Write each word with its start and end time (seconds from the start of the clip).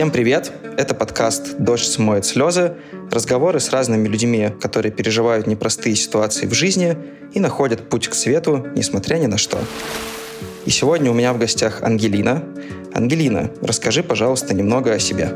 Всем 0.00 0.10
привет! 0.10 0.50
Это 0.78 0.94
подкаст 0.94 1.58
«Дождь 1.58 1.84
смоет 1.84 2.24
слезы», 2.24 2.72
разговоры 3.10 3.60
с 3.60 3.68
разными 3.68 4.08
людьми, 4.08 4.48
которые 4.58 4.90
переживают 4.90 5.46
непростые 5.46 5.94
ситуации 5.94 6.46
в 6.46 6.54
жизни 6.54 6.96
и 7.34 7.38
находят 7.38 7.86
путь 7.90 8.08
к 8.08 8.14
свету, 8.14 8.66
несмотря 8.74 9.16
ни 9.16 9.26
на 9.26 9.36
что. 9.36 9.58
И 10.64 10.70
сегодня 10.70 11.10
у 11.10 11.14
меня 11.14 11.34
в 11.34 11.38
гостях 11.38 11.82
Ангелина. 11.82 12.42
Ангелина, 12.94 13.50
расскажи, 13.60 14.02
пожалуйста, 14.02 14.54
немного 14.54 14.94
о 14.94 14.98
себе. 14.98 15.34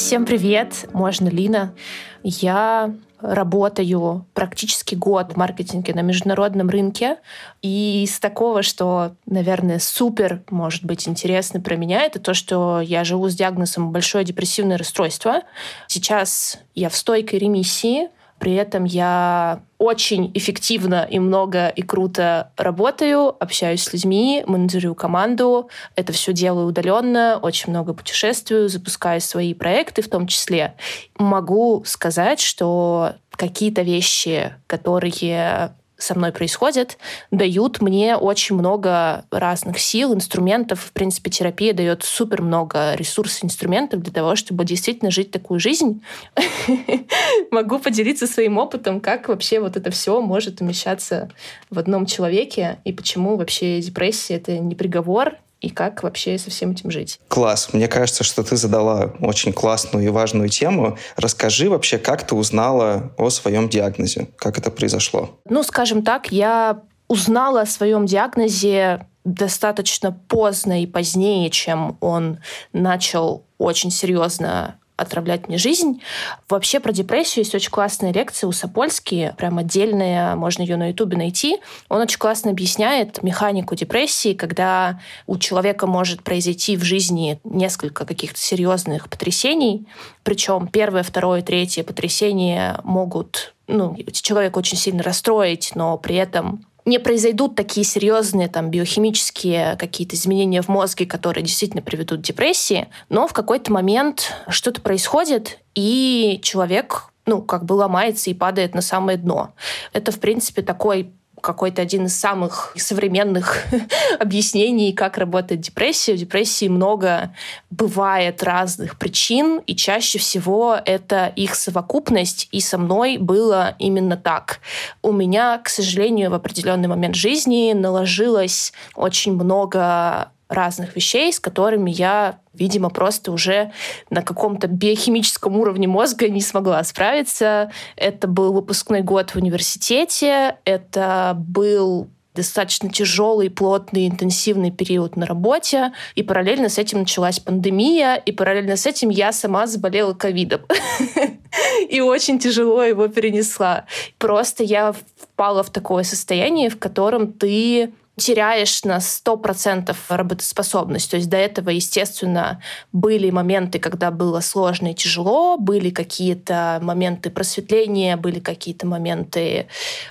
Всем 0.00 0.24
привет, 0.24 0.88
можно 0.94 1.28
Лина. 1.28 1.74
Я 2.22 2.94
работаю 3.20 4.24
практически 4.32 4.94
год 4.94 5.34
в 5.34 5.36
маркетинге 5.36 5.92
на 5.92 6.00
международном 6.00 6.70
рынке. 6.70 7.18
И 7.60 8.02
из 8.02 8.18
такого, 8.18 8.62
что, 8.62 9.12
наверное, 9.26 9.78
супер 9.78 10.42
может 10.48 10.86
быть 10.86 11.06
интересно 11.06 11.60
про 11.60 11.76
меня, 11.76 12.02
это 12.02 12.18
то, 12.18 12.32
что 12.32 12.80
я 12.80 13.04
живу 13.04 13.28
с 13.28 13.34
диагнозом 13.34 13.92
большое 13.92 14.24
депрессивное 14.24 14.78
расстройство. 14.78 15.42
Сейчас 15.86 16.58
я 16.74 16.88
в 16.88 16.96
стойкой 16.96 17.38
ремиссии, 17.38 18.08
при 18.40 18.54
этом 18.54 18.84
я 18.84 19.60
очень 19.76 20.30
эффективно 20.32 21.06
и 21.08 21.18
много 21.18 21.68
и 21.68 21.82
круто 21.82 22.52
работаю, 22.56 23.36
общаюсь 23.38 23.82
с 23.82 23.92
людьми, 23.92 24.42
менеджерю 24.46 24.94
команду. 24.94 25.68
Это 25.94 26.14
все 26.14 26.32
делаю 26.32 26.66
удаленно, 26.66 27.38
очень 27.40 27.70
много 27.70 27.92
путешествую, 27.92 28.70
запускаю 28.70 29.20
свои 29.20 29.52
проекты 29.52 30.00
в 30.00 30.08
том 30.08 30.26
числе. 30.26 30.74
Могу 31.18 31.82
сказать, 31.84 32.40
что 32.40 33.12
какие-то 33.32 33.82
вещи, 33.82 34.54
которые 34.66 35.74
со 36.02 36.14
мной 36.14 36.32
происходит, 36.32 36.98
дают 37.30 37.80
мне 37.80 38.16
очень 38.16 38.56
много 38.56 39.24
разных 39.30 39.78
сил, 39.78 40.14
инструментов. 40.14 40.80
В 40.80 40.92
принципе, 40.92 41.30
терапия 41.30 41.72
дает 41.72 42.02
супер 42.02 42.42
много 42.42 42.94
ресурсов, 42.94 43.44
инструментов 43.44 44.02
для 44.02 44.12
того, 44.12 44.36
чтобы 44.36 44.64
действительно 44.64 45.10
жить 45.10 45.30
такую 45.30 45.60
жизнь. 45.60 46.02
Могу 47.50 47.78
поделиться 47.78 48.26
своим 48.26 48.58
опытом, 48.58 49.00
как 49.00 49.28
вообще 49.28 49.60
вот 49.60 49.76
это 49.76 49.90
все 49.90 50.20
может 50.20 50.60
умещаться 50.60 51.30
в 51.70 51.78
одном 51.78 52.06
человеке 52.06 52.78
и 52.84 52.92
почему 52.92 53.36
вообще 53.36 53.80
депрессия— 53.80 54.34
это 54.36 54.58
не 54.58 54.74
приговор, 54.74 55.36
и 55.60 55.70
как 55.70 56.02
вообще 56.02 56.38
со 56.38 56.50
всем 56.50 56.72
этим 56.72 56.90
жить. 56.90 57.20
Класс. 57.28 57.70
Мне 57.72 57.86
кажется, 57.86 58.24
что 58.24 58.42
ты 58.42 58.56
задала 58.56 59.12
очень 59.20 59.52
классную 59.52 60.06
и 60.06 60.08
важную 60.08 60.48
тему. 60.48 60.96
Расскажи 61.16 61.68
вообще, 61.68 61.98
как 61.98 62.26
ты 62.26 62.34
узнала 62.34 63.12
о 63.18 63.30
своем 63.30 63.68
диагнозе? 63.68 64.28
Как 64.36 64.58
это 64.58 64.70
произошло? 64.70 65.38
Ну, 65.48 65.62
скажем 65.62 66.02
так, 66.02 66.32
я 66.32 66.82
узнала 67.08 67.62
о 67.62 67.66
своем 67.66 68.06
диагнозе 68.06 69.06
достаточно 69.24 70.12
поздно 70.12 70.82
и 70.82 70.86
позднее, 70.86 71.50
чем 71.50 71.98
он 72.00 72.38
начал 72.72 73.44
очень 73.58 73.90
серьезно 73.90 74.79
отравлять 75.00 75.48
мне 75.48 75.58
жизнь. 75.58 76.02
Вообще 76.48 76.80
про 76.80 76.92
депрессию 76.92 77.44
есть 77.44 77.54
очень 77.54 77.70
классная 77.70 78.12
лекция 78.12 78.48
у 78.48 78.52
Сапольски, 78.52 79.34
прям 79.36 79.58
отдельная, 79.58 80.36
можно 80.36 80.62
ее 80.62 80.76
на 80.76 80.88
Ютубе 80.88 81.16
найти. 81.16 81.58
Он 81.88 82.00
очень 82.00 82.18
классно 82.18 82.50
объясняет 82.50 83.22
механику 83.22 83.74
депрессии, 83.74 84.34
когда 84.34 85.00
у 85.26 85.38
человека 85.38 85.86
может 85.86 86.22
произойти 86.22 86.76
в 86.76 86.82
жизни 86.82 87.40
несколько 87.44 88.04
каких-то 88.04 88.38
серьезных 88.38 89.08
потрясений, 89.08 89.86
причем 90.22 90.68
первое, 90.68 91.02
второе, 91.02 91.42
третье 91.42 91.82
потрясение 91.82 92.78
могут 92.84 93.54
ну, 93.70 93.96
человека 94.12 94.58
очень 94.58 94.76
сильно 94.76 95.02
расстроить, 95.02 95.72
но 95.74 95.96
при 95.96 96.16
этом 96.16 96.66
не 96.84 96.98
произойдут 96.98 97.54
такие 97.56 97.84
серьезные 97.84 98.48
там 98.48 98.70
биохимические 98.70 99.76
какие-то 99.76 100.16
изменения 100.16 100.62
в 100.62 100.68
мозге, 100.68 101.06
которые 101.06 101.44
действительно 101.44 101.82
приведут 101.82 102.20
к 102.20 102.24
депрессии, 102.24 102.88
но 103.08 103.26
в 103.26 103.32
какой-то 103.32 103.72
момент 103.72 104.32
что-то 104.48 104.80
происходит, 104.80 105.58
и 105.74 106.40
человек 106.42 107.10
ну, 107.26 107.42
как 107.42 107.64
бы 107.64 107.74
ломается 107.74 108.30
и 108.30 108.34
падает 108.34 108.74
на 108.74 108.82
самое 108.82 109.16
дно. 109.16 109.52
Это, 109.92 110.10
в 110.10 110.18
принципе, 110.18 110.62
такой 110.62 111.12
какой-то 111.40 111.82
один 111.82 112.06
из 112.06 112.18
самых 112.18 112.72
современных 112.76 113.64
объяснений, 114.18 114.92
как 114.92 115.18
работает 115.18 115.60
депрессия. 115.60 116.14
В 116.14 116.18
депрессии 116.18 116.68
много 116.68 117.34
бывает 117.70 118.42
разных 118.42 118.98
причин, 118.98 119.60
и 119.66 119.74
чаще 119.74 120.18
всего 120.18 120.78
это 120.84 121.32
их 121.36 121.54
совокупность, 121.54 122.48
и 122.52 122.60
со 122.60 122.78
мной 122.78 123.18
было 123.18 123.74
именно 123.78 124.16
так. 124.16 124.60
У 125.02 125.12
меня, 125.12 125.58
к 125.58 125.68
сожалению, 125.68 126.30
в 126.30 126.34
определенный 126.34 126.88
момент 126.88 127.14
жизни 127.14 127.72
наложилось 127.72 128.72
очень 128.94 129.32
много 129.32 130.30
разных 130.50 130.96
вещей, 130.96 131.32
с 131.32 131.38
которыми 131.38 131.90
я, 131.90 132.40
видимо, 132.52 132.90
просто 132.90 133.32
уже 133.32 133.72
на 134.10 134.22
каком-то 134.22 134.66
биохимическом 134.66 135.56
уровне 135.56 135.86
мозга 135.86 136.28
не 136.28 136.40
смогла 136.40 136.82
справиться. 136.84 137.70
Это 137.96 138.26
был 138.26 138.52
выпускной 138.52 139.02
год 139.02 139.30
в 139.30 139.36
университете, 139.36 140.56
это 140.64 141.34
был 141.38 142.08
достаточно 142.34 142.88
тяжелый, 142.88 143.50
плотный, 143.50 144.08
интенсивный 144.08 144.70
период 144.70 145.16
на 145.16 145.26
работе, 145.26 145.92
и 146.14 146.22
параллельно 146.22 146.68
с 146.68 146.78
этим 146.78 147.00
началась 147.00 147.40
пандемия, 147.40 148.14
и 148.14 148.32
параллельно 148.32 148.76
с 148.76 148.86
этим 148.86 149.08
я 149.08 149.32
сама 149.32 149.66
заболела 149.66 150.14
ковидом. 150.14 150.60
И 151.88 152.00
очень 152.00 152.38
тяжело 152.38 152.84
его 152.84 153.08
перенесла. 153.08 153.86
Просто 154.18 154.62
я 154.62 154.92
впала 154.92 155.64
в 155.64 155.70
такое 155.70 156.04
состояние, 156.04 156.70
в 156.70 156.78
котором 156.78 157.32
ты 157.32 157.92
теряешь 158.20 158.84
на 158.84 158.98
100% 158.98 159.96
работоспособность. 160.08 161.10
То 161.10 161.16
есть 161.16 161.30
до 161.30 161.38
этого, 161.38 161.70
естественно, 161.70 162.62
были 162.92 163.30
моменты, 163.30 163.78
когда 163.78 164.10
было 164.10 164.40
сложно 164.40 164.92
и 164.92 164.94
тяжело, 164.94 165.56
были 165.56 165.90
какие-то 165.90 166.78
моменты 166.82 167.30
просветления, 167.30 168.16
были 168.16 168.38
какие-то 168.38 168.86
моменты 168.86 169.68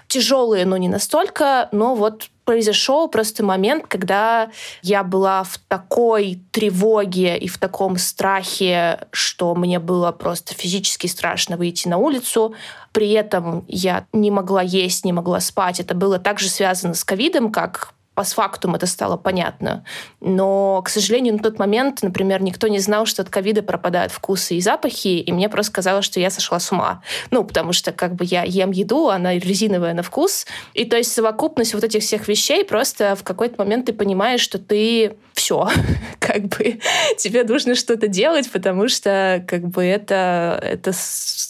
тяжелые, 0.07 0.65
но 0.65 0.75
не 0.77 0.89
настолько. 0.89 1.69
Но 1.71 1.93
вот 1.93 2.29
произошел 2.45 3.07
просто 3.09 3.45
момент, 3.45 3.85
когда 3.87 4.49
я 4.81 5.03
была 5.03 5.43
в 5.43 5.59
такой 5.67 6.41
тревоге 6.51 7.37
и 7.37 7.47
в 7.47 7.59
таком 7.59 7.97
страхе, 7.97 9.01
что 9.11 9.53
мне 9.53 9.77
было 9.77 10.11
просто 10.11 10.55
физически 10.55 11.05
страшно 11.05 11.57
выйти 11.57 11.87
на 11.87 11.97
улицу. 11.97 12.55
При 12.91 13.11
этом 13.11 13.65
я 13.67 14.07
не 14.13 14.31
могла 14.31 14.63
есть, 14.63 15.05
не 15.05 15.13
могла 15.13 15.41
спать. 15.41 15.79
Это 15.79 15.93
было 15.93 16.17
также 16.17 16.49
связано 16.49 16.95
с 16.95 17.03
ковидом, 17.03 17.51
как 17.51 17.93
постфактум 18.19 18.75
это 18.75 18.85
стало 18.85 19.15
понятно. 19.15 19.85
Но, 20.19 20.81
к 20.81 20.89
сожалению, 20.89 21.35
на 21.35 21.39
тот 21.39 21.57
момент, 21.57 21.99
например, 22.01 22.43
никто 22.43 22.67
не 22.67 22.79
знал, 22.79 23.05
что 23.05 23.21
от 23.21 23.29
ковида 23.29 23.63
пропадают 23.63 24.11
вкусы 24.11 24.55
и 24.55 24.59
запахи, 24.59 25.07
и 25.07 25.31
мне 25.31 25.47
просто 25.47 25.71
казалось, 25.71 26.03
что 26.03 26.19
я 26.19 26.29
сошла 26.29 26.59
с 26.59 26.69
ума. 26.69 27.01
Ну, 27.31 27.45
потому 27.45 27.71
что 27.71 27.93
как 27.93 28.15
бы 28.15 28.25
я 28.25 28.43
ем 28.43 28.71
еду, 28.71 29.07
она 29.07 29.35
резиновая 29.35 29.93
на 29.93 30.03
вкус. 30.03 30.47
И 30.73 30.83
то 30.83 30.97
есть 30.97 31.13
совокупность 31.13 31.73
вот 31.73 31.85
этих 31.85 32.01
всех 32.01 32.27
вещей 32.27 32.65
просто 32.65 33.15
в 33.15 33.23
какой-то 33.23 33.55
момент 33.57 33.85
ты 33.85 33.93
понимаешь, 33.93 34.41
что 34.41 34.59
ты 34.59 35.15
все, 35.31 35.69
как 36.19 36.41
бы 36.47 36.81
тебе 37.17 37.45
нужно 37.45 37.75
что-то 37.75 38.09
делать, 38.09 38.51
потому 38.51 38.89
что 38.89 39.45
как 39.47 39.65
бы 39.65 39.85
это, 39.85 40.59
это 40.61 40.91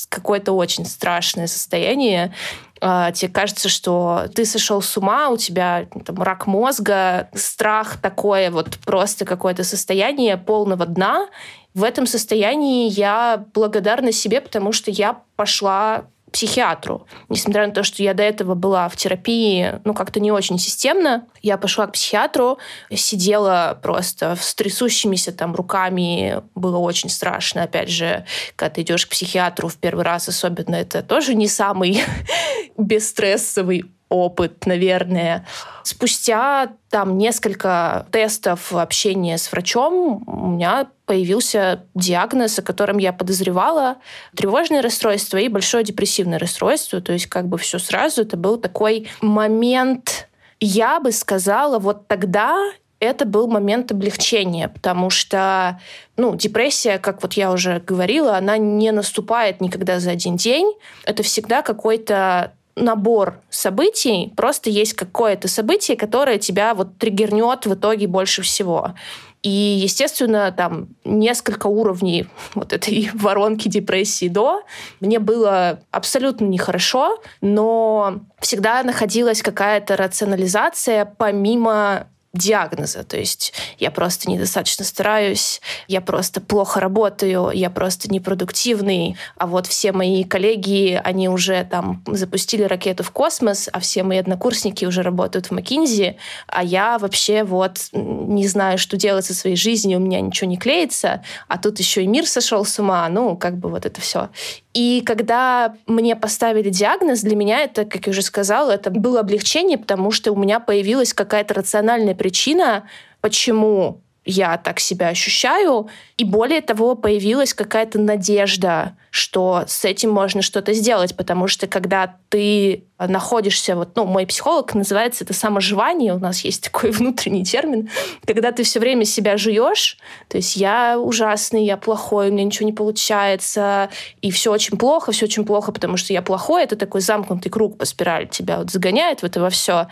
какое-то 0.10 0.54
очень 0.54 0.86
страшное 0.86 1.48
состояние. 1.48 2.34
А, 2.82 3.12
тебе 3.12 3.32
кажется, 3.32 3.70
что 3.70 4.26
ты 4.34 4.46
сошел 4.46 4.82
с 4.82 4.98
ума, 4.98 5.30
у 5.30 5.38
тебя 5.38 5.88
там, 6.06 6.22
рак 6.22 6.48
мозга, 6.48 7.30
страх 7.34 7.98
такое, 7.98 8.52
вот 8.52 8.78
просто 8.80 9.26
какое-то 9.26 9.64
состояние 9.64 10.38
полного 10.38 10.86
дна. 10.86 11.28
В 11.74 11.84
этом 11.84 12.08
состоянии 12.08 12.90
я 12.90 13.46
благодарна 13.54 14.12
себе, 14.12 14.42
потому 14.42 14.72
что 14.72 14.92
я 14.92 15.22
пошла 15.36 16.06
психиатру. 16.32 17.08
Несмотря 17.30 17.68
на 17.68 17.74
то, 17.74 17.84
что 17.84 18.04
я 18.04 18.14
до 18.14 18.24
этого 18.24 18.56
была 18.56 18.90
в 18.90 18.96
терапии, 18.96 19.80
ну, 19.84 19.94
как-то 19.94 20.20
не 20.20 20.32
очень 20.32 20.60
системно, 20.60 21.26
я 21.42 21.58
пошла 21.58 21.88
к 21.88 21.94
психиатру, 21.94 22.60
сидела 22.94 23.80
просто 23.82 24.36
с 24.40 24.56
трясущимися 24.56 25.32
там 25.32 25.56
руками, 25.56 26.42
было 26.56 26.78
очень 26.78 27.10
страшно. 27.10 27.64
Опять 27.64 27.90
же, 27.90 28.26
когда 28.56 28.76
ты 28.76 28.82
идешь 28.82 29.06
к 29.06 29.10
психиатру 29.10 29.68
в 29.68 29.78
первый 29.78 30.06
раз, 30.06 30.28
особенно 30.28 30.76
это 30.76 31.02
тоже 31.02 31.36
не 31.36 31.48
самый 31.48 32.02
бесстрессовый 32.78 33.86
опыт, 34.10 34.66
наверное. 34.66 35.46
Спустя 35.84 36.72
там 36.90 37.18
несколько 37.18 38.08
тестов 38.12 38.74
общения 38.74 39.38
с 39.38 39.52
врачом 39.52 40.24
у 40.28 40.48
меня 40.48 40.88
появился 41.10 41.86
диагноз, 41.96 42.60
о 42.60 42.62
котором 42.62 43.00
я 43.00 43.12
подозревала. 43.12 43.98
Тревожное 44.36 44.84
расстройство 44.84 45.38
и 45.38 45.48
большое 45.48 45.84
депрессивное 45.84 46.38
расстройство. 46.38 47.02
То 47.02 47.14
есть 47.14 47.26
как 47.26 47.48
бы 47.48 47.58
все 47.58 47.80
сразу. 47.80 48.22
Это 48.22 48.38
был 48.38 48.58
такой 48.58 49.10
момент, 49.20 50.30
я 50.60 51.00
бы 51.00 51.12
сказала, 51.12 51.80
вот 51.80 52.08
тогда 52.08 52.56
это 53.00 53.26
был 53.26 53.48
момент 53.48 53.92
облегчения, 53.92 54.68
потому 54.68 55.10
что 55.10 55.82
ну, 56.16 56.36
депрессия, 56.36 57.00
как 57.00 57.24
вот 57.24 57.34
я 57.34 57.52
уже 57.52 57.80
говорила, 57.80 58.38
она 58.38 58.60
не 58.60 58.92
наступает 58.92 59.62
никогда 59.62 60.00
за 60.00 60.12
один 60.12 60.36
день. 60.36 60.76
Это 61.06 61.24
всегда 61.24 61.64
какой-то 61.64 62.54
набор 62.76 63.42
событий, 63.50 64.32
просто 64.38 64.70
есть 64.70 64.94
какое-то 64.94 65.48
событие, 65.48 65.98
которое 65.98 66.38
тебя 66.38 66.76
вот 66.76 66.98
триггернет 67.00 67.66
в 67.66 67.74
итоге 67.74 68.06
больше 68.06 68.44
всего. 68.44 68.94
И, 69.42 69.50
естественно, 69.50 70.52
там 70.52 70.90
несколько 71.06 71.68
уровней 71.68 72.28
вот 72.56 72.74
этой 72.74 73.10
воронки 73.14 73.68
депрессии 73.68 74.28
до. 74.28 74.64
Мне 75.00 75.20
было 75.20 75.82
абсолютно 75.92 76.46
нехорошо, 76.46 77.22
но 77.42 78.22
всегда 78.40 78.84
находилась 78.84 79.42
какая-то 79.42 79.96
рационализация 79.96 81.06
помимо 81.06 82.08
диагноза. 82.34 83.04
То 83.04 83.18
есть 83.18 83.54
я 83.80 83.92
просто 83.92 84.30
недостаточно 84.30 84.86
стараюсь, 84.86 85.62
я 85.88 86.02
просто 86.02 86.42
плохо 86.42 86.80
работаю, 86.80 87.52
я 87.54 87.70
просто 87.70 88.12
непродуктивный, 88.12 89.18
а 89.38 89.48
вот 89.48 89.68
все 89.68 89.92
мои 89.92 90.24
коллеги, 90.24 91.00
они 91.04 91.28
уже 91.28 91.68
там 91.70 92.04
запустили 92.06 92.64
ракету 92.64 93.04
в 93.04 93.12
космос, 93.12 93.70
а 93.72 93.80
все 93.80 94.04
мои 94.04 94.20
однокурсники 94.20 94.86
уже 94.86 95.02
работают 95.02 95.48
в 95.48 95.52
Макинзи, 95.52 96.18
а 96.48 96.64
я 96.64 97.00
вообще 97.00 97.44
вот 97.44 97.80
не 97.94 98.48
знаю, 98.48 98.78
что 98.78 98.96
делать 98.96 99.26
со 99.26 99.34
своей 99.34 99.56
жизнью, 99.56 99.98
у 99.98 100.02
меня 100.02 100.22
ничего 100.22 100.50
не 100.50 100.58
клеится, 100.58 101.24
а 101.48 101.58
тут 101.58 101.80
еще 101.80 102.04
и 102.04 102.08
мир 102.08 102.28
сошел 102.28 102.64
с 102.64 102.78
ума, 102.80 103.08
ну, 103.10 103.36
как 103.36 103.58
бы 103.58 103.70
вот 103.70 103.86
это 103.86 104.02
все. 104.02 104.30
И 104.74 105.02
когда 105.06 105.76
мне 105.88 106.16
поставили 106.16 106.70
диагноз, 106.70 107.22
для 107.22 107.36
меня 107.36 107.62
это, 107.62 107.86
как 107.86 108.06
я 108.06 108.12
уже 108.12 108.22
сказала, 108.22 108.72
это 108.72 108.92
было 108.92 109.22
облегчение, 109.22 109.78
потому 109.78 110.12
что 110.12 110.32
у 110.32 110.36
меня 110.36 110.60
появилась 110.60 111.14
какая-то 111.14 111.56
рациональная 111.56 112.14
причина, 112.14 112.88
почему 113.20 114.02
я 114.26 114.58
так 114.58 114.80
себя 114.80 115.08
ощущаю. 115.08 115.90
И 116.18 116.24
более 116.24 116.62
того, 116.62 116.96
появилась 116.96 117.54
какая-то 117.54 118.00
надежда, 118.00 118.96
что 119.12 119.64
с 119.68 119.86
этим 119.86 120.12
можно 120.12 120.42
что-то 120.42 120.74
сделать, 120.74 121.16
потому 121.16 121.48
что 121.48 121.68
когда 121.68 122.16
ты 122.30 122.84
находишься, 123.00 123.76
вот, 123.76 123.96
ну, 123.96 124.06
мой 124.06 124.28
психолог 124.28 124.74
называется 124.76 125.24
это 125.24 125.34
саможивание, 125.34 126.14
у 126.14 126.20
нас 126.20 126.42
есть 126.42 126.66
такой 126.66 126.92
внутренний 126.92 127.44
термин, 127.46 127.90
когда 128.26 128.52
ты 128.52 128.64
все 128.64 128.80
время 128.80 129.06
себя 129.06 129.38
жуешь, 129.38 129.98
то 130.28 130.38
есть 130.38 130.58
я 130.58 131.00
ужасный, 131.00 131.66
я 131.66 131.78
плохой, 131.78 132.30
у 132.30 132.32
меня 132.32 132.44
ничего 132.44 132.66
не 132.66 132.74
получается, 132.74 133.90
и 134.22 134.32
все 134.32 134.52
очень 134.52 134.78
плохо, 134.78 135.12
все 135.12 135.26
очень 135.26 135.46
плохо, 135.46 135.72
потому 135.72 135.98
что 135.98 136.14
я 136.14 136.22
плохой, 136.22 136.64
это 136.64 136.76
такой 136.76 137.02
замкнутый 137.02 137.52
круг 137.52 137.78
по 137.78 137.86
спирали 137.86 138.26
тебя 138.26 138.58
вот 138.58 138.70
загоняет 138.70 139.22
в 139.22 139.24
это 139.24 139.40
во 139.40 139.50
все 139.50 139.88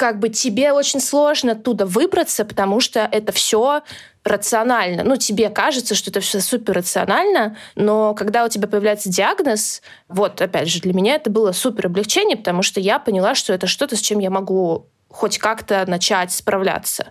как 0.00 0.18
бы 0.18 0.30
тебе 0.30 0.72
очень 0.72 0.98
сложно 0.98 1.52
оттуда 1.52 1.84
выбраться, 1.84 2.46
потому 2.46 2.80
что 2.80 3.00
это 3.00 3.32
все 3.32 3.82
рационально. 4.24 5.04
Ну, 5.04 5.16
тебе 5.16 5.50
кажется, 5.50 5.94
что 5.94 6.10
это 6.10 6.20
все 6.20 6.40
супер 6.40 6.72
рационально, 6.72 7.58
но 7.74 8.14
когда 8.14 8.46
у 8.46 8.48
тебя 8.48 8.66
появляется 8.66 9.10
диагноз, 9.10 9.82
вот, 10.08 10.40
опять 10.40 10.68
же, 10.68 10.80
для 10.80 10.94
меня 10.94 11.16
это 11.16 11.28
было 11.28 11.52
супер 11.52 11.88
облегчение, 11.88 12.38
потому 12.38 12.62
что 12.62 12.80
я 12.80 12.98
поняла, 12.98 13.34
что 13.34 13.52
это 13.52 13.66
что-то, 13.66 13.94
с 13.94 14.00
чем 14.00 14.20
я 14.20 14.30
могу 14.30 14.86
хоть 15.10 15.36
как-то 15.36 15.84
начать 15.86 16.32
справляться. 16.32 17.08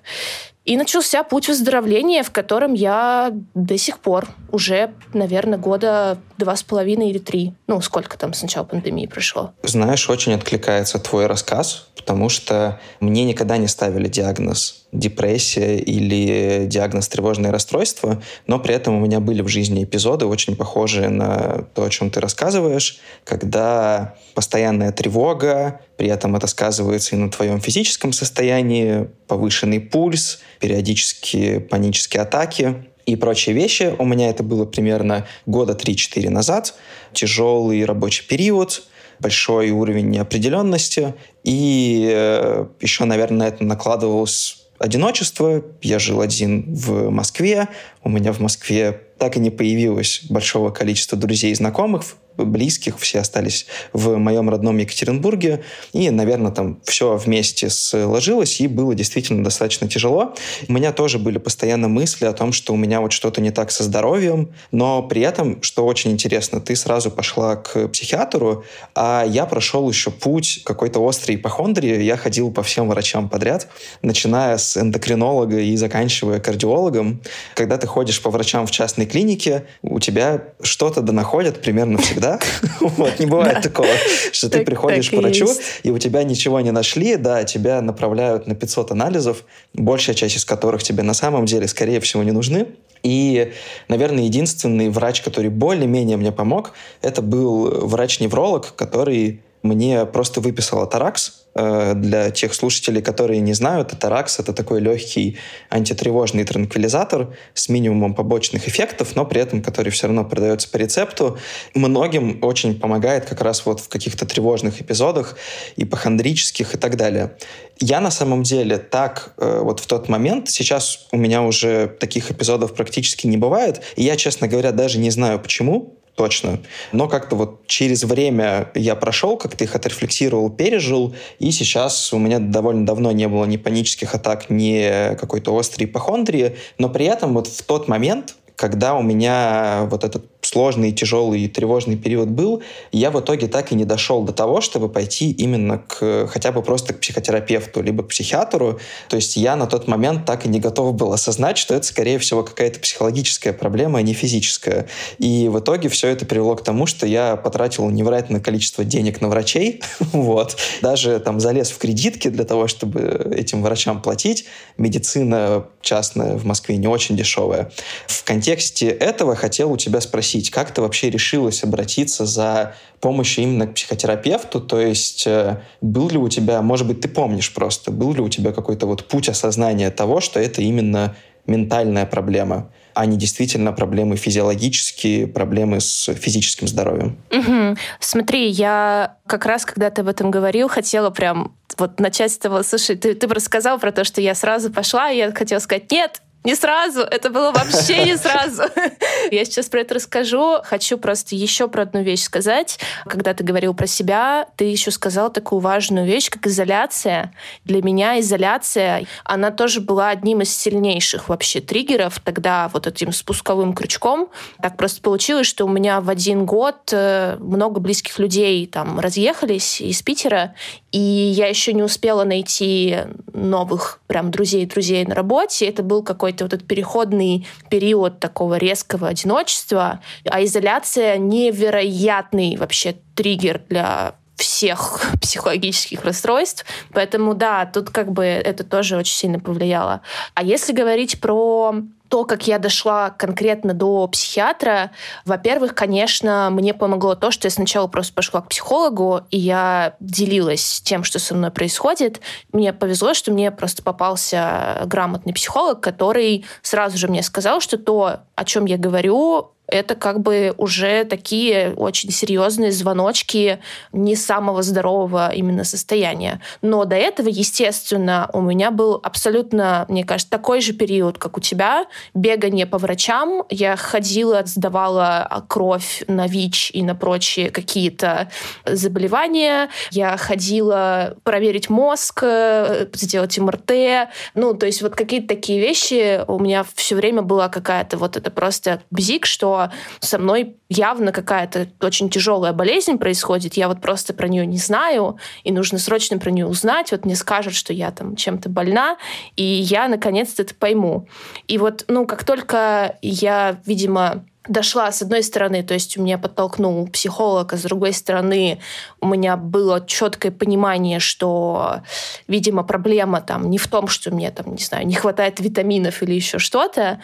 И 0.69 0.77
начался 0.77 1.23
путь 1.23 1.47
выздоровления, 1.47 2.21
в 2.21 2.29
котором 2.29 2.75
я 2.75 3.31
до 3.55 3.75
сих 3.79 3.97
пор 3.97 4.27
уже, 4.51 4.91
наверное, 5.15 5.57
года 5.57 6.19
два 6.37 6.55
с 6.55 6.61
половиной 6.61 7.09
или 7.09 7.17
три. 7.17 7.55
Ну, 7.65 7.81
сколько 7.81 8.19
там 8.19 8.35
с 8.35 8.43
начала 8.43 8.65
пандемии 8.65 9.07
прошло. 9.07 9.51
Знаешь, 9.63 10.07
очень 10.11 10.33
откликается 10.33 10.99
твой 10.99 11.25
рассказ, 11.25 11.87
потому 11.97 12.29
что 12.29 12.79
мне 12.99 13.25
никогда 13.25 13.57
не 13.57 13.67
ставили 13.67 14.07
диагноз 14.07 14.85
депрессия 14.91 15.77
или 15.77 16.65
диагноз 16.65 17.07
тревожное 17.07 17.51
расстройство, 17.51 18.21
но 18.47 18.59
при 18.59 18.73
этом 18.73 18.95
у 18.95 18.99
меня 18.99 19.19
были 19.19 19.41
в 19.41 19.47
жизни 19.47 19.83
эпизоды, 19.83 20.25
очень 20.25 20.55
похожие 20.55 21.09
на 21.09 21.65
то, 21.75 21.83
о 21.83 21.89
чем 21.89 22.09
ты 22.09 22.19
рассказываешь, 22.19 22.99
когда 23.23 24.15
постоянная 24.33 24.91
тревога, 24.91 25.81
при 25.97 26.07
этом 26.07 26.35
это 26.35 26.47
сказывается 26.47 27.15
и 27.15 27.19
на 27.19 27.29
твоем 27.29 27.59
физическом 27.59 28.13
состоянии, 28.13 29.09
повышенный 29.27 29.79
пульс, 29.79 30.39
периодические 30.59 31.59
панические 31.59 32.21
атаки 32.21 32.85
и 33.05 33.15
прочие 33.15 33.55
вещи. 33.55 33.95
У 33.97 34.05
меня 34.05 34.29
это 34.29 34.43
было 34.43 34.65
примерно 34.65 35.27
года 35.45 35.73
3-4 35.73 36.29
назад. 36.29 36.75
Тяжелый 37.13 37.83
рабочий 37.85 38.25
период, 38.27 38.83
большой 39.19 39.71
уровень 39.71 40.09
неопределенности. 40.09 41.15
И 41.43 42.09
э, 42.11 42.65
еще, 42.81 43.05
наверное, 43.05 43.39
на 43.39 43.47
это 43.47 43.63
накладывалось 43.63 44.67
одиночество. 44.77 45.63
Я 45.81 45.99
жил 45.99 46.21
один 46.21 46.73
в 46.73 47.09
Москве. 47.09 47.67
У 48.03 48.09
меня 48.09 48.31
в 48.31 48.39
Москве 48.39 49.01
так 49.19 49.37
и 49.37 49.39
не 49.39 49.49
появилось 49.49 50.21
большого 50.29 50.71
количества 50.71 51.17
друзей 51.17 51.51
и 51.51 51.55
знакомых 51.55 52.15
близких, 52.45 52.97
все 52.99 53.19
остались 53.19 53.65
в 53.93 54.17
моем 54.17 54.49
родном 54.49 54.77
Екатеринбурге. 54.77 55.63
И, 55.93 56.09
наверное, 56.09 56.51
там 56.51 56.79
все 56.83 57.17
вместе 57.17 57.69
сложилось, 57.69 58.61
и 58.61 58.67
было 58.67 58.95
действительно 58.95 59.43
достаточно 59.43 59.87
тяжело. 59.87 60.35
У 60.67 60.73
меня 60.73 60.91
тоже 60.91 61.19
были 61.19 61.37
постоянно 61.37 61.87
мысли 61.87 62.25
о 62.25 62.33
том, 62.33 62.51
что 62.53 62.73
у 62.73 62.77
меня 62.77 63.01
вот 63.01 63.11
что-то 63.11 63.41
не 63.41 63.51
так 63.51 63.71
со 63.71 63.83
здоровьем, 63.83 64.53
но 64.71 65.03
при 65.03 65.21
этом, 65.21 65.61
что 65.61 65.85
очень 65.85 66.11
интересно, 66.11 66.59
ты 66.61 66.75
сразу 66.75 67.11
пошла 67.11 67.55
к 67.55 67.87
психиатру, 67.89 68.63
а 68.95 69.25
я 69.27 69.45
прошел 69.45 69.89
еще 69.89 70.11
путь 70.11 70.61
какой-то 70.63 71.05
острой 71.07 71.35
ипохондрии. 71.35 72.01
Я 72.01 72.17
ходил 72.17 72.51
по 72.51 72.63
всем 72.63 72.89
врачам 72.89 73.29
подряд, 73.29 73.67
начиная 74.01 74.57
с 74.57 74.77
эндокринолога 74.77 75.59
и 75.59 75.75
заканчивая 75.75 76.39
кардиологом. 76.39 77.21
Когда 77.55 77.77
ты 77.77 77.87
ходишь 77.87 78.21
по 78.21 78.29
врачам 78.29 78.65
в 78.65 78.71
частной 78.71 79.05
клинике, 79.09 79.65
у 79.81 79.99
тебя 79.99 80.43
что-то 80.61 81.01
да 81.01 81.11
находят 81.11 81.61
примерно 81.61 81.97
всегда, 81.97 82.29
да? 82.29 82.39
Вот, 82.79 83.19
не 83.19 83.25
бывает 83.25 83.61
такого, 83.61 83.89
что 84.31 84.49
ты 84.49 84.63
приходишь 84.63 85.09
к 85.09 85.13
врачу, 85.13 85.47
и 85.83 85.91
у 85.91 85.97
тебя 85.97 86.23
ничего 86.23 86.59
не 86.59 86.71
нашли, 86.71 87.15
да, 87.15 87.43
тебя 87.43 87.81
направляют 87.81 88.47
на 88.47 88.55
500 88.55 88.91
анализов, 88.91 89.43
большая 89.73 90.15
часть 90.15 90.37
из 90.37 90.45
которых 90.45 90.83
тебе 90.83 91.03
на 91.03 91.13
самом 91.13 91.45
деле, 91.45 91.67
скорее 91.67 91.99
всего, 91.99 92.23
не 92.23 92.31
нужны. 92.31 92.67
И, 93.01 93.53
наверное, 93.87 94.23
единственный 94.23 94.89
врач, 94.89 95.21
который 95.21 95.49
более-менее 95.49 96.17
мне 96.17 96.31
помог, 96.31 96.73
это 97.01 97.21
был 97.21 97.87
врач-невролог, 97.87 98.75
который 98.75 99.41
мне 99.63 100.05
просто 100.05 100.41
выписал 100.41 100.81
атаракс. 100.81 101.38
Э, 101.55 101.93
для 101.95 102.29
тех 102.29 102.53
слушателей, 102.53 103.01
которые 103.01 103.39
не 103.39 103.53
знают, 103.53 103.91
атаракс— 103.91 104.39
это 104.39 104.53
такой 104.53 104.81
легкий 104.81 105.37
антитревожный 105.69 106.43
транквилизатор 106.43 107.35
с 107.53 107.69
минимумом 107.69 108.13
побочных 108.13 108.67
эффектов, 108.67 109.15
но 109.15 109.25
при 109.25 109.41
этом 109.41 109.61
который 109.61 109.89
все 109.89 110.07
равно 110.07 110.23
продается 110.25 110.69
по 110.69 110.77
рецепту. 110.77 111.37
Многим 111.73 112.39
очень 112.43 112.79
помогает 112.79 113.25
как 113.25 113.41
раз 113.41 113.65
вот 113.65 113.79
в 113.79 113.89
каких-то 113.89 114.25
тревожных 114.25 114.81
эпизодах, 114.81 115.37
ипохондрических 115.75 116.75
и 116.75 116.77
так 116.77 116.95
далее. 116.97 117.35
Я 117.79 117.99
на 117.99 118.11
самом 118.11 118.43
деле 118.43 118.77
так 118.77 119.33
э, 119.37 119.61
вот 119.63 119.79
в 119.79 119.87
тот 119.87 120.07
момент, 120.07 120.49
сейчас 120.49 121.07
у 121.11 121.17
меня 121.17 121.41
уже 121.41 121.87
таких 121.87 122.29
эпизодов 122.29 122.73
практически 122.73 123.25
не 123.25 123.37
бывает, 123.37 123.81
и 123.95 124.03
я, 124.03 124.15
честно 124.17 124.47
говоря, 124.47 124.71
даже 124.71 124.99
не 124.99 125.09
знаю 125.09 125.39
почему, 125.39 125.98
точно. 126.19 126.59
Но 126.91 127.07
как-то 127.07 127.37
вот 127.37 127.65
через 127.65 128.03
время 128.03 128.71
я 128.75 128.95
прошел, 128.95 129.37
как-то 129.37 129.63
их 129.63 129.73
отрефлексировал, 129.73 130.49
пережил, 130.49 131.15
и 131.39 131.49
сейчас 131.51 132.11
у 132.11 132.17
меня 132.17 132.39
довольно 132.39 132.85
давно 132.85 133.13
не 133.13 133.29
было 133.29 133.45
ни 133.45 133.55
панических 133.55 134.13
атак, 134.13 134.49
ни 134.49 135.15
какой-то 135.15 135.57
острой 135.57 135.85
ипохондрии, 135.85 136.57
но 136.77 136.89
при 136.89 137.05
этом 137.05 137.33
вот 137.35 137.47
в 137.47 137.63
тот 137.63 137.87
момент, 137.87 138.35
когда 138.57 138.95
у 138.95 139.01
меня 139.01 139.87
вот 139.89 140.03
этот 140.03 140.28
сложный, 140.41 140.91
тяжелый 140.91 141.41
и 141.41 141.47
тревожный 141.47 141.97
период 141.97 142.29
был, 142.29 142.63
я 142.91 143.11
в 143.11 143.19
итоге 143.19 143.47
так 143.47 143.71
и 143.71 143.75
не 143.75 143.85
дошел 143.85 144.23
до 144.23 144.31
того, 144.31 144.61
чтобы 144.61 144.89
пойти 144.89 145.31
именно 145.31 145.79
к 145.79 146.27
хотя 146.27 146.51
бы 146.51 146.61
просто 146.61 146.93
к 146.93 146.99
психотерапевту, 146.99 147.81
либо 147.81 148.03
к 148.03 148.07
психиатру. 148.07 148.79
То 149.09 149.15
есть 149.17 149.35
я 149.35 149.55
на 149.55 149.67
тот 149.67 149.87
момент 149.87 150.25
так 150.25 150.45
и 150.45 150.49
не 150.49 150.59
готов 150.59 150.95
был 150.95 151.11
осознать, 151.11 151.57
что 151.57 151.75
это, 151.75 151.85
скорее 151.85 152.19
всего, 152.19 152.43
какая-то 152.43 152.79
психологическая 152.79 153.53
проблема, 153.53 153.99
а 153.99 154.01
не 154.01 154.13
физическая. 154.13 154.87
И 155.17 155.49
в 155.49 155.59
итоге 155.59 155.89
все 155.89 156.07
это 156.07 156.25
привело 156.25 156.55
к 156.55 156.63
тому, 156.63 156.85
что 156.85 157.05
я 157.05 157.35
потратил 157.35 157.89
невероятное 157.89 158.39
количество 158.39 158.83
денег 158.83 159.21
на 159.21 159.27
врачей, 159.27 159.81
вот, 159.99 160.57
даже 160.81 161.19
там 161.19 161.39
залез 161.39 161.69
в 161.71 161.77
кредитки 161.77 162.29
для 162.29 162.45
того, 162.45 162.67
чтобы 162.67 163.33
этим 163.35 163.61
врачам 163.61 164.01
платить. 164.01 164.45
Медицина 164.77 165.65
частная 165.81 166.37
в 166.37 166.45
Москве 166.45 166.77
не 166.77 166.87
очень 166.87 167.17
дешевая. 167.17 167.71
В 168.07 168.23
контексте 168.23 168.87
этого 168.87 169.35
хотел 169.35 169.71
у 169.71 169.77
тебя 169.77 170.01
спросить, 170.01 170.28
спросить, 170.29 170.51
как 170.51 170.71
ты 170.71 170.81
вообще 170.81 171.09
решилась 171.09 171.63
обратиться 171.63 172.25
за 172.25 172.75
помощью 172.99 173.43
именно 173.43 173.67
к 173.67 173.73
психотерапевту? 173.73 174.61
То 174.61 174.79
есть 174.79 175.25
э, 175.25 175.61
был 175.81 176.09
ли 176.09 176.17
у 176.17 176.29
тебя, 176.29 176.61
может 176.61 176.87
быть, 176.87 177.01
ты 177.01 177.07
помнишь 177.07 177.53
просто, 177.53 177.91
был 177.91 178.13
ли 178.13 178.21
у 178.21 178.29
тебя 178.29 178.51
какой-то 178.51 178.85
вот 178.85 179.07
путь 179.07 179.29
осознания 179.29 179.89
того, 179.89 180.21
что 180.21 180.39
это 180.39 180.61
именно 180.61 181.15
ментальная 181.47 182.05
проблема, 182.05 182.69
а 182.93 183.05
не 183.07 183.17
действительно 183.17 183.71
проблемы 183.71 184.17
физиологические, 184.17 185.25
проблемы 185.25 185.79
с 185.79 186.13
физическим 186.13 186.67
здоровьем. 186.67 187.17
Угу. 187.31 187.77
Смотри, 187.99 188.49
я 188.49 189.15
как 189.25 189.45
раз, 189.45 189.65
когда 189.65 189.89
ты 189.89 190.01
об 190.01 190.07
этом 190.09 190.29
говорил, 190.29 190.67
хотела 190.67 191.09
прям 191.09 191.55
вот 191.77 191.99
начать 191.99 192.31
с 192.31 192.37
того, 192.37 192.61
слушай, 192.61 192.95
ты, 192.95 193.15
ты 193.15 193.27
рассказал 193.27 193.79
про 193.79 193.91
то, 193.91 194.03
что 194.03 194.21
я 194.21 194.35
сразу 194.35 194.71
пошла, 194.71 195.09
и 195.09 195.17
я 195.17 195.31
хотела 195.31 195.59
сказать, 195.59 195.91
нет, 195.91 196.21
Не 196.45 196.55
сразу, 196.55 197.01
это 197.01 197.29
было 197.29 197.51
вообще 197.51 198.05
не 198.05 198.17
сразу. 198.17 198.63
Я 199.31 199.43
сейчас 199.43 199.67
про 199.67 199.81
это 199.81 199.95
расскажу. 199.95 200.59
Хочу 200.63 200.97
просто 200.97 201.35
еще 201.35 201.67
про 201.67 201.81
одну 201.81 202.01
вещь 202.01 202.21
сказать. 202.21 202.79
Когда 203.05 203.33
ты 203.33 203.43
говорил 203.43 203.73
про 203.73 203.87
себя, 203.87 204.47
ты 204.55 204.63
еще 204.63 204.89
сказал 204.91 205.31
такую 205.33 205.59
важную 205.59 206.05
вещь, 206.05 206.29
как 206.29 206.47
изоляция. 206.47 207.33
Для 207.65 207.81
меня 207.81 208.19
изоляция, 208.21 209.05
она 209.25 209.51
тоже 209.51 209.81
была 209.81 210.09
одним 210.09 210.41
из 210.41 210.55
сильнейших 210.55 211.27
вообще 211.27 211.59
триггеров 211.59 212.19
тогда 212.23 212.69
вот 212.73 212.87
этим 212.87 213.11
спусковым 213.11 213.73
крючком. 213.73 214.29
Так 214.61 214.77
просто 214.77 215.01
получилось, 215.01 215.47
что 215.47 215.65
у 215.65 215.69
меня 215.69 215.99
в 215.99 216.09
один 216.09 216.45
год 216.45 216.93
э, 216.93 217.35
много 217.39 217.81
близких 217.81 218.17
людей 218.17 218.65
там 218.65 218.97
разъехались 218.99 219.81
из 219.81 220.01
Питера, 220.01 220.55
и 220.91 220.99
я 220.99 221.47
еще 221.47 221.73
не 221.73 221.83
успела 221.83 222.23
найти 222.23 222.97
новых 223.33 223.99
прям 224.07 224.31
друзей-друзей 224.31 225.05
на 225.05 225.13
работе. 225.13 225.67
Это 225.67 225.83
был 225.83 226.03
какой-то 226.03 226.45
вот 226.45 226.53
этот 226.53 226.67
переходный 226.67 227.47
период 227.69 228.19
такого 228.19 228.57
резкого 228.57 229.07
одиночества. 229.07 230.01
А 230.25 230.43
изоляция 230.43 231.17
невероятный 231.17 232.57
вообще 232.57 232.95
триггер 233.15 233.61
для 233.69 234.15
всех 234.39 235.01
психологических 235.21 236.03
расстройств. 236.03 236.65
Поэтому 236.93 237.33
да, 237.33 237.65
тут 237.65 237.89
как 237.89 238.11
бы 238.11 238.25
это 238.25 238.63
тоже 238.63 238.97
очень 238.97 239.15
сильно 239.15 239.39
повлияло. 239.39 240.01
А 240.33 240.43
если 240.43 240.73
говорить 240.73 241.21
про 241.21 241.75
то, 242.09 242.25
как 242.25 242.47
я 242.47 242.57
дошла 242.57 243.11
конкретно 243.11 243.73
до 243.73 244.07
психиатра, 244.07 244.91
во-первых, 245.25 245.75
конечно, 245.75 246.49
мне 246.51 246.73
помогло 246.73 247.15
то, 247.15 247.29
что 247.29 247.45
я 247.45 247.51
сначала 247.51 247.87
просто 247.87 248.13
пошла 248.13 248.41
к 248.41 248.49
психологу, 248.49 249.21
и 249.29 249.37
я 249.37 249.95
делилась 249.99 250.81
тем, 250.81 251.03
что 251.03 251.19
со 251.19 251.35
мной 251.35 251.51
происходит. 251.51 252.19
Мне 252.51 252.73
повезло, 252.73 253.13
что 253.13 253.31
мне 253.31 253.51
просто 253.51 253.83
попался 253.83 254.81
грамотный 254.85 255.33
психолог, 255.33 255.81
который 255.81 256.45
сразу 256.63 256.97
же 256.97 257.07
мне 257.07 257.21
сказал, 257.21 257.61
что 257.61 257.77
то, 257.77 258.21
о 258.35 258.45
чем 258.45 258.65
я 258.65 258.77
говорю, 258.77 259.51
это 259.71 259.95
как 259.95 260.21
бы 260.21 260.53
уже 260.57 261.03
такие 261.05 261.73
очень 261.75 262.11
серьезные 262.11 262.71
звоночки 262.71 263.59
не 263.91 264.15
самого 264.15 264.63
здорового 264.63 265.31
именно 265.33 265.63
состояния. 265.63 266.41
Но 266.61 266.85
до 266.85 266.95
этого, 266.95 267.29
естественно, 267.29 268.29
у 268.33 268.41
меня 268.41 268.71
был 268.71 268.99
абсолютно, 269.03 269.85
мне 269.87 270.03
кажется, 270.03 270.31
такой 270.31 270.61
же 270.61 270.73
период, 270.73 271.17
как 271.17 271.37
у 271.37 271.39
тебя, 271.39 271.85
бегание 272.13 272.65
по 272.65 272.77
врачам. 272.77 273.43
Я 273.49 273.75
ходила, 273.75 274.41
сдавала 274.45 275.45
кровь 275.47 276.03
на 276.07 276.27
ВИЧ 276.27 276.71
и 276.73 276.83
на 276.83 276.95
прочие 276.95 277.51
какие-то 277.51 278.29
заболевания. 278.65 279.69
Я 279.91 280.17
ходила 280.17 281.15
проверить 281.23 281.69
мозг, 281.69 282.23
э, 282.23 282.87
сделать 282.93 283.37
МРТ. 283.37 284.09
Ну, 284.33 284.53
то 284.53 284.65
есть 284.65 284.81
вот 284.81 284.95
какие-то 284.95 285.27
такие 285.29 285.59
вещи. 285.59 286.23
У 286.27 286.39
меня 286.39 286.65
все 286.75 286.95
время 286.95 287.21
была 287.21 287.49
какая-то 287.49 287.97
вот 287.97 288.17
это 288.17 288.31
просто 288.31 288.81
бзик, 288.89 289.25
что 289.25 289.58
со 289.99 290.17
мной 290.17 290.57
явно 290.69 291.11
какая-то 291.11 291.67
очень 291.81 292.09
тяжелая 292.09 292.53
болезнь 292.53 292.97
происходит, 292.97 293.55
я 293.55 293.67
вот 293.67 293.81
просто 293.81 294.13
про 294.13 294.27
нее 294.27 294.45
не 294.45 294.57
знаю, 294.57 295.17
и 295.43 295.51
нужно 295.51 295.79
срочно 295.79 296.17
про 296.17 296.31
нее 296.31 296.45
узнать, 296.45 296.91
вот 296.91 297.05
мне 297.05 297.15
скажут, 297.15 297.55
что 297.55 297.73
я 297.73 297.91
там 297.91 298.15
чем-то 298.15 298.49
больна, 298.49 298.97
и 299.35 299.43
я 299.43 299.87
наконец-то 299.87 300.43
это 300.43 300.55
пойму. 300.55 301.07
И 301.47 301.57
вот, 301.57 301.85
ну, 301.87 302.05
как 302.05 302.23
только 302.23 302.97
я, 303.01 303.59
видимо, 303.65 304.23
дошла 304.49 304.91
с 304.91 305.01
одной 305.01 305.23
стороны, 305.23 305.63
то 305.63 305.73
есть 305.73 305.97
у 305.97 306.01
меня 306.01 306.17
подтолкнул 306.17 306.87
психолог, 306.87 307.53
а 307.53 307.57
с 307.57 307.61
другой 307.61 307.93
стороны 307.93 308.59
у 308.99 309.07
меня 309.07 309.37
было 309.37 309.85
четкое 309.85 310.31
понимание, 310.31 310.99
что, 310.99 311.81
видимо, 312.27 312.63
проблема 312.63 313.21
там 313.21 313.49
не 313.49 313.57
в 313.57 313.67
том, 313.67 313.87
что 313.87 314.11
мне 314.11 314.31
там, 314.31 314.55
не 314.55 314.63
знаю, 314.63 314.87
не 314.87 314.95
хватает 314.95 315.39
витаминов 315.39 316.01
или 316.01 316.13
еще 316.13 316.39
что-то, 316.39 316.99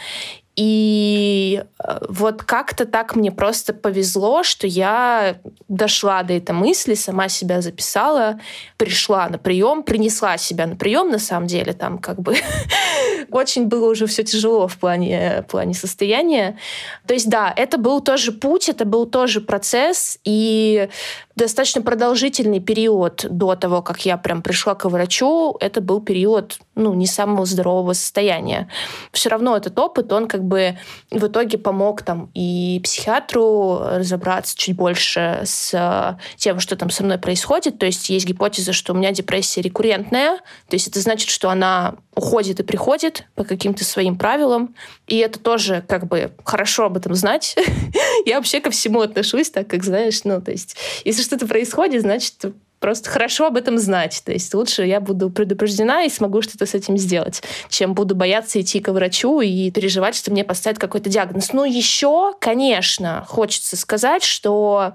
и 0.56 1.64
э, 1.84 1.98
вот 2.08 2.44
как-то 2.44 2.86
так 2.86 3.16
мне 3.16 3.32
просто 3.32 3.74
повезло, 3.74 4.44
что 4.44 4.68
я 4.68 5.38
дошла 5.68 6.24
до 6.24 6.34
этой 6.34 6.54
мысли, 6.54 6.94
сама 6.94 7.28
себя 7.28 7.62
записала, 7.62 8.40
пришла 8.78 9.28
на 9.28 9.38
прием, 9.38 9.84
принесла 9.84 10.38
себя 10.38 10.66
на 10.66 10.78
прием, 10.78 11.10
на 11.10 11.20
самом 11.20 11.48
деле, 11.48 11.74
там 11.74 11.98
как 11.98 12.22
бы 12.22 12.38
очень 13.32 13.66
было 13.66 13.90
уже 13.90 14.08
все 14.08 14.24
тяжело 14.24 14.68
в 14.70 14.78
плане, 14.78 15.44
в 15.46 15.52
плане 15.52 15.74
состояния. 15.74 16.58
То 17.06 17.14
есть 17.14 17.30
да, 17.30 17.54
это 17.56 17.78
был 17.78 18.00
тоже 18.00 18.32
путь, 18.32 18.70
это 18.70 18.86
был 18.86 19.06
тоже 19.06 19.42
процесс, 19.42 20.20
и 20.24 20.88
достаточно 21.36 21.82
продолжительный 21.82 22.60
период 22.60 23.26
до 23.30 23.56
того, 23.56 23.82
как 23.82 24.06
я 24.06 24.18
прям 24.18 24.42
пришла 24.42 24.76
к 24.76 24.90
врачу, 24.90 25.58
это 25.60 25.82
был 25.82 26.02
период 26.02 26.58
ну, 26.76 26.94
не 26.94 27.08
самого 27.08 27.46
здорового 27.46 27.94
состояния. 27.94 28.70
Все 29.12 29.30
равно 29.30 29.56
этот 29.56 29.78
опыт, 29.78 30.12
он 30.14 30.28
как 30.28 30.44
бы 30.44 30.78
в 31.12 31.28
итоге 31.28 31.58
помог 31.58 32.04
там 32.04 32.30
и 32.34 32.80
психиатру 32.84 33.80
разобраться 33.80 34.56
чуть 34.58 34.76
больше 34.76 35.42
с 35.44 36.18
тем, 36.38 36.60
что 36.60 36.76
там 36.76 36.90
со 36.90 37.04
мной 37.04 37.18
происходит. 37.18 37.80
То 37.80 37.86
есть 37.86 38.10
есть 38.10 38.26
гипотеза, 38.26 38.74
что 38.74 38.94
у 38.94 38.96
меня 38.96 39.12
депрессия 39.12 39.62
рекуррентная, 39.62 40.38
то 40.38 40.76
есть 40.76 40.88
это 40.88 41.00
значит, 41.00 41.30
что 41.30 41.50
она 41.50 41.96
уходит 42.16 42.60
и 42.62 42.64
приходит 42.64 43.26
по 43.36 43.44
каким-то 43.44 43.84
своим 43.84 44.18
правилам. 44.18 44.74
И 45.08 45.18
это 45.18 45.40
тоже 45.40 45.84
как 45.88 46.08
бы 46.08 46.32
хорошо 46.44 46.86
об 46.86 46.98
этом 46.98 47.14
знать. 47.14 47.56
Я 48.26 48.38
вообще 48.38 48.62
ко 48.62 48.72
всему 48.72 49.02
отношусь 49.02 49.50
так, 49.50 49.68
как 49.68 49.84
знаешь, 49.84 50.24
ну, 50.24 50.42
то 50.42 50.52
есть, 50.52 50.78
если 51.04 51.24
что-то 51.26 51.48
происходит, 51.48 52.02
значит, 52.02 52.46
просто 52.80 53.10
хорошо 53.10 53.48
об 53.48 53.58
этом 53.58 53.80
знать. 53.80 54.22
То 54.26 54.32
есть 54.32 54.54
лучше 54.54 54.84
я 54.84 55.00
буду 55.00 55.32
предупреждена 55.32 56.04
и 56.04 56.10
смогу 56.10 56.44
что-то 56.44 56.68
с 56.68 56.76
этим 56.76 56.98
сделать, 56.98 57.42
чем 57.70 57.96
буду 57.96 58.16
бояться 58.16 58.62
идти 58.62 58.80
к 58.80 58.92
врачу 58.92 59.42
и 59.42 59.72
переживать, 59.72 60.16
что 60.16 60.32
мне 60.32 60.44
поставят 60.44 60.80
какой-то 60.80 61.10
диагноз. 61.10 61.52
Но 61.52 61.66
еще, 61.66 62.34
конечно, 62.40 63.26
хочется 63.28 63.76
сказать, 63.76 64.24
что, 64.24 64.94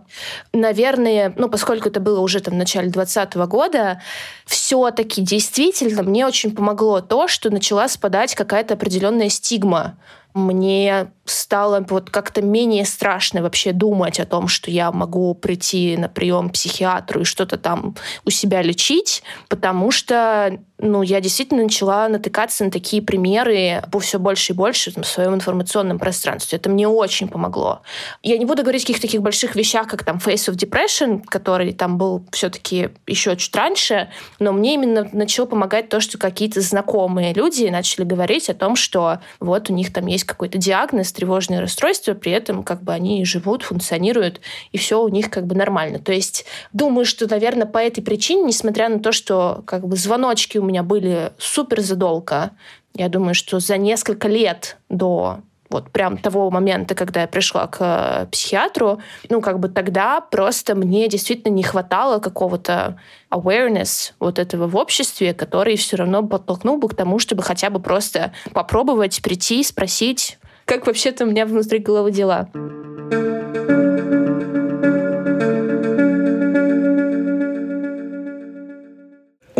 наверное, 0.52 1.32
ну, 1.36 1.48
поскольку 1.48 1.88
это 1.88 1.98
было 1.98 2.20
уже 2.20 2.38
там 2.38 2.54
в 2.54 2.58
начале 2.58 2.90
2020 2.90 3.34
года, 3.48 4.00
все-таки 4.46 5.20
действительно 5.20 6.04
мне 6.04 6.26
очень 6.26 6.54
помогло 6.54 7.00
то, 7.00 7.26
что 7.26 7.50
начала 7.50 7.88
спадать 7.88 8.36
какая-то 8.36 8.74
определенная 8.74 9.30
стигма 9.30 9.96
мне 10.34 11.12
стало 11.24 11.84
вот 11.88 12.10
как-то 12.10 12.42
менее 12.42 12.84
страшно 12.84 13.42
вообще 13.42 13.72
думать 13.72 14.20
о 14.20 14.26
том, 14.26 14.48
что 14.48 14.70
я 14.70 14.92
могу 14.92 15.34
прийти 15.34 15.96
на 15.96 16.08
прием 16.08 16.50
к 16.50 16.54
психиатру 16.54 17.22
и 17.22 17.24
что-то 17.24 17.56
там 17.56 17.96
у 18.24 18.30
себя 18.30 18.62
лечить, 18.62 19.22
потому 19.48 19.90
что 19.90 20.58
ну, 20.82 21.02
я 21.02 21.20
действительно 21.20 21.62
начала 21.62 22.08
натыкаться 22.08 22.64
на 22.64 22.70
такие 22.70 23.02
примеры 23.02 23.82
все 24.00 24.18
больше 24.18 24.52
и 24.52 24.56
больше 24.56 24.92
в 24.96 25.04
своем 25.04 25.34
информационном 25.34 25.98
пространстве. 25.98 26.56
Это 26.56 26.70
мне 26.70 26.88
очень 26.88 27.28
помогло. 27.28 27.82
Я 28.22 28.38
не 28.38 28.46
буду 28.46 28.62
говорить 28.62 28.82
о 28.84 28.86
каких-то 28.86 29.02
таких 29.02 29.20
больших 29.20 29.54
вещах, 29.54 29.86
как 29.88 30.04
там 30.04 30.16
Face 30.16 30.48
of 30.48 30.56
Depression, 30.56 31.22
который 31.26 31.72
там 31.72 31.98
был 31.98 32.24
все-таки 32.32 32.90
еще 33.06 33.36
чуть 33.36 33.54
раньше, 33.54 34.10
но 34.38 34.52
мне 34.52 34.74
именно 34.74 35.08
начало 35.12 35.46
помогать 35.46 35.90
то, 35.90 36.00
что 36.00 36.16
какие-то 36.16 36.60
знакомые 36.62 37.34
люди 37.34 37.66
начали 37.66 38.04
говорить 38.04 38.48
о 38.48 38.54
том, 38.54 38.74
что 38.74 39.20
вот 39.38 39.68
у 39.68 39.74
них 39.74 39.92
там 39.92 40.06
есть 40.06 40.24
какой-то 40.24 40.56
диагноз, 40.56 41.12
тревожное 41.12 41.60
расстройство, 41.60 42.14
при 42.14 42.32
этом 42.32 42.62
как 42.62 42.82
бы 42.82 42.92
они 42.92 43.24
живут, 43.24 43.62
функционируют, 43.62 44.40
и 44.72 44.78
все 44.78 45.02
у 45.02 45.08
них 45.08 45.30
как 45.30 45.46
бы 45.46 45.54
нормально. 45.54 45.98
То 45.98 46.12
есть 46.12 46.46
думаю, 46.72 47.04
что, 47.04 47.28
наверное, 47.28 47.66
по 47.66 47.78
этой 47.78 48.00
причине, 48.00 48.44
несмотря 48.44 48.88
на 48.88 49.00
то, 49.00 49.12
что 49.12 49.62
как 49.66 49.86
бы 49.86 49.96
звоночки 49.96 50.56
у 50.56 50.69
меня 50.70 50.82
были 50.82 51.32
супер 51.38 51.80
задолго. 51.80 52.52
Я 52.94 53.08
думаю, 53.08 53.34
что 53.34 53.60
за 53.60 53.76
несколько 53.76 54.28
лет 54.28 54.76
до 54.88 55.40
вот 55.70 55.90
прям 55.90 56.18
того 56.18 56.50
момента, 56.50 56.94
когда 56.96 57.22
я 57.22 57.28
пришла 57.28 57.68
к 57.68 57.76
э, 57.80 58.26
психиатру, 58.26 59.00
ну, 59.28 59.40
как 59.40 59.60
бы 59.60 59.68
тогда 59.68 60.20
просто 60.20 60.74
мне 60.74 61.06
действительно 61.08 61.52
не 61.52 61.62
хватало 61.62 62.18
какого-то 62.18 62.98
awareness 63.30 64.12
вот 64.18 64.40
этого 64.40 64.66
в 64.66 64.76
обществе, 64.76 65.32
который 65.32 65.76
все 65.76 65.96
равно 65.96 66.24
подтолкнул 66.24 66.76
бы 66.76 66.88
к 66.88 66.94
тому, 66.94 67.20
чтобы 67.20 67.44
хотя 67.44 67.70
бы 67.70 67.78
просто 67.78 68.32
попробовать 68.52 69.22
прийти, 69.22 69.62
спросить, 69.62 70.38
как 70.64 70.86
вообще-то 70.86 71.24
у 71.24 71.28
меня 71.28 71.46
внутри 71.46 71.78
головы 71.78 72.10
дела. 72.10 72.48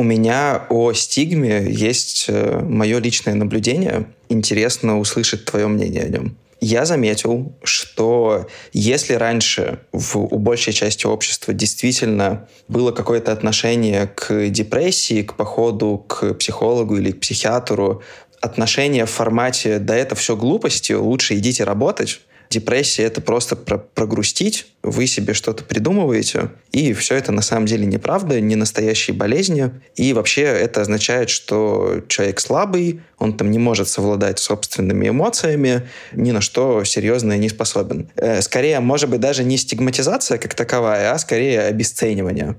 У 0.01 0.03
меня 0.03 0.65
о 0.71 0.95
стигме 0.95 1.67
есть 1.69 2.25
э, 2.29 2.61
мое 2.63 3.01
личное 3.01 3.35
наблюдение. 3.35 4.07
Интересно 4.31 4.99
услышать 4.99 5.45
твое 5.45 5.67
мнение 5.69 6.05
о 6.05 6.09
нем. 6.09 6.39
Я 6.63 6.87
заметил, 6.87 7.53
что 7.63 8.49
если 8.73 9.13
раньше 9.13 9.81
в, 9.93 10.17
у 10.17 10.39
большей 10.39 10.73
части 10.73 11.05
общества 11.05 11.53
действительно 11.53 12.49
было 12.67 12.93
какое-то 12.93 13.31
отношение 13.31 14.07
к 14.07 14.49
депрессии, 14.49 15.21
к 15.21 15.35
походу 15.35 15.99
к 15.99 16.33
психологу 16.33 16.97
или 16.97 17.11
к 17.11 17.21
психиатру, 17.21 18.03
отношение 18.41 19.05
в 19.05 19.11
формате 19.11 19.79
«да 19.81 19.95
это 19.95 20.15
все 20.15 20.35
глупости, 20.35 20.95
лучше 20.95 21.37
идите 21.37 21.65
работать», 21.65 22.21
депрессия— 22.51 23.03
это 23.05 23.21
просто 23.21 23.55
про 23.57 23.79
прогрустить, 23.79 24.67
вы 24.83 25.07
себе 25.07 25.35
что-то 25.35 25.63
придумываете, 25.63 26.51
и 26.73 26.93
все 26.95 27.15
это 27.15 27.33
на 27.33 27.43
самом 27.43 27.67
деле 27.67 27.87
неправда, 27.87 28.41
не 28.41 28.57
настоящие 28.57 29.15
болезни, 29.15 29.71
и 29.95 30.13
вообще 30.13 30.43
это 30.43 30.81
означает, 30.81 31.31
что 31.31 32.03
человек 32.09 32.41
слабый, 32.41 33.01
он 33.19 33.37
там 33.37 33.51
не 33.51 33.59
может 33.59 33.89
совладать 33.89 34.39
собственными 34.39 35.09
эмоциями, 35.09 35.89
ни 36.13 36.33
на 36.33 36.41
что 36.41 36.83
серьезное 36.85 37.37
не 37.39 37.49
способен. 37.49 38.11
Э, 38.17 38.43
скорее, 38.43 38.81
может 38.81 39.09
быть, 39.11 39.21
даже 39.21 39.45
не 39.45 39.57
стигматизация 39.57 40.39
как 40.39 40.55
таковая, 40.55 41.13
а 41.13 41.19
скорее 41.19 41.61
обесценивание. 41.61 42.57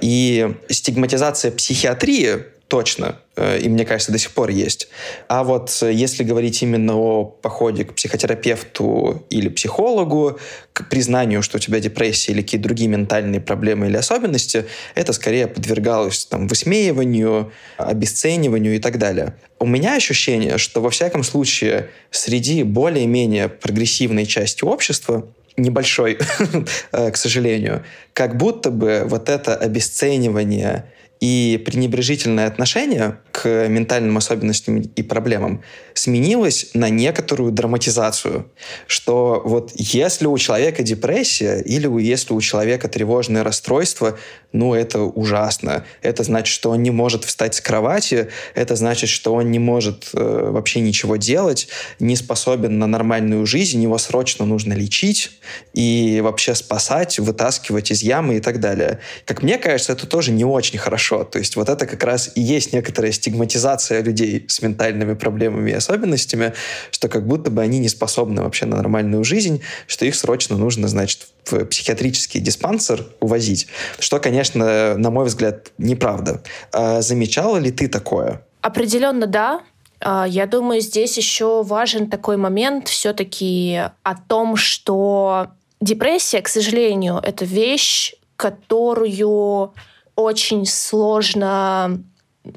И 0.00 0.54
стигматизация 0.68 1.52
психиатрии 1.52 2.57
точно, 2.68 3.16
э, 3.36 3.60
и 3.60 3.68
мне 3.68 3.84
кажется, 3.84 4.12
до 4.12 4.18
сих 4.18 4.32
пор 4.32 4.50
есть. 4.50 4.88
А 5.28 5.42
вот 5.42 5.76
э, 5.82 5.92
если 5.92 6.22
говорить 6.22 6.62
именно 6.62 6.96
о 6.96 7.24
походе 7.24 7.84
к 7.84 7.94
психотерапевту 7.94 9.26
или 9.30 9.48
психологу, 9.48 10.38
к 10.74 10.88
признанию, 10.88 11.42
что 11.42 11.56
у 11.56 11.60
тебя 11.60 11.80
депрессия 11.80 12.32
или 12.32 12.42
какие-то 12.42 12.68
другие 12.68 12.88
ментальные 12.88 13.40
проблемы 13.40 13.86
или 13.86 13.96
особенности, 13.96 14.66
это 14.94 15.14
скорее 15.14 15.46
подвергалось 15.46 16.26
там, 16.26 16.46
высмеиванию, 16.46 17.52
обесцениванию 17.78 18.76
и 18.76 18.78
так 18.78 18.98
далее. 18.98 19.34
У 19.58 19.66
меня 19.66 19.96
ощущение, 19.96 20.58
что 20.58 20.82
во 20.82 20.90
всяком 20.90 21.24
случае 21.24 21.88
среди 22.10 22.62
более-менее 22.62 23.48
прогрессивной 23.48 24.26
части 24.26 24.62
общества 24.62 25.26
небольшой, 25.56 26.18
э, 26.92 27.10
к 27.10 27.16
сожалению, 27.16 27.82
как 28.12 28.36
будто 28.36 28.70
бы 28.70 29.04
вот 29.06 29.30
это 29.30 29.56
обесценивание 29.56 30.84
и 31.20 31.62
пренебрежительное 31.64 32.46
отношение 32.46 33.18
к 33.32 33.68
ментальным 33.68 34.16
особенностям 34.16 34.80
и 34.80 35.02
проблемам 35.02 35.62
сменилось 35.94 36.70
на 36.74 36.90
некоторую 36.90 37.52
драматизацию, 37.52 38.50
что 38.86 39.42
вот 39.44 39.72
если 39.74 40.26
у 40.26 40.38
человека 40.38 40.82
депрессия 40.82 41.60
или 41.60 41.88
если 42.02 42.32
у 42.34 42.40
человека 42.40 42.88
тревожное 42.88 43.42
расстройство, 43.42 44.18
ну 44.52 44.74
это 44.74 45.02
ужасно. 45.02 45.84
Это 46.02 46.22
значит, 46.22 46.54
что 46.54 46.70
он 46.70 46.82
не 46.82 46.90
может 46.90 47.24
встать 47.24 47.54
с 47.54 47.60
кровати, 47.60 48.28
это 48.54 48.76
значит, 48.76 49.10
что 49.10 49.34
он 49.34 49.50
не 49.50 49.58
может 49.58 50.10
э, 50.14 50.50
вообще 50.50 50.80
ничего 50.80 51.16
делать, 51.16 51.68
не 51.98 52.16
способен 52.16 52.78
на 52.78 52.86
нормальную 52.86 53.44
жизнь, 53.46 53.82
его 53.82 53.98
срочно 53.98 54.44
нужно 54.44 54.72
лечить 54.72 55.30
и 55.74 56.20
вообще 56.22 56.54
спасать, 56.54 57.18
вытаскивать 57.18 57.90
из 57.90 58.02
ямы 58.02 58.36
и 58.36 58.40
так 58.40 58.60
далее. 58.60 59.00
Как 59.24 59.42
мне 59.42 59.58
кажется, 59.58 59.92
это 59.92 60.06
тоже 60.06 60.30
не 60.30 60.44
очень 60.44 60.78
хорошо. 60.78 61.07
То 61.16 61.38
есть 61.38 61.56
вот 61.56 61.68
это 61.68 61.86
как 61.86 62.02
раз 62.04 62.30
и 62.34 62.40
есть 62.40 62.72
некоторая 62.72 63.12
стигматизация 63.12 64.02
людей 64.02 64.44
с 64.48 64.62
ментальными 64.62 65.14
проблемами 65.14 65.70
и 65.70 65.74
особенностями, 65.74 66.52
что 66.90 67.08
как 67.08 67.26
будто 67.26 67.50
бы 67.50 67.62
они 67.62 67.78
не 67.78 67.88
способны 67.88 68.42
вообще 68.42 68.66
на 68.66 68.76
нормальную 68.76 69.24
жизнь, 69.24 69.62
что 69.86 70.04
их 70.04 70.14
срочно 70.14 70.56
нужно, 70.56 70.88
значит, 70.88 71.28
в 71.46 71.64
психиатрический 71.64 72.40
диспансер 72.40 73.06
увозить. 73.20 73.68
Что, 73.98 74.18
конечно, 74.18 74.96
на 74.96 75.10
мой 75.10 75.26
взгляд, 75.26 75.72
неправда. 75.78 76.42
А 76.72 77.00
замечала 77.00 77.56
ли 77.56 77.70
ты 77.70 77.88
такое? 77.88 78.42
Определенно 78.60 79.26
да. 79.26 79.62
А, 80.00 80.26
я 80.28 80.46
думаю, 80.46 80.80
здесь 80.80 81.16
еще 81.16 81.62
важен 81.62 82.08
такой 82.10 82.36
момент 82.36 82.88
все-таки 82.88 83.80
о 84.02 84.14
том, 84.28 84.56
что 84.56 85.48
депрессия, 85.80 86.40
к 86.42 86.48
сожалению, 86.48 87.20
это 87.22 87.44
вещь, 87.44 88.14
которую 88.36 89.72
очень 90.18 90.66
сложно 90.66 92.02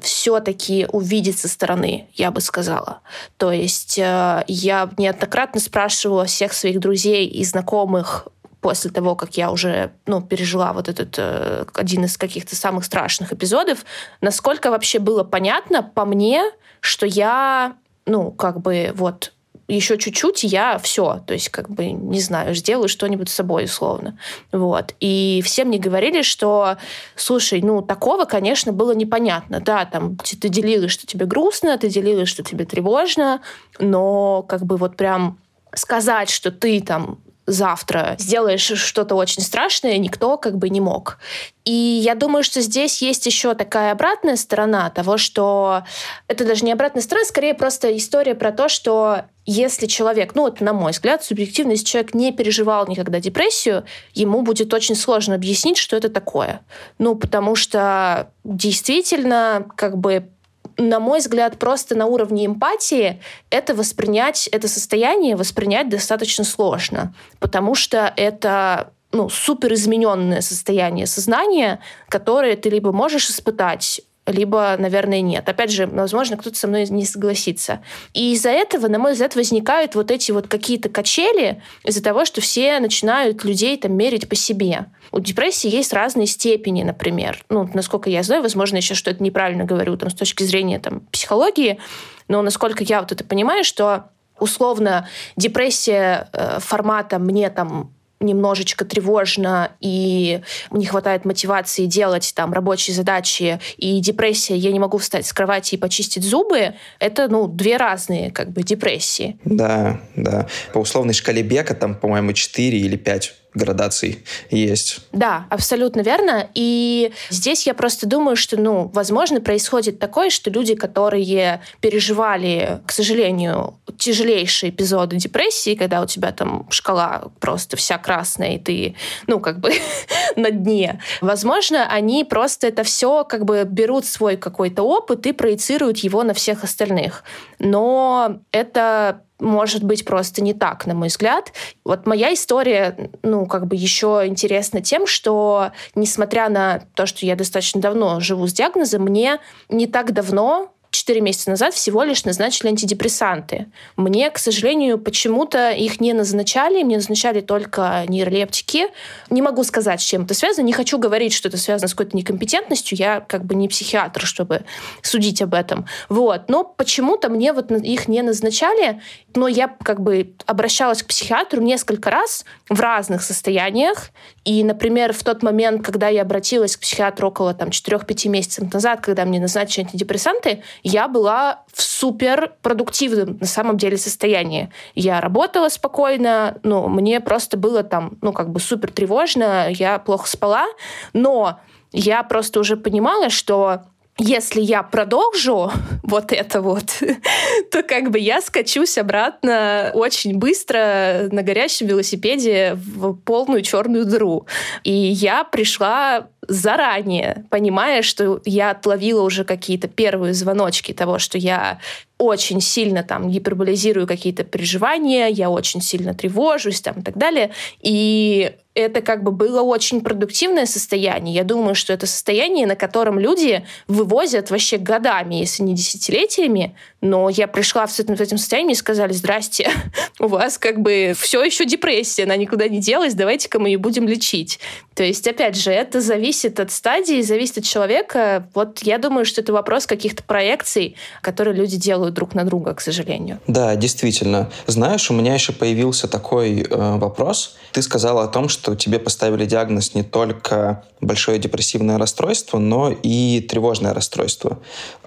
все-таки 0.00 0.88
увидеть 0.90 1.38
со 1.38 1.48
стороны, 1.48 2.08
я 2.14 2.32
бы 2.32 2.40
сказала. 2.40 3.02
То 3.36 3.52
есть 3.52 3.98
э, 3.98 4.44
я 4.48 4.90
неоднократно 4.98 5.60
спрашивала 5.60 6.24
всех 6.24 6.54
своих 6.54 6.80
друзей 6.80 7.26
и 7.26 7.44
знакомых 7.44 8.26
после 8.60 8.90
того, 8.90 9.14
как 9.14 9.36
я 9.36 9.52
уже 9.52 9.92
ну, 10.06 10.20
пережила 10.20 10.72
вот 10.72 10.88
этот 10.88 11.14
э, 11.18 11.64
один 11.74 12.04
из 12.04 12.16
каких-то 12.16 12.56
самых 12.56 12.84
страшных 12.84 13.32
эпизодов, 13.32 13.84
насколько 14.20 14.72
вообще 14.72 14.98
было 14.98 15.22
понятно 15.22 15.84
по 15.84 16.04
мне, 16.04 16.42
что 16.80 17.06
я, 17.06 17.76
ну, 18.06 18.32
как 18.32 18.60
бы 18.60 18.90
вот 18.96 19.34
еще 19.76 19.98
чуть-чуть, 19.98 20.44
я 20.44 20.78
все, 20.78 21.22
то 21.26 21.32
есть 21.32 21.48
как 21.48 21.70
бы, 21.70 21.86
не 21.86 22.20
знаю, 22.20 22.54
сделаю 22.54 22.88
что-нибудь 22.88 23.28
с 23.28 23.34
собой, 23.34 23.64
условно. 23.64 24.18
Вот. 24.50 24.94
И 25.00 25.42
все 25.44 25.64
мне 25.64 25.78
говорили, 25.78 26.22
что, 26.22 26.76
слушай, 27.16 27.60
ну, 27.62 27.82
такого, 27.82 28.24
конечно, 28.24 28.72
было 28.72 28.92
непонятно. 28.92 29.60
Да, 29.60 29.84
там 29.84 30.16
ты 30.16 30.48
делилась, 30.48 30.92
что 30.92 31.06
тебе 31.06 31.26
грустно, 31.26 31.78
ты 31.78 31.88
делилась, 31.88 32.28
что 32.28 32.42
тебе 32.42 32.64
тревожно, 32.64 33.40
но 33.78 34.42
как 34.42 34.64
бы 34.64 34.76
вот 34.76 34.96
прям 34.96 35.38
сказать, 35.74 36.30
что 36.30 36.50
ты 36.50 36.80
там 36.80 37.18
завтра 37.46 38.16
сделаешь 38.18 38.62
что-то 38.62 39.14
очень 39.14 39.42
страшное, 39.42 39.98
никто 39.98 40.36
как 40.36 40.58
бы 40.58 40.68
не 40.68 40.80
мог. 40.80 41.18
И 41.64 41.72
я 41.72 42.14
думаю, 42.14 42.42
что 42.42 42.60
здесь 42.60 43.02
есть 43.02 43.26
еще 43.26 43.54
такая 43.54 43.92
обратная 43.92 44.36
сторона 44.36 44.90
того, 44.90 45.16
что 45.16 45.84
это 46.28 46.44
даже 46.44 46.64
не 46.64 46.72
обратная 46.72 47.02
сторона, 47.02 47.24
скорее 47.24 47.54
просто 47.54 47.96
история 47.96 48.34
про 48.34 48.52
то, 48.52 48.68
что 48.68 49.24
если 49.44 49.86
человек, 49.86 50.34
ну 50.34 50.42
вот 50.42 50.60
на 50.60 50.72
мой 50.72 50.92
взгляд, 50.92 51.24
субъективно, 51.24 51.72
если 51.72 51.84
человек 51.84 52.14
не 52.14 52.32
переживал 52.32 52.86
никогда 52.86 53.18
депрессию, 53.20 53.84
ему 54.14 54.42
будет 54.42 54.72
очень 54.72 54.94
сложно 54.94 55.34
объяснить, 55.34 55.78
что 55.78 55.96
это 55.96 56.08
такое. 56.08 56.60
Ну, 56.98 57.16
потому 57.16 57.54
что 57.56 58.30
действительно, 58.44 59.66
как 59.76 59.98
бы 59.98 60.28
на 60.76 61.00
мой 61.00 61.20
взгляд, 61.20 61.58
просто 61.58 61.94
на 61.94 62.06
уровне 62.06 62.46
эмпатии 62.46 63.20
это 63.50 63.74
воспринять, 63.74 64.48
это 64.48 64.68
состояние 64.68 65.36
воспринять 65.36 65.88
достаточно 65.88 66.44
сложно, 66.44 67.14
потому 67.40 67.74
что 67.74 68.12
это 68.16 68.92
ну, 69.12 69.28
супер 69.28 69.74
измененное 69.74 70.40
состояние 70.40 71.06
сознания, 71.06 71.80
которое 72.08 72.56
ты 72.56 72.70
либо 72.70 72.92
можешь 72.92 73.28
испытать 73.28 74.00
либо, 74.26 74.76
наверное, 74.78 75.20
нет. 75.20 75.48
Опять 75.48 75.72
же, 75.72 75.86
возможно, 75.86 76.36
кто-то 76.36 76.56
со 76.56 76.68
мной 76.68 76.86
не 76.88 77.04
согласится. 77.04 77.82
И 78.14 78.32
из-за 78.34 78.50
этого, 78.50 78.86
на 78.86 78.98
мой 78.98 79.12
взгляд, 79.12 79.34
возникают 79.34 79.94
вот 79.94 80.10
эти 80.10 80.30
вот 80.30 80.46
какие-то 80.46 80.88
качели 80.88 81.60
из-за 81.84 82.02
того, 82.02 82.24
что 82.24 82.40
все 82.40 82.78
начинают 82.78 83.42
людей 83.44 83.76
там 83.76 83.94
мерить 83.96 84.28
по 84.28 84.36
себе. 84.36 84.86
У 85.10 85.18
депрессии 85.18 85.68
есть 85.68 85.92
разные 85.92 86.26
степени, 86.26 86.84
например. 86.84 87.44
Ну, 87.48 87.68
насколько 87.74 88.10
я 88.10 88.22
знаю, 88.22 88.42
возможно, 88.42 88.76
еще 88.76 88.94
что 88.94 89.10
это 89.10 89.22
неправильно 89.22 89.64
говорю 89.64 89.96
там, 89.96 90.10
с 90.10 90.14
точки 90.14 90.44
зрения 90.44 90.78
там, 90.78 91.00
психологии, 91.10 91.80
но 92.28 92.42
насколько 92.42 92.84
я 92.84 93.00
вот 93.00 93.10
это 93.10 93.24
понимаю, 93.24 93.64
что 93.64 94.04
условно 94.38 95.08
депрессия 95.36 96.28
э, 96.32 96.58
формата 96.60 97.18
мне 97.18 97.50
там 97.50 97.92
немножечко 98.22 98.84
тревожно 98.84 99.72
и 99.80 100.40
не 100.70 100.86
хватает 100.86 101.24
мотивации 101.24 101.86
делать 101.86 102.32
там 102.34 102.52
рабочие 102.52 102.94
задачи, 102.94 103.60
и 103.76 104.00
депрессия, 104.00 104.56
я 104.56 104.72
не 104.72 104.80
могу 104.80 104.98
встать 104.98 105.26
с 105.26 105.32
кровати 105.32 105.74
и 105.74 105.78
почистить 105.78 106.24
зубы, 106.24 106.74
это, 106.98 107.28
ну, 107.28 107.46
две 107.46 107.76
разные 107.76 108.30
как 108.30 108.50
бы 108.50 108.62
депрессии. 108.62 109.38
Да, 109.44 110.00
да. 110.16 110.46
По 110.72 110.78
условной 110.78 111.14
шкале 111.14 111.42
Бека 111.42 111.74
там, 111.74 111.94
по-моему, 111.94 112.32
4 112.32 112.78
или 112.78 112.96
5 112.96 113.41
градаций 113.54 114.24
есть. 114.50 115.00
Да, 115.12 115.46
абсолютно 115.50 116.00
верно. 116.00 116.48
И 116.54 117.12
здесь 117.30 117.66
я 117.66 117.74
просто 117.74 118.06
думаю, 118.06 118.36
что, 118.36 118.56
ну, 118.56 118.90
возможно, 118.94 119.40
происходит 119.40 119.98
такое, 119.98 120.30
что 120.30 120.50
люди, 120.50 120.74
которые 120.74 121.60
переживали, 121.80 122.80
к 122.86 122.92
сожалению, 122.92 123.78
тяжелейшие 123.98 124.70
эпизоды 124.70 125.16
депрессии, 125.16 125.74
когда 125.74 126.00
у 126.00 126.06
тебя 126.06 126.32
там 126.32 126.66
шкала 126.70 127.30
просто 127.40 127.76
вся 127.76 127.98
красная, 127.98 128.56
и 128.56 128.58
ты, 128.58 128.94
ну, 129.26 129.40
как 129.40 129.60
бы 129.60 129.72
на 130.36 130.50
дне, 130.50 131.00
возможно, 131.20 131.86
они 131.86 132.24
просто 132.24 132.68
это 132.68 132.84
все 132.84 133.24
как 133.24 133.44
бы 133.44 133.64
берут 133.64 134.06
свой 134.06 134.36
какой-то 134.36 134.82
опыт 134.82 135.26
и 135.26 135.32
проецируют 135.32 135.98
его 135.98 136.22
на 136.22 136.34
всех 136.34 136.64
остальных. 136.64 137.24
Но 137.58 138.40
это 138.50 139.22
может 139.42 139.82
быть 139.82 140.04
просто 140.04 140.42
не 140.42 140.54
так, 140.54 140.86
на 140.86 140.94
мой 140.94 141.08
взгляд. 141.08 141.52
Вот 141.84 142.06
моя 142.06 142.32
история, 142.32 143.10
ну, 143.22 143.46
как 143.46 143.66
бы 143.66 143.76
еще 143.76 144.22
интересна 144.24 144.80
тем, 144.80 145.06
что, 145.06 145.72
несмотря 145.94 146.48
на 146.48 146.84
то, 146.94 147.06
что 147.06 147.26
я 147.26 147.36
достаточно 147.36 147.80
давно 147.80 148.20
живу 148.20 148.46
с 148.46 148.52
диагнозом, 148.52 149.02
мне 149.02 149.40
не 149.68 149.86
так 149.86 150.12
давно 150.12 150.72
4 150.92 151.20
месяца 151.22 151.50
назад 151.50 151.74
всего 151.74 152.02
лишь 152.02 152.24
назначили 152.24 152.68
антидепрессанты. 152.68 153.66
Мне, 153.96 154.30
к 154.30 154.38
сожалению, 154.38 154.98
почему-то 154.98 155.70
их 155.70 156.00
не 156.00 156.12
назначали, 156.12 156.82
мне 156.82 156.96
назначали 156.96 157.40
только 157.40 158.04
нейролептики. 158.06 158.88
Не 159.30 159.40
могу 159.40 159.64
сказать, 159.64 160.02
с 160.02 160.04
чем 160.04 160.24
это 160.24 160.34
связано, 160.34 160.66
не 160.66 160.72
хочу 160.74 160.98
говорить, 160.98 161.32
что 161.32 161.48
это 161.48 161.56
связано 161.56 161.88
с 161.88 161.94
какой-то 161.94 162.16
некомпетентностью, 162.16 162.98
я 162.98 163.20
как 163.20 163.44
бы 163.44 163.54
не 163.54 163.68
психиатр, 163.68 164.26
чтобы 164.26 164.64
судить 165.00 165.40
об 165.40 165.54
этом. 165.54 165.86
Вот. 166.10 166.48
Но 166.48 166.62
почему-то 166.62 167.30
мне 167.30 167.54
вот 167.54 167.70
их 167.70 168.06
не 168.06 168.20
назначали, 168.20 169.00
но 169.34 169.48
я 169.48 169.74
как 169.82 170.02
бы 170.02 170.34
обращалась 170.44 171.02
к 171.02 171.06
психиатру 171.06 171.62
несколько 171.62 172.10
раз 172.10 172.44
в 172.68 172.78
разных 172.78 173.22
состояниях. 173.22 174.10
И, 174.44 174.62
например, 174.62 175.14
в 175.14 175.22
тот 175.22 175.42
момент, 175.42 175.84
когда 175.84 176.08
я 176.08 176.22
обратилась 176.22 176.76
к 176.76 176.80
психиатру 176.80 177.28
около 177.28 177.54
там, 177.54 177.68
4-5 177.70 178.28
месяцев 178.28 178.72
назад, 178.72 179.00
когда 179.00 179.24
мне 179.24 179.40
назначили 179.40 179.84
антидепрессанты, 179.84 180.62
я 180.82 181.08
была 181.08 181.64
в 181.72 181.82
супер 181.82 182.54
продуктивном 182.62 183.38
на 183.40 183.46
самом 183.46 183.76
деле 183.76 183.96
состоянии. 183.96 184.70
Я 184.94 185.20
работала 185.20 185.68
спокойно, 185.68 186.58
ну, 186.62 186.88
мне 186.88 187.20
просто 187.20 187.56
было 187.56 187.82
там, 187.82 188.18
ну, 188.20 188.32
как 188.32 188.50
бы 188.50 188.60
супер 188.60 188.90
тревожно, 188.90 189.68
я 189.70 189.98
плохо 189.98 190.28
спала, 190.28 190.66
но 191.12 191.60
я 191.92 192.22
просто 192.22 192.60
уже 192.60 192.76
понимала, 192.76 193.30
что 193.30 193.82
если 194.18 194.60
я 194.60 194.82
продолжу 194.82 195.70
вот 196.02 196.32
это 196.32 196.60
вот, 196.60 197.02
то 197.70 197.82
как 197.82 198.10
бы 198.10 198.18
я 198.18 198.40
скачусь 198.40 198.98
обратно 198.98 199.90
очень 199.94 200.38
быстро 200.38 201.28
на 201.30 201.42
горящем 201.42 201.86
велосипеде 201.86 202.74
в 202.74 203.14
полную 203.14 203.62
черную 203.62 204.04
дыру. 204.04 204.46
И 204.84 204.92
я 204.92 205.44
пришла 205.44 206.28
заранее, 206.48 207.44
понимая, 207.50 208.02
что 208.02 208.40
я 208.44 208.70
отловила 208.70 209.22
уже 209.22 209.44
какие-то 209.44 209.88
первые 209.88 210.34
звоночки 210.34 210.92
того, 210.92 211.18
что 211.18 211.38
я 211.38 211.78
очень 212.18 212.60
сильно 212.60 213.02
там 213.02 213.30
гиперболизирую 213.30 214.06
какие-то 214.06 214.44
переживания, 214.44 215.28
я 215.28 215.50
очень 215.50 215.80
сильно 215.80 216.14
тревожусь 216.14 216.80
там 216.80 217.00
и 217.00 217.02
так 217.02 217.16
далее. 217.16 217.50
И 217.80 218.52
это 218.74 219.02
как 219.02 219.22
бы 219.22 219.32
было 219.32 219.62
очень 219.62 220.00
продуктивное 220.00 220.66
состояние. 220.66 221.34
Я 221.34 221.44
думаю, 221.44 221.74
что 221.74 221.92
это 221.92 222.06
состояние, 222.06 222.66
на 222.66 222.76
котором 222.76 223.18
люди 223.18 223.64
вывозят 223.86 224.50
вообще 224.50 224.78
годами, 224.78 225.36
если 225.36 225.62
не 225.62 225.74
десятилетиями. 225.74 226.74
Но 227.02 227.28
я 227.28 227.48
пришла 227.48 227.86
в 227.86 227.98
этом, 227.98 228.38
состоянии 228.38 228.72
и 228.72 228.76
сказали, 228.76 229.12
здрасте, 229.12 229.68
у 230.20 230.28
вас 230.28 230.56
как 230.56 230.80
бы 230.80 231.14
все 231.18 231.42
еще 231.42 231.64
депрессия, 231.64 232.22
она 232.22 232.36
никуда 232.36 232.68
не 232.68 232.78
делась, 232.78 233.14
давайте-ка 233.14 233.58
мы 233.58 233.70
ее 233.70 233.78
будем 233.78 234.06
лечить. 234.06 234.60
То 234.94 235.02
есть, 235.02 235.26
опять 235.26 235.56
же, 235.56 235.72
это 235.72 236.00
зависит 236.00 236.60
от 236.60 236.70
стадии, 236.70 237.20
зависит 237.22 237.58
от 237.58 237.64
человека. 237.64 238.46
Вот 238.54 238.80
я 238.82 238.98
думаю, 238.98 239.24
что 239.24 239.40
это 239.40 239.52
вопрос 239.52 239.86
каких-то 239.86 240.22
проекций, 240.22 240.94
которые 241.22 241.56
люди 241.56 241.76
делают 241.76 242.14
друг 242.14 242.34
на 242.34 242.44
друга, 242.44 242.74
к 242.74 242.80
сожалению. 242.80 243.40
Да, 243.48 243.74
действительно. 243.74 244.50
Знаешь, 244.66 245.10
у 245.10 245.14
меня 245.14 245.34
еще 245.34 245.52
появился 245.52 246.06
такой 246.06 246.60
э, 246.60 246.96
вопрос. 246.98 247.56
Ты 247.72 247.82
сказала 247.82 248.24
о 248.24 248.28
том, 248.28 248.48
что 248.48 248.76
тебе 248.76 249.00
поставили 249.00 249.44
диагноз 249.44 249.94
не 249.94 250.04
только 250.04 250.84
большое 251.00 251.38
депрессивное 251.38 251.98
расстройство, 251.98 252.58
но 252.58 252.92
и 252.92 253.40
тревожное 253.40 253.92
расстройство. 253.92 254.58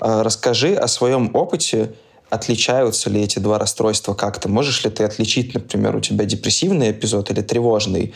Э, 0.02 0.24
расскажи 0.24 0.76
о 0.76 0.88
своем 0.88 1.34
опыте 1.34 1.85
отличаются 2.36 3.10
ли 3.10 3.22
эти 3.22 3.40
два 3.40 3.58
расстройства 3.58 4.14
как-то? 4.14 4.48
Можешь 4.48 4.84
ли 4.84 4.92
ты 4.92 5.04
отличить, 5.04 5.54
например, 5.54 5.96
у 5.96 6.00
тебя 6.00 6.26
депрессивный 6.26 6.92
эпизод 6.92 7.32
или 7.32 7.42
тревожный? 7.42 8.14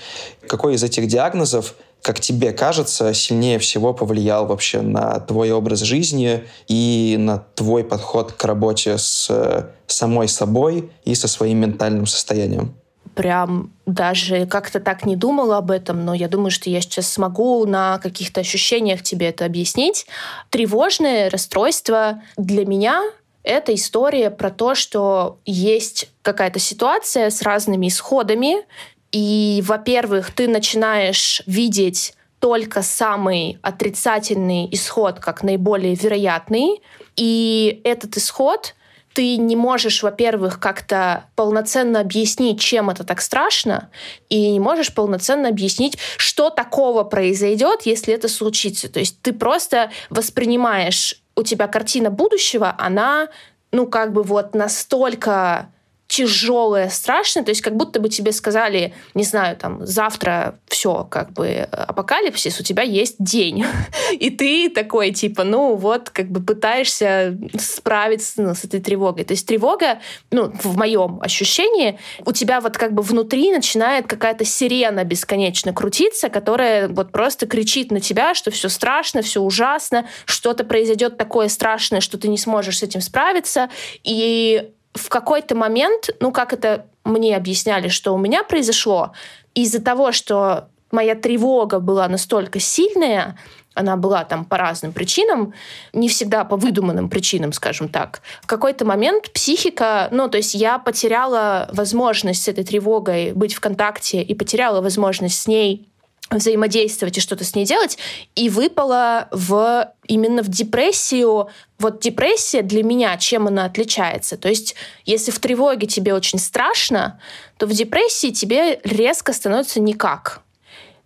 Какой 0.48 0.76
из 0.76 0.84
этих 0.84 1.08
диагнозов, 1.08 1.76
как 2.02 2.20
тебе 2.20 2.54
кажется, 2.54 3.14
сильнее 3.14 3.60
всего 3.60 3.94
повлиял 3.94 4.46
вообще 4.46 4.82
на 4.82 5.20
твой 5.20 5.52
образ 5.52 5.82
жизни 5.82 6.44
и 6.68 7.16
на 7.20 7.40
твой 7.56 7.84
подход 7.84 8.32
к 8.34 8.46
работе 8.46 8.98
с 8.98 9.28
э, 9.30 9.64
самой 9.88 10.28
собой 10.28 10.92
и 11.04 11.16
со 11.16 11.28
своим 11.28 11.60
ментальным 11.60 12.06
состоянием? 12.06 12.76
прям 13.20 13.74
даже 13.86 14.46
как-то 14.46 14.80
так 14.80 15.06
не 15.06 15.18
думала 15.18 15.58
об 15.58 15.72
этом, 15.72 16.06
но 16.06 16.14
я 16.14 16.30
думаю, 16.30 16.52
что 16.52 16.70
я 16.70 16.80
сейчас 16.80 17.12
смогу 17.12 17.66
на 17.66 17.98
каких-то 18.00 18.40
ощущениях 18.40 19.04
тебе 19.04 19.28
это 19.28 19.44
объяснить. 19.44 20.06
Тревожное 20.50 21.30
расстройство 21.30 22.22
для 22.38 22.66
меня 22.66 23.04
это 23.44 23.74
история 23.74 24.30
про 24.30 24.50
то, 24.50 24.76
что 24.76 25.40
есть 25.46 26.10
какая-то 26.22 26.60
ситуация 26.60 27.30
с 27.30 27.42
разными 27.42 27.88
исходами, 27.88 28.66
и, 29.12 29.64
во-первых, 29.66 30.32
ты 30.32 30.48
начинаешь 30.48 31.42
видеть 31.46 32.14
только 32.40 32.82
самый 32.82 33.58
отрицательный 33.62 34.68
исход 34.72 35.20
как 35.20 35.44
наиболее 35.44 35.96
вероятный, 35.96 36.82
и 37.16 37.82
этот 37.84 38.18
исход 38.18 38.76
ты 39.14 39.38
не 39.38 39.56
можешь, 39.56 40.04
во-первых, 40.04 40.60
как-то 40.60 41.26
полноценно 41.36 42.00
объяснить, 42.00 42.62
чем 42.62 42.90
это 42.90 43.04
так 43.04 43.22
страшно, 43.22 43.90
и 44.30 44.52
не 44.52 44.60
можешь 44.60 44.94
полноценно 44.94 45.50
объяснить, 45.50 45.98
что 46.18 46.50
такого 46.50 47.04
произойдет, 47.04 47.82
если 47.84 48.14
это 48.14 48.28
случится. 48.28 48.88
То 48.88 49.00
есть 49.00 49.22
ты 49.22 49.34
просто 49.34 49.92
воспринимаешь 50.10 51.22
у 51.40 51.44
тебя 51.44 51.68
картина 51.68 52.10
будущего, 52.10 52.76
она, 52.78 53.30
ну, 53.72 53.88
как 53.88 54.12
бы 54.12 54.24
вот 54.24 54.54
настолько 54.54 55.72
тяжелое, 56.10 56.90
страшное, 56.90 57.44
то 57.44 57.52
есть 57.52 57.62
как 57.62 57.76
будто 57.76 58.00
бы 58.00 58.10
тебе 58.10 58.32
сказали, 58.32 58.96
не 59.14 59.24
знаю, 59.24 59.56
там, 59.56 59.86
завтра 59.86 60.60
все, 60.68 61.08
как 61.10 61.32
бы 61.34 61.70
апокалипсис, 61.72 62.60
у 62.60 62.64
тебя 62.64 62.82
есть 62.82 63.18
день. 63.20 63.64
И 64.12 64.32
ты 64.32 64.72
такой, 64.72 65.12
типа, 65.12 65.44
ну 65.44 65.76
вот, 65.76 66.10
как 66.10 66.32
бы 66.32 66.42
пытаешься 66.42 67.38
справиться 67.60 68.42
ну, 68.42 68.56
с 68.56 68.64
этой 68.64 68.80
тревогой. 68.80 69.24
То 69.24 69.34
есть 69.34 69.46
тревога, 69.46 70.00
ну, 70.32 70.52
в 70.64 70.76
моем 70.76 71.20
ощущении, 71.22 72.00
у 72.26 72.32
тебя 72.32 72.60
вот 72.60 72.76
как 72.76 72.94
бы 72.94 73.04
внутри 73.04 73.52
начинает 73.52 74.08
какая-то 74.08 74.46
сирена 74.46 75.04
бесконечно 75.04 75.74
крутиться, 75.74 76.30
которая 76.30 76.88
вот 76.88 77.12
просто 77.12 77.46
кричит 77.46 77.92
на 77.92 78.00
тебя, 78.00 78.34
что 78.34 78.50
все 78.50 78.68
страшно, 78.70 79.22
все 79.22 79.42
ужасно, 79.42 80.08
что-то 80.26 80.64
произойдет 80.64 81.18
такое 81.18 81.50
страшное, 81.50 82.02
что 82.02 82.18
ты 82.18 82.30
не 82.30 82.40
сможешь 82.40 82.80
с 82.80 82.84
этим 82.84 83.02
справиться. 83.02 83.70
И 84.04 84.72
в 84.94 85.10
какой-то 85.10 85.56
момент, 85.56 86.10
ну 86.20 86.32
как 86.32 86.54
это 86.54 86.86
мне 87.04 87.36
объясняли, 87.36 87.88
что 87.88 88.14
у 88.14 88.18
меня 88.18 88.44
произошло, 88.44 89.14
из-за 89.54 89.82
того, 89.82 90.12
что 90.12 90.70
моя 90.92 91.16
тревога 91.16 91.80
была 91.80 92.08
настолько 92.08 92.60
сильная, 92.60 93.38
она 93.76 93.96
была 93.96 94.26
там 94.26 94.46
по 94.46 94.58
разным 94.58 94.92
причинам, 94.92 95.54
не 95.94 96.10
всегда 96.10 96.44
по 96.44 96.58
выдуманным 96.58 97.10
причинам, 97.10 97.54
скажем 97.54 97.88
так. 97.88 98.22
В 98.42 98.48
какой-то 98.48 98.84
момент 98.84 99.32
психика, 99.32 100.10
ну, 100.12 100.28
то 100.28 100.38
есть 100.38 100.54
я 100.56 100.80
потеряла 100.80 101.70
возможность 101.72 102.44
с 102.44 102.48
этой 102.48 102.64
тревогой 102.64 103.32
быть 103.32 103.54
в 103.54 103.60
контакте 103.60 104.22
и 104.22 104.34
потеряла 104.34 104.82
возможность 104.82 105.40
с 105.40 105.48
ней 105.48 105.88
взаимодействовать 106.32 107.18
и 107.18 107.22
что-то 107.22 107.44
с 107.44 107.56
ней 107.56 107.66
делать, 107.66 107.98
и 108.36 108.50
выпала 108.50 109.28
в 109.32 109.92
именно 110.08 110.44
в 110.44 110.48
депрессию. 110.48 111.50
Вот 111.78 112.00
депрессия 112.00 112.62
для 112.62 112.84
меня, 112.84 113.18
чем 113.18 113.48
она 113.48 113.66
отличается? 113.66 114.38
То 114.38 114.50
есть, 114.50 114.76
если 115.06 115.32
в 115.32 115.40
тревоге 115.40 115.88
тебе 115.88 116.14
очень 116.14 116.40
страшно, 116.40 117.20
то 117.58 117.66
в 117.66 117.72
депрессии 117.72 118.32
тебе 118.32 118.80
резко 118.84 119.34
становится 119.34 119.80
никак. 119.80 120.42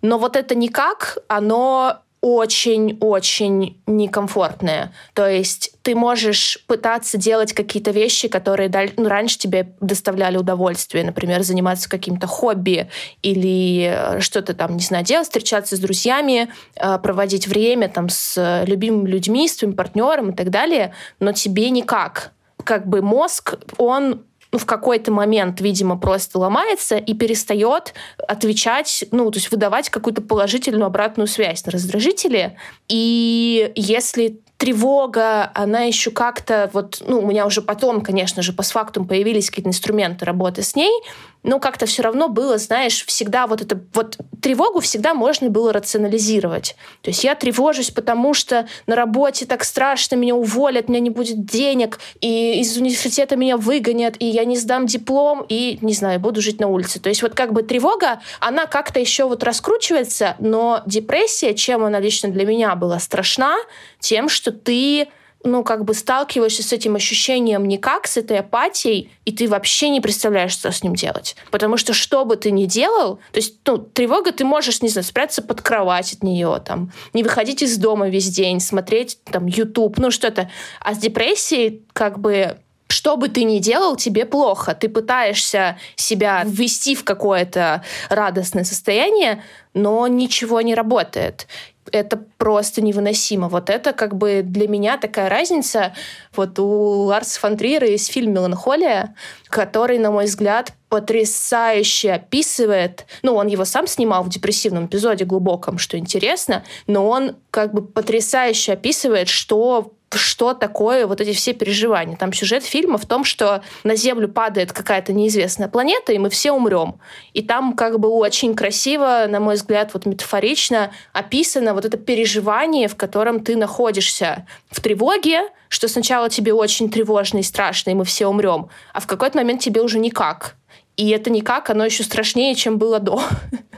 Но 0.02 0.18
вот 0.18 0.36
это 0.36 0.54
никак, 0.54 1.18
оно 1.30 2.03
очень-очень 2.24 3.82
некомфортное. 3.86 4.94
То 5.14 5.28
есть 5.30 5.74
ты 5.82 5.94
можешь 5.94 6.64
пытаться 6.68 7.18
делать 7.18 7.52
какие-то 7.52 7.92
вещи, 7.92 8.30
которые 8.30 8.72
ну, 8.96 9.10
раньше 9.10 9.38
тебе 9.38 9.74
доставляли 9.82 10.38
удовольствие, 10.38 11.04
например, 11.04 11.44
заниматься 11.44 11.90
каким-то 11.90 12.26
хобби 12.26 12.88
или 13.24 13.94
э, 13.94 14.20
что-то 14.22 14.54
там, 14.54 14.78
не 14.78 14.84
знаю, 14.84 15.04
делать, 15.04 15.28
встречаться 15.28 15.76
с 15.76 15.80
друзьями, 15.80 16.48
э, 16.78 16.98
проводить 17.00 17.46
время 17.46 17.90
там 17.90 18.08
с 18.08 18.64
любимыми 18.66 19.10
людьми, 19.10 19.46
с 19.46 19.58
твоим 19.58 19.76
партнером 19.76 20.30
и 20.30 20.34
так 20.34 20.50
далее, 20.50 20.94
но 21.20 21.34
тебе 21.34 21.70
никак. 21.72 22.32
Как 22.64 22.88
бы 22.88 23.02
мозг, 23.02 23.56
он 23.78 24.24
ну, 24.54 24.60
в 24.60 24.66
какой-то 24.68 25.12
момент, 25.12 25.60
видимо, 25.62 25.98
просто 25.98 26.38
ломается 26.38 26.98
и 26.98 27.16
перестает 27.16 27.96
отвечать, 28.28 29.04
ну, 29.12 29.30
то 29.32 29.38
есть 29.38 29.52
выдавать 29.52 29.90
какую-то 29.90 30.22
положительную 30.22 30.86
обратную 30.86 31.26
связь 31.26 31.66
на 31.66 31.72
раздражители. 31.72 32.56
И 32.88 33.72
если 33.76 34.40
тревога, 34.64 35.52
она 35.56 35.82
еще 35.82 36.10
как-то 36.10 36.70
вот, 36.72 37.04
ну, 37.06 37.20
у 37.20 37.26
меня 37.28 37.46
уже 37.46 37.62
потом, 37.62 38.00
конечно 38.00 38.42
же, 38.42 38.54
по 38.54 38.64
фактум 38.64 39.06
появились 39.06 39.50
какие-то 39.50 39.68
инструменты 39.70 40.24
работы 40.24 40.64
с 40.64 40.74
ней, 40.74 41.04
но 41.44 41.60
как-то 41.60 41.86
все 41.86 42.02
равно 42.02 42.30
было, 42.30 42.58
знаешь, 42.58 43.06
всегда 43.06 43.48
вот 43.48 43.62
это, 43.62 43.80
вот 43.94 44.18
тревогу 44.42 44.80
всегда 44.80 45.14
можно 45.14 45.50
было 45.50 45.74
рационализировать. 45.74 46.76
То 47.02 47.10
есть 47.10 47.24
я 47.26 47.36
тревожусь, 47.36 47.92
потому 47.92 48.34
что 48.34 48.66
на 48.88 48.96
работе 48.96 49.46
так 49.46 49.66
страшно, 49.66 50.16
меня 50.16 50.36
уволят, 50.36 50.88
меня 50.88 51.02
не 51.02 51.10
будет 51.10 51.46
денег, 51.46 52.00
и 52.22 52.62
из 52.62 52.78
университета 52.78 53.36
меня 53.36 53.58
выгонят, 53.58 54.16
и 54.20 54.26
я 54.26 54.46
не 54.46 54.56
сдам 54.56 54.86
диплом, 54.86 55.46
и, 55.50 55.78
не 55.82 55.94
знаю, 55.94 56.22
буду 56.22 56.42
жить 56.42 56.62
на 56.62 56.68
улице. 56.68 57.02
То 57.02 57.10
есть 57.10 57.22
вот 57.22 57.36
как 57.36 57.52
бы 57.52 57.64
тревога, 57.64 58.22
она 58.40 58.66
как-то 58.66 59.02
еще 59.02 59.26
вот 59.26 59.44
раскручивается, 59.44 60.38
но 60.40 60.82
депрессия, 60.86 61.54
чем 61.54 61.84
она 61.84 62.00
лично 62.00 62.30
для 62.30 62.46
меня 62.46 62.74
была 62.76 63.00
страшна, 63.00 63.58
тем, 64.00 64.30
что 64.30 64.53
ты 64.54 65.08
ну, 65.44 65.64
как 65.64 65.84
бы 65.84 65.94
сталкиваешься 65.94 66.64
с 66.64 66.72
этим 66.72 66.96
ощущением 66.96 67.68
никак, 67.68 68.08
с 68.08 68.18
этой 68.18 68.40
апатией, 68.40 69.12
и 69.26 69.32
ты 69.32 69.48
вообще 69.48 69.90
не 69.90 70.00
представляешь, 70.00 70.54
что 70.54 70.72
с 70.72 70.84
ним 70.84 70.96
делать. 70.96 71.36
Потому 71.52 71.78
что 71.78 71.94
что 71.94 72.24
бы 72.24 72.38
ты 72.38 72.52
ни 72.52 72.66
делал, 72.66 73.18
то 73.32 73.38
есть, 73.38 73.58
ну, 73.66 73.78
тревога, 73.78 74.32
ты 74.32 74.46
можешь, 74.46 74.82
не 74.82 74.90
знаю, 74.90 75.04
спрятаться 75.04 75.42
под 75.42 75.62
кровать 75.62 76.14
от 76.14 76.24
нее, 76.24 76.62
там, 76.66 76.92
не 77.14 77.24
выходить 77.24 77.62
из 77.62 77.78
дома 77.78 78.10
весь 78.10 78.30
день, 78.30 78.60
смотреть, 78.62 79.20
там, 79.26 79.46
YouTube, 79.46 79.98
ну, 79.98 80.12
что-то. 80.12 80.50
А 80.80 80.94
с 80.94 80.98
депрессией, 80.98 81.84
как 81.92 82.20
бы, 82.20 82.58
что 82.88 83.18
бы 83.18 83.28
ты 83.28 83.44
ни 83.44 83.60
делал, 83.60 83.98
тебе 83.98 84.26
плохо. 84.26 84.74
Ты 84.76 84.88
пытаешься 84.88 85.78
себя 85.96 86.44
ввести 86.46 86.96
в 86.96 87.04
какое-то 87.04 87.84
радостное 88.10 88.64
состояние, 88.64 89.44
но 89.74 90.08
ничего 90.08 90.62
не 90.62 90.74
работает. 90.74 91.48
Это 91.92 92.18
просто 92.38 92.82
невыносимо. 92.82 93.50
Вот 93.50 93.70
это 93.70 93.94
как 93.94 94.16
бы 94.16 94.42
для 94.44 94.68
меня 94.68 94.98
такая 94.98 95.30
разница. 95.30 95.94
Вот 96.36 96.58
у 96.60 97.04
Ларса 97.04 97.40
фон 97.40 97.58
Триера 97.58 97.88
есть 97.88 98.12
фильм 98.12 98.34
«Меланхолия», 98.34 99.16
который, 99.50 99.98
на 99.98 100.12
мой 100.12 100.26
взгляд, 100.26 100.74
потрясающе 100.90 102.14
описывает, 102.14 103.06
ну, 103.24 103.36
он 103.36 103.48
его 103.48 103.66
сам 103.66 103.88
снимал 103.88 104.24
в 104.24 104.30
депрессивном 104.30 104.86
эпизоде 104.86 105.26
глубоком, 105.26 105.80
что 105.80 105.98
интересно, 105.98 106.64
но 106.86 107.08
он 107.10 107.36
как 107.50 107.74
бы 107.74 107.84
потрясающе 107.84 108.74
описывает, 108.74 109.28
что 109.28 109.94
что 110.18 110.54
такое 110.54 111.08
вот 111.08 111.22
эти 111.22 111.34
все 111.34 111.54
переживания. 111.54 112.16
Там 112.18 112.34
сюжет 112.34 112.64
фильма 112.64 112.98
в 112.98 113.06
том, 113.06 113.24
что 113.24 113.64
на 113.84 113.96
Землю 113.96 114.28
падает 114.28 114.72
какая-то 114.72 115.14
неизвестная 115.14 115.68
планета, 115.68 116.14
и 116.14 116.18
мы 116.18 116.30
все 116.30 116.52
умрем. 116.52 116.96
И 117.34 117.42
там 117.42 117.74
как 117.74 118.00
бы 118.00 118.10
очень 118.10 118.56
красиво, 118.56 119.26
на 119.28 119.40
мой 119.40 119.56
взгляд, 119.56 119.92
вот 119.94 120.06
метафорично 120.06 120.92
описано 121.14 121.74
вот 121.74 121.86
это 121.86 121.98
переживание, 121.98 122.88
в 122.88 122.96
котором 122.96 123.44
ты 123.44 123.56
находишься 123.56 124.46
в 124.70 124.82
тревоге, 124.82 125.50
что 125.70 125.88
сначала 125.88 126.30
тебе 126.30 126.54
очень 126.54 126.90
тревожно 126.90 127.40
и 127.40 127.44
страшно, 127.44 127.92
и 127.92 127.94
мы 127.96 128.06
все 128.06 128.28
умрем, 128.28 128.70
а 128.94 129.00
в 129.00 129.08
какой-то 129.08 129.38
момент 129.38 129.62
тебе 129.62 129.82
уже 129.82 130.00
никак. 130.00 130.56
И 130.98 131.10
это 131.10 131.32
никак, 131.32 131.70
оно 131.70 131.86
еще 131.86 132.04
страшнее, 132.04 132.54
чем 132.54 132.78
было 132.78 133.00
до. 133.00 133.24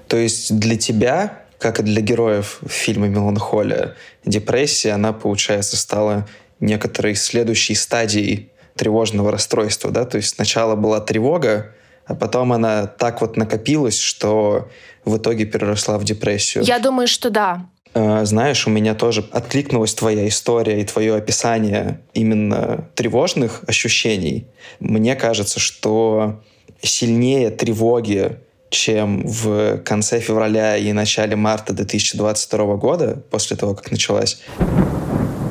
То 0.07 0.17
есть 0.17 0.59
для 0.59 0.77
тебя 0.77 1.44
как 1.65 1.79
и 1.79 1.81
для 1.81 2.01
героев 2.01 2.59
фильма 2.67 3.07
«Меланхолия», 3.07 3.95
депрессия, 4.23 4.91
она, 4.91 5.13
получается, 5.13 5.77
стала 5.77 6.27
некоторой 6.59 7.15
следующей 7.15 7.73
стадией 7.73 8.51
тревожного 8.75 9.31
расстройства, 9.31 9.89
да, 9.89 10.05
то 10.05 10.17
есть 10.17 10.35
сначала 10.35 10.75
была 10.75 11.01
тревога, 11.01 11.71
а 12.05 12.13
потом 12.13 12.53
она 12.53 12.85
так 12.85 13.19
вот 13.19 13.35
накопилась, 13.35 13.97
что 13.97 14.69
в 15.05 15.17
итоге 15.17 15.45
переросла 15.45 15.97
в 15.97 16.03
депрессию. 16.03 16.63
Я 16.63 16.77
думаю, 16.77 17.07
что 17.07 17.31
да. 17.31 17.65
А, 17.95 18.25
знаешь, 18.25 18.67
у 18.67 18.69
меня 18.69 18.93
тоже 18.93 19.25
откликнулась 19.31 19.95
твоя 19.95 20.27
история 20.27 20.79
и 20.81 20.85
твое 20.85 21.15
описание 21.15 21.99
именно 22.13 22.87
тревожных 22.93 23.63
ощущений. 23.65 24.45
Мне 24.79 25.15
кажется, 25.15 25.59
что 25.59 26.43
сильнее 26.83 27.49
тревоги 27.49 28.37
чем 28.75 29.25
в 29.25 29.77
конце 29.77 30.19
февраля 30.19 30.75
и 30.75 30.91
начале 30.91 31.35
марта 31.35 31.73
2022 31.73 32.75
года, 32.75 33.23
после 33.31 33.55
того, 33.55 33.73
как 33.73 33.89
началась 33.89 34.41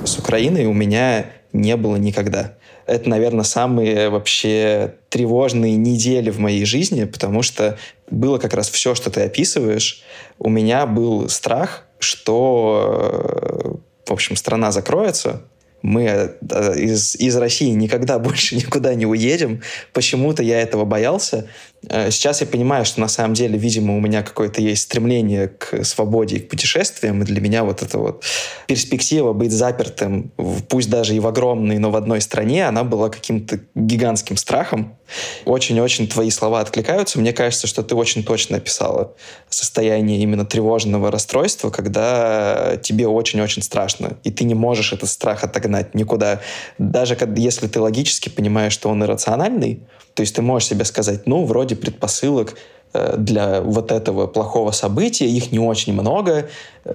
с 0.05 0.19
Украиной, 0.19 0.67
у 0.67 0.75
меня 0.75 1.27
не 1.53 1.77
было 1.77 1.97
никогда. 1.97 2.55
Это, 2.87 3.09
наверное, 3.09 3.45
самые 3.45 4.11
вообще 4.11 4.97
тревожные 5.09 5.77
недели 5.77 6.29
в 6.29 6.39
моей 6.39 6.67
жизни, 6.67 7.05
потому 7.05 7.41
что 7.41 7.79
было 8.11 8.37
как 8.37 8.53
раз 8.53 8.69
все, 8.69 8.95
что 8.95 9.11
ты 9.11 9.23
описываешь. 9.23 10.03
У 10.39 10.51
меня 10.51 10.85
был 10.85 11.31
страх, 11.31 11.87
что, 11.99 13.81
в 14.05 14.13
общем, 14.13 14.37
страна 14.37 14.71
закроется, 14.71 15.45
мы 15.85 16.05
э, 16.05 16.79
из, 16.79 17.15
из 17.17 17.37
России 17.37 17.69
никогда 17.69 18.19
больше 18.29 18.57
никуда 18.57 18.95
не 18.95 19.05
уедем. 19.05 19.63
Почему-то 19.93 20.43
я 20.43 20.61
этого 20.61 20.87
боялся. 20.87 21.47
Э, 21.89 22.11
сейчас 22.11 22.41
я 22.41 22.47
понимаю, 22.47 22.85
что 22.85 23.01
на 23.01 23.09
самом 23.09 23.35
деле, 23.35 23.59
видимо, 23.59 23.97
у 23.97 24.01
меня 24.01 24.23
какое-то 24.23 24.61
есть 24.61 24.83
стремление 24.83 25.49
к 25.49 25.85
свободе 25.85 26.37
и 26.37 26.41
к 26.41 26.49
путешествиям, 26.49 27.23
и 27.23 27.25
для 27.25 27.41
меня 27.41 27.65
вот 27.65 27.83
эта 27.83 27.99
вот 27.99 28.25
перспектива 28.67 29.33
быть 29.33 29.53
запертым, 29.53 30.33
пусть 30.69 30.91
даже 30.91 31.15
и 31.15 31.21
в 31.21 31.27
огромной, 31.27 31.79
но 31.79 31.91
в 31.91 31.97
одной 31.97 32.21
стране, 32.21 32.67
она 32.67 32.85
была 32.85 33.09
каким-то 33.09 33.61
гигантским 33.75 34.37
страхом. 34.37 34.97
Очень-очень 35.45 36.09
твои 36.09 36.31
слова 36.31 36.61
откликаются. 36.61 37.19
Мне 37.19 37.33
кажется, 37.33 37.67
что 37.67 37.83
ты 37.83 37.95
очень 37.95 38.25
точно 38.25 38.57
описала 38.57 39.15
состояние 39.49 40.21
именно 40.21 40.47
тревожного 40.47 41.11
расстройства, 41.11 41.71
когда 41.71 42.77
тебе 42.83 43.07
очень-очень 43.07 43.63
страшно, 43.63 44.17
и 44.25 44.31
ты 44.31 44.45
не 44.45 44.55
можешь 44.55 44.93
этот 44.93 45.11
страх 45.11 45.45
отогнать 45.45 45.95
никуда. 45.95 46.41
Даже 46.79 47.17
если 47.37 47.69
ты 47.69 47.81
логически 47.81 48.29
понимаешь, 48.29 48.73
что 48.73 48.89
он 48.89 49.03
иррациональный, 49.05 49.83
то 50.15 50.21
есть 50.21 50.35
ты 50.37 50.43
можешь 50.43 50.69
себе 50.69 50.85
сказать, 50.85 51.27
ну, 51.27 51.45
вроде 51.45 51.74
предпосылок 51.75 52.57
э, 52.93 53.17
для 53.19 53.61
вот 53.61 53.93
этого 53.93 54.27
плохого 54.27 54.71
события, 54.71 55.27
их 55.27 55.53
не 55.53 55.59
очень 55.59 55.93
много, 55.93 56.49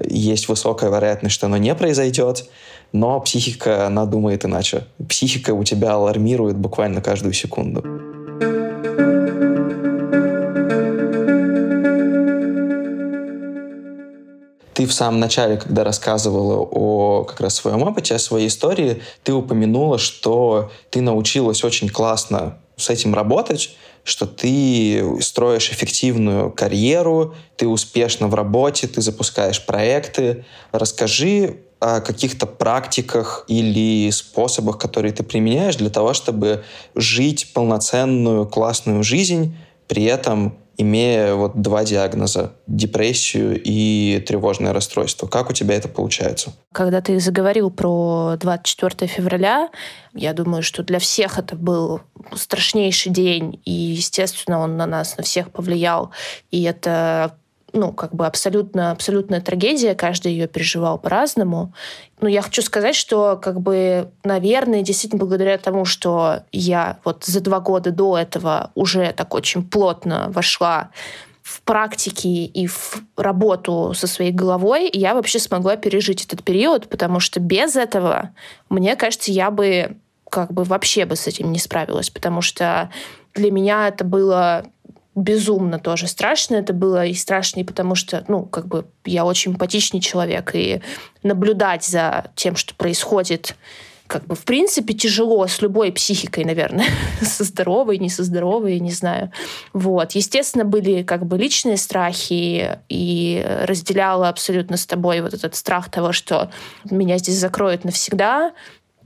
есть 0.07 0.47
высокая 0.47 0.89
вероятность, 0.89 1.35
что 1.35 1.47
оно 1.47 1.57
не 1.57 1.73
произойдет, 1.75 2.45
но 2.91 3.19
психика, 3.19 3.85
она 3.85 4.05
думает 4.05 4.45
иначе. 4.45 4.85
Психика 5.07 5.53
у 5.53 5.63
тебя 5.63 5.93
алармирует 5.93 6.57
буквально 6.57 7.01
каждую 7.01 7.33
секунду. 7.33 7.83
Ты 14.79 14.85
в 14.85 14.93
самом 14.93 15.19
начале, 15.19 15.57
когда 15.57 15.83
рассказывала 15.83 16.65
о 16.71 17.25
как 17.25 17.41
раз 17.41 17.55
своем 17.55 17.83
опыте, 17.83 18.15
о 18.15 18.19
своей 18.19 18.47
истории, 18.47 19.01
ты 19.23 19.33
упомянула, 19.33 19.97
что 19.97 20.71
ты 20.89 21.01
научилась 21.01 21.65
очень 21.65 21.89
классно 21.89 22.59
с 22.79 22.89
этим 22.89 23.13
работать, 23.13 23.75
что 24.03 24.25
ты 24.25 25.21
строишь 25.21 25.71
эффективную 25.71 26.51
карьеру, 26.51 27.35
ты 27.57 27.67
успешно 27.67 28.27
в 28.27 28.35
работе, 28.35 28.87
ты 28.87 29.01
запускаешь 29.01 29.65
проекты. 29.65 30.45
Расскажи 30.71 31.57
о 31.79 32.01
каких-то 32.01 32.45
практиках 32.45 33.45
или 33.47 34.09
способах, 34.11 34.77
которые 34.77 35.13
ты 35.13 35.23
применяешь 35.23 35.77
для 35.77 35.89
того, 35.89 36.13
чтобы 36.13 36.63
жить 36.95 37.53
полноценную, 37.53 38.47
классную 38.47 39.03
жизнь, 39.03 39.55
при 39.87 40.03
этом 40.03 40.57
имея 40.79 41.35
вот 41.35 41.61
два 41.61 41.83
диагноза— 41.83 42.53
депрессию 42.67 43.61
и 43.61 44.23
тревожное 44.25 44.71
расстройство. 44.71 45.27
Как 45.27 45.49
у 45.49 45.53
тебя 45.53 45.75
это 45.75 45.89
получается? 45.89 46.53
Когда 46.71 47.01
ты 47.01 47.19
заговорил 47.19 47.69
про 47.69 48.37
24 48.39 49.11
февраля, 49.11 49.69
я 50.13 50.33
думаю, 50.33 50.63
что 50.63 50.81
для 50.81 50.99
всех 50.99 51.37
это 51.37 51.55
был 51.55 51.99
страшнейший 52.33 53.11
день, 53.11 53.61
и, 53.65 53.71
естественно, 53.71 54.59
он 54.59 54.77
на 54.77 54.85
нас, 54.85 55.17
на 55.17 55.23
всех 55.23 55.51
повлиял. 55.51 56.11
И 56.49 56.63
это 56.63 57.35
ну, 57.73 57.91
как 57.91 58.13
бы 58.13 58.25
абсолютно, 58.25 58.91
абсолютная 58.91 59.41
трагедия, 59.41 59.95
каждый 59.95 60.31
ее 60.33 60.47
переживал 60.47 60.97
по-разному. 60.97 61.73
Но 62.21 62.27
я 62.27 62.41
хочу 62.41 62.61
сказать, 62.61 62.95
что, 62.95 63.37
как 63.41 63.61
бы, 63.61 64.09
наверное, 64.23 64.81
действительно 64.81 65.19
благодаря 65.19 65.57
тому, 65.57 65.85
что 65.85 66.43
я 66.51 66.99
вот 67.03 67.23
за 67.25 67.41
два 67.41 67.59
года 67.59 67.91
до 67.91 68.17
этого 68.17 68.71
уже 68.75 69.13
так 69.13 69.33
очень 69.33 69.63
плотно 69.63 70.29
вошла 70.29 70.89
в 71.41 71.61
практике 71.63 72.29
и 72.29 72.67
в 72.67 73.01
работу 73.17 73.93
со 73.95 74.05
своей 74.05 74.31
головой, 74.31 74.89
я 74.93 75.15
вообще 75.15 75.39
смогла 75.39 75.77
пережить 75.77 76.23
этот 76.25 76.43
период, 76.43 76.87
потому 76.89 77.19
что 77.19 77.39
без 77.39 77.75
этого, 77.75 78.31
мне 78.69 78.95
кажется, 78.95 79.31
я 79.31 79.49
бы 79.49 79.97
как 80.29 80.53
бы 80.53 80.63
вообще 80.63 81.05
бы 81.05 81.15
с 81.15 81.25
этим 81.25 81.51
не 81.51 81.57
справилась, 81.57 82.11
потому 82.11 82.41
что 82.41 82.91
для 83.33 83.51
меня 83.51 83.87
это 83.87 84.03
было 84.03 84.65
безумно 85.19 85.79
тоже 85.79 86.07
страшно. 86.07 86.55
Это 86.55 86.73
было 86.73 87.05
и 87.05 87.13
страшнее, 87.13 87.65
потому 87.65 87.95
что, 87.95 88.23
ну, 88.27 88.45
как 88.45 88.67
бы 88.67 88.85
я 89.05 89.25
очень 89.25 89.51
эмпатичный 89.51 90.01
человек, 90.01 90.51
и 90.53 90.81
наблюдать 91.23 91.85
за 91.85 92.31
тем, 92.35 92.55
что 92.55 92.73
происходит, 92.75 93.55
как 94.07 94.25
бы, 94.25 94.33
в 94.33 94.43
принципе, 94.43 94.95
тяжело 94.95 95.45
с 95.45 95.61
любой 95.61 95.91
психикой, 95.91 96.43
наверное, 96.43 96.87
со 97.21 97.43
здоровой, 97.43 97.99
не 97.99 98.09
со 98.09 98.23
здоровой, 98.23 98.79
не 98.79 98.91
знаю. 98.91 99.31
Вот. 99.73 100.13
Естественно, 100.13 100.65
были 100.65 101.03
как 101.03 101.27
бы 101.27 101.37
личные 101.37 101.77
страхи, 101.77 102.79
и 102.89 103.45
разделяла 103.65 104.29
абсолютно 104.29 104.77
с 104.77 104.87
тобой 104.87 105.21
вот 105.21 105.35
этот 105.35 105.55
страх 105.55 105.91
того, 105.91 106.11
что 106.11 106.49
меня 106.89 107.19
здесь 107.19 107.35
закроют 107.35 107.83
навсегда, 107.83 108.53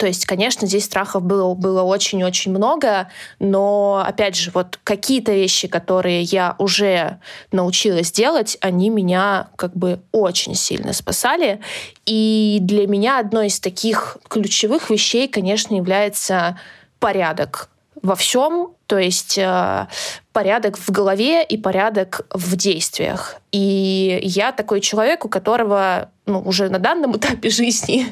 то 0.04 0.08
есть, 0.08 0.26
конечно, 0.26 0.68
здесь 0.68 0.84
страхов 0.84 1.24
было, 1.24 1.54
было 1.54 1.82
очень-очень 1.82 2.52
много, 2.52 3.08
но, 3.40 4.04
опять 4.06 4.36
же, 4.36 4.52
вот 4.54 4.78
какие-то 4.84 5.32
вещи, 5.32 5.70
которые 5.70 6.24
я 6.24 6.56
уже 6.58 7.22
научилась 7.54 8.12
делать, 8.12 8.58
они 8.60 8.90
меня 8.90 9.48
как 9.56 9.74
бы 9.78 10.02
очень 10.12 10.56
сильно 10.56 10.92
спасали. 10.92 11.62
И 12.06 12.58
для 12.60 12.86
меня 12.86 13.18
одной 13.18 13.48
из 13.48 13.62
таких 13.62 14.18
ключевых 14.28 14.90
вещей, 14.90 15.30
конечно, 15.30 15.74
является 15.74 16.60
порядок 17.00 17.70
во 18.02 18.18
всем, 18.18 18.74
то 18.88 18.98
есть 19.00 19.38
э, 19.38 19.88
порядок 20.34 20.78
в 20.78 20.92
голове 20.92 21.46
и 21.46 21.58
порядок 21.58 22.28
в 22.30 22.58
действиях. 22.58 23.38
И 23.54 24.20
я 24.22 24.52
такой 24.52 24.82
человек, 24.82 25.24
у 25.24 25.30
которого 25.30 26.10
ну, 26.26 26.42
уже 26.42 26.68
на 26.68 26.80
данном 26.80 27.16
этапе 27.18 27.50
жизни 27.50 28.06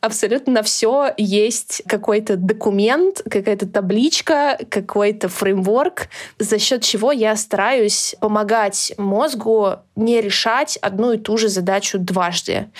абсолютно 0.00 0.54
на 0.54 0.62
все 0.62 1.12
есть 1.16 1.82
какой-то 1.86 2.36
документ, 2.36 3.22
какая-то 3.28 3.66
табличка, 3.66 4.58
какой-то 4.68 5.28
фреймворк, 5.28 6.08
за 6.38 6.58
счет 6.58 6.82
чего 6.82 7.12
я 7.12 7.36
стараюсь 7.36 8.14
помогать 8.20 8.92
мозгу 8.96 9.76
не 9.96 10.20
решать 10.20 10.76
одну 10.78 11.12
и 11.12 11.18
ту 11.18 11.36
же 11.36 11.48
задачу 11.48 11.98
дважды. 11.98 12.70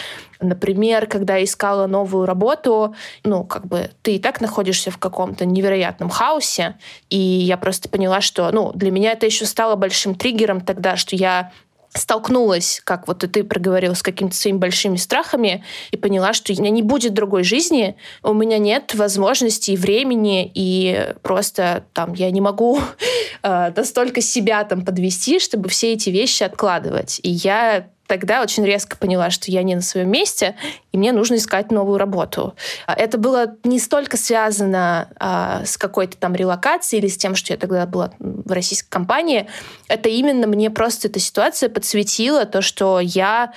Например, 0.40 1.06
когда 1.06 1.42
искала 1.42 1.86
новую 1.86 2.24
работу, 2.24 2.94
ну, 3.24 3.44
как 3.44 3.66
бы 3.66 3.90
ты 4.00 4.16
и 4.16 4.18
так 4.18 4.40
находишься 4.40 4.90
в 4.90 4.96
каком-то 4.96 5.44
невероятном 5.44 6.08
хаосе, 6.08 6.78
и 7.10 7.18
я 7.18 7.58
просто 7.58 7.90
поняла, 7.90 8.22
что, 8.22 8.50
ну, 8.50 8.72
для 8.72 8.90
меня 8.90 9.12
это 9.12 9.26
еще 9.26 9.44
стало 9.44 9.76
большим 9.76 10.14
триггером 10.14 10.62
тогда, 10.62 10.96
что 10.96 11.14
я 11.14 11.52
столкнулась, 11.94 12.80
как 12.84 13.08
вот 13.08 13.24
и 13.24 13.26
ты 13.26 13.44
проговорил, 13.44 13.94
с 13.94 14.02
какими-то 14.02 14.36
своими 14.36 14.58
большими 14.58 14.96
страхами 14.96 15.64
и 15.90 15.96
поняла, 15.96 16.32
что 16.32 16.52
у 16.52 16.56
меня 16.56 16.70
не 16.70 16.82
будет 16.82 17.14
другой 17.14 17.42
жизни, 17.42 17.96
у 18.22 18.32
меня 18.32 18.58
нет 18.58 18.94
возможности 18.94 19.72
и 19.72 19.76
времени, 19.76 20.50
и 20.54 21.14
просто 21.22 21.84
там 21.92 22.14
я 22.14 22.30
не 22.30 22.40
могу 22.40 22.80
э, 23.42 23.72
настолько 23.74 24.20
себя 24.20 24.64
там 24.64 24.84
подвести, 24.84 25.40
чтобы 25.40 25.68
все 25.68 25.92
эти 25.92 26.10
вещи 26.10 26.42
откладывать. 26.42 27.20
И 27.22 27.30
я 27.30 27.88
тогда 28.10 28.42
очень 28.42 28.66
резко 28.66 28.96
поняла, 28.96 29.30
что 29.30 29.52
я 29.52 29.62
не 29.62 29.76
на 29.76 29.82
своем 29.82 30.10
месте, 30.10 30.56
и 30.90 30.98
мне 30.98 31.12
нужно 31.12 31.36
искать 31.36 31.70
новую 31.70 31.96
работу. 31.96 32.56
А, 32.88 32.92
это 32.92 33.18
было 33.18 33.54
не 33.62 33.78
столько 33.78 34.16
связано 34.16 35.08
а, 35.20 35.64
с 35.64 35.78
какой-то 35.78 36.16
там 36.16 36.34
релокацией 36.34 37.00
или 37.02 37.08
с 37.08 37.16
тем, 37.16 37.36
что 37.36 37.52
я 37.52 37.56
тогда 37.56 37.86
была 37.86 38.10
в 38.18 38.50
российской 38.50 38.90
компании. 38.90 39.48
Это 39.86 40.08
именно 40.08 40.48
мне 40.48 40.70
просто 40.70 41.06
эта 41.06 41.20
ситуация 41.20 41.68
подсветила 41.68 42.46
то, 42.46 42.62
что 42.62 42.98
я 42.98 43.52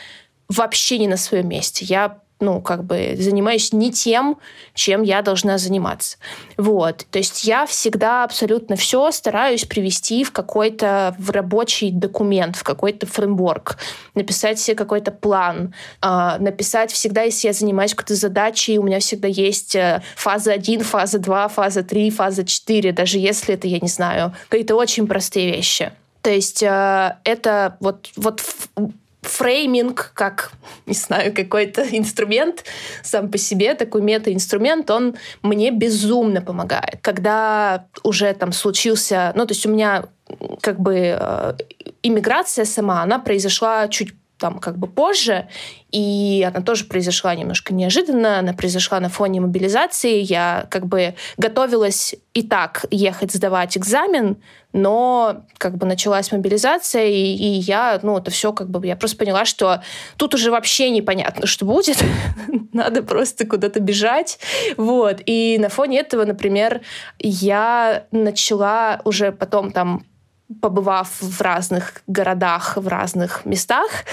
вообще 0.49 0.99
не 0.99 1.07
на 1.07 1.17
своем 1.17 1.49
месте. 1.49 1.83
Я 1.85 2.19
ну, 2.43 2.61
как 2.61 2.83
бы 2.83 3.15
занимаюсь 3.17 3.73
не 3.73 3.91
тем, 3.91 4.37
чем 4.73 5.01
я 5.01 5.21
должна 5.21 5.57
заниматься. 5.57 6.17
Вот. 6.57 7.05
То 7.09 7.19
есть 7.19 7.45
я 7.45 7.65
всегда 7.65 8.23
абсолютно 8.23 8.75
все 8.75 9.11
стараюсь 9.11 9.65
привести 9.65 10.23
в 10.23 10.31
какой-то 10.31 11.15
в 11.17 11.31
рабочий 11.31 11.91
документ, 11.91 12.55
в 12.55 12.63
какой-то 12.63 13.07
фреймворк, 13.07 13.77
написать 14.13 14.59
себе 14.59 14.75
какой-то 14.75 15.11
план, 15.11 15.73
э, 16.01 16.37
написать 16.39 16.91
всегда, 16.91 17.21
если 17.23 17.47
я 17.47 17.53
занимаюсь 17.53 17.93
какой-то 17.93 18.15
задачей, 18.15 18.77
у 18.77 18.83
меня 18.83 18.99
всегда 18.99 19.27
есть 19.27 19.75
э, 19.75 20.01
фаза 20.15 20.51
1, 20.51 20.81
фаза 20.81 21.19
2, 21.19 21.47
фаза 21.47 21.83
3, 21.83 22.09
фаза 22.09 22.43
4, 22.45 22.91
даже 22.91 23.19
если 23.19 23.55
это, 23.55 23.67
я 23.67 23.79
не 23.79 23.87
знаю, 23.87 24.33
какие-то 24.49 24.75
очень 24.75 25.07
простые 25.07 25.51
вещи. 25.51 25.91
То 26.21 26.29
есть 26.29 26.63
э, 26.63 27.17
это 27.23 27.77
вот, 27.79 28.09
вот 28.15 28.41
фрейминг 29.23 30.11
как, 30.13 30.51
не 30.85 30.93
знаю, 30.93 31.33
какой-то 31.33 31.81
инструмент 31.91 32.63
сам 33.03 33.29
по 33.29 33.37
себе, 33.37 33.73
такой 33.73 34.01
мета-инструмент, 34.01 34.89
он 34.91 35.15
мне 35.41 35.71
безумно 35.71 36.41
помогает. 36.41 36.99
Когда 37.01 37.87
уже 38.03 38.33
там 38.33 38.51
случился, 38.51 39.33
ну, 39.35 39.45
то 39.45 39.53
есть 39.53 39.65
у 39.65 39.69
меня 39.69 40.05
как 40.61 40.79
бы 40.79 41.17
э, 41.19 41.53
иммиграция 42.01 42.65
сама, 42.65 43.01
она 43.03 43.19
произошла 43.19 43.87
чуть 43.87 44.13
там 44.43 44.59
как 44.59 44.77
бы 44.77 44.87
позже, 44.87 45.47
и 45.89 46.45
она 46.45 46.61
тоже 46.61 46.83
произошла 46.83 47.33
немножко 47.33 47.73
неожиданно, 47.73 48.39
она 48.39 48.51
произошла 48.51 48.99
на 48.99 49.07
фоне 49.07 49.39
мобилизации. 49.39 50.19
Я 50.19 50.67
как 50.69 50.85
бы 50.85 51.15
готовилась 51.37 52.13
и 52.33 52.43
так 52.43 52.85
ехать 52.91 53.31
сдавать 53.31 53.77
экзамен, 53.77 54.35
но 54.73 55.45
как 55.57 55.77
бы 55.77 55.85
началась 55.85 56.33
мобилизация, 56.33 57.05
и, 57.05 57.35
и 57.35 57.45
я, 57.45 58.01
ну, 58.03 58.17
это 58.17 58.31
все 58.31 58.51
как 58.51 58.69
бы, 58.69 58.85
я 58.85 58.97
просто 58.97 59.15
поняла, 59.15 59.45
что 59.45 59.81
тут 60.17 60.33
уже 60.33 60.51
вообще 60.51 60.89
непонятно, 60.89 61.47
что 61.47 61.63
будет, 61.65 62.03
надо 62.73 63.01
просто 63.01 63.47
куда-то 63.47 63.79
бежать, 63.79 64.39
вот. 64.75 65.21
И 65.25 65.57
на 65.57 65.69
фоне 65.69 66.01
этого, 66.01 66.25
например, 66.25 66.81
я 67.17 68.07
начала 68.11 68.99
уже 69.05 69.31
потом 69.31 69.71
там 69.71 70.03
побывав 70.61 71.09
в 71.21 71.41
разных 71.41 72.01
городах, 72.07 72.77
в 72.77 72.87
разных 72.87 73.45
местах, 73.45 74.05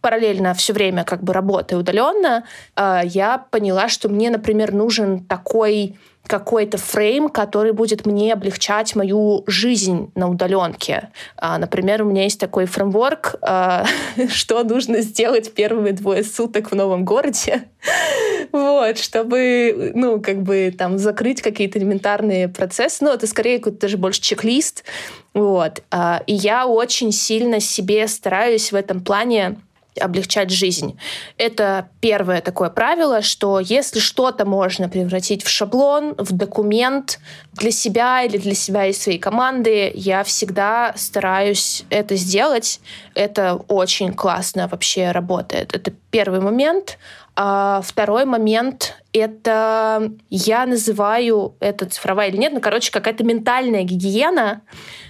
параллельно 0.00 0.52
все 0.52 0.72
время 0.72 1.04
как 1.04 1.22
бы 1.22 1.32
работая 1.32 1.78
удаленно, 1.78 2.44
э, 2.76 3.00
я 3.04 3.38
поняла, 3.38 3.88
что 3.88 4.08
мне, 4.08 4.30
например, 4.30 4.72
нужен 4.72 5.24
такой 5.24 5.96
какой-то 6.26 6.78
фрейм, 6.78 7.28
который 7.28 7.72
будет 7.72 8.06
мне 8.06 8.32
облегчать 8.32 8.94
мою 8.94 9.42
жизнь 9.46 10.12
на 10.14 10.28
удаленке. 10.28 11.10
А, 11.36 11.58
например, 11.58 12.02
у 12.02 12.04
меня 12.06 12.22
есть 12.24 12.38
такой 12.38 12.66
фреймворк, 12.66 13.36
а, 13.42 13.84
что 14.28 14.62
нужно 14.62 15.00
сделать 15.00 15.52
первые 15.52 15.92
двое 15.92 16.22
суток 16.22 16.70
в 16.70 16.74
новом 16.74 17.04
городе, 17.04 17.64
вот, 18.52 18.98
чтобы, 18.98 19.92
ну, 19.94 20.20
как 20.20 20.42
бы 20.42 20.72
там 20.76 20.98
закрыть 20.98 21.42
какие-то 21.42 21.78
элементарные 21.78 22.48
процессы. 22.48 23.04
Ну, 23.04 23.12
это 23.12 23.26
скорее 23.26 23.58
какой-то 23.58 23.80
даже 23.80 23.96
больше 23.96 24.20
чек-лист. 24.20 24.84
Вот. 25.34 25.82
А, 25.90 26.22
и 26.26 26.34
я 26.34 26.66
очень 26.66 27.12
сильно 27.12 27.60
себе 27.60 28.06
стараюсь 28.08 28.72
в 28.72 28.74
этом 28.74 29.02
плане 29.02 29.56
облегчать 30.00 30.50
жизнь. 30.50 30.98
Это 31.36 31.88
первое 32.00 32.40
такое 32.40 32.70
правило, 32.70 33.20
что 33.20 33.60
если 33.60 33.98
что-то 33.98 34.46
можно 34.46 34.88
превратить 34.88 35.44
в 35.44 35.48
шаблон, 35.48 36.14
в 36.16 36.32
документ 36.32 37.18
для 37.52 37.70
себя 37.70 38.22
или 38.22 38.38
для 38.38 38.54
себя 38.54 38.86
и 38.86 38.92
своей 38.92 39.18
команды, 39.18 39.92
я 39.94 40.24
всегда 40.24 40.94
стараюсь 40.96 41.84
это 41.90 42.16
сделать. 42.16 42.80
Это 43.14 43.54
очень 43.68 44.14
классно 44.14 44.68
вообще 44.68 45.10
работает. 45.10 45.74
Это 45.74 45.92
первый 46.10 46.40
момент. 46.40 46.98
А 47.34 47.80
второй 47.82 48.26
момент— 48.26 49.02
это 49.14 50.12
я 50.28 50.66
называю 50.66 51.56
это 51.60 51.86
цифровая 51.86 52.28
или 52.28 52.36
нет, 52.36 52.52
ну, 52.52 52.60
короче, 52.60 52.92
какая-то 52.92 53.24
ментальная 53.24 53.84
гигиена. 53.84 54.62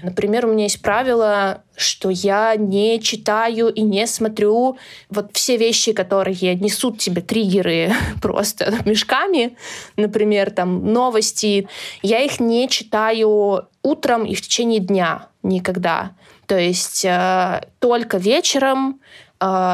Например, 0.02 0.46
у 0.46 0.52
меня 0.52 0.64
есть 0.64 0.82
правило, 0.82 1.64
что 1.74 2.11
я 2.11 2.54
не 2.54 3.00
читаю 3.00 3.72
и 3.72 3.80
не 3.82 4.06
смотрю 4.06 4.78
вот 5.11 5.30
все 5.32 5.56
вещи, 5.56 5.92
которые 5.92 6.54
несут 6.54 6.98
тебе 6.98 7.22
триггеры 7.22 7.92
просто 8.22 8.72
мешками, 8.85 9.56
например, 9.96 10.52
там 10.52 10.92
новости. 10.92 11.68
Я 12.02 12.20
их 12.20 12.38
не 12.38 12.68
читаю 12.68 13.68
утром 13.82 14.24
и 14.24 14.37
в 14.37 14.42
течение 14.42 14.78
дня 14.78 15.28
никогда. 15.42 16.12
То 16.46 16.58
есть 16.58 17.04
э, 17.04 17.62
только 17.78 18.18
вечером 18.18 19.00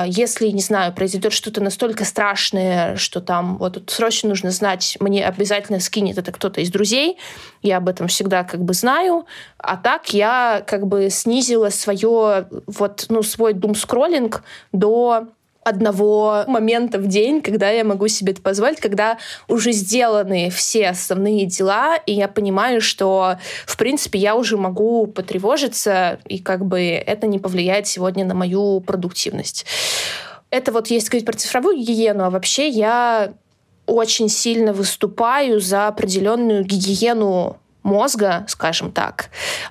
если, 0.06 0.48
не 0.48 0.62
знаю, 0.62 0.94
произойдет 0.94 1.32
что-то 1.32 1.62
настолько 1.62 2.04
страшное, 2.04 2.96
что 2.96 3.20
там 3.20 3.58
вот 3.58 3.74
тут 3.74 3.90
срочно 3.90 4.30
нужно 4.30 4.50
знать, 4.50 4.96
мне 5.00 5.26
обязательно 5.26 5.80
скинет 5.80 6.16
это 6.16 6.32
кто-то 6.32 6.60
из 6.60 6.70
друзей, 6.70 7.18
я 7.62 7.76
об 7.76 7.88
этом 7.88 8.08
всегда 8.08 8.44
как 8.44 8.62
бы 8.62 8.72
знаю, 8.72 9.26
а 9.58 9.76
так 9.76 10.14
я 10.14 10.62
как 10.66 10.86
бы 10.86 11.10
снизила 11.10 11.68
свое, 11.68 12.48
вот, 12.66 13.06
ну, 13.08 13.22
свой 13.22 13.52
дум-скроллинг 13.52 14.42
до 14.72 15.28
одного 15.68 16.44
момента 16.46 16.98
в 16.98 17.06
день, 17.06 17.42
когда 17.42 17.70
я 17.70 17.84
могу 17.84 18.08
себе 18.08 18.32
это 18.32 18.42
позволить, 18.42 18.80
когда 18.80 19.18
уже 19.46 19.72
сделаны 19.72 20.50
все 20.50 20.88
основные 20.88 21.46
дела, 21.46 21.96
и 22.06 22.12
я 22.12 22.28
понимаю, 22.28 22.80
что, 22.80 23.36
в 23.66 23.76
принципе, 23.76 24.18
я 24.18 24.34
уже 24.34 24.56
могу 24.56 25.06
потревожиться, 25.06 26.18
и 26.26 26.38
как 26.38 26.64
бы 26.64 26.80
это 26.80 27.26
не 27.26 27.38
повлияет 27.38 27.86
сегодня 27.86 28.24
на 28.24 28.34
мою 28.34 28.80
продуктивность. 28.80 29.66
Это 30.50 30.72
вот 30.72 30.88
есть 30.88 31.06
сказать 31.06 31.26
про 31.26 31.34
цифровую 31.34 31.76
гигиену, 31.76 32.24
а 32.24 32.30
вообще 32.30 32.68
я 32.68 33.34
очень 33.86 34.28
сильно 34.28 34.72
выступаю 34.72 35.60
за 35.60 35.88
определенную 35.88 36.64
гигиену 36.64 37.58
мозга, 37.82 38.44
скажем 38.48 38.92
так, 38.92 39.30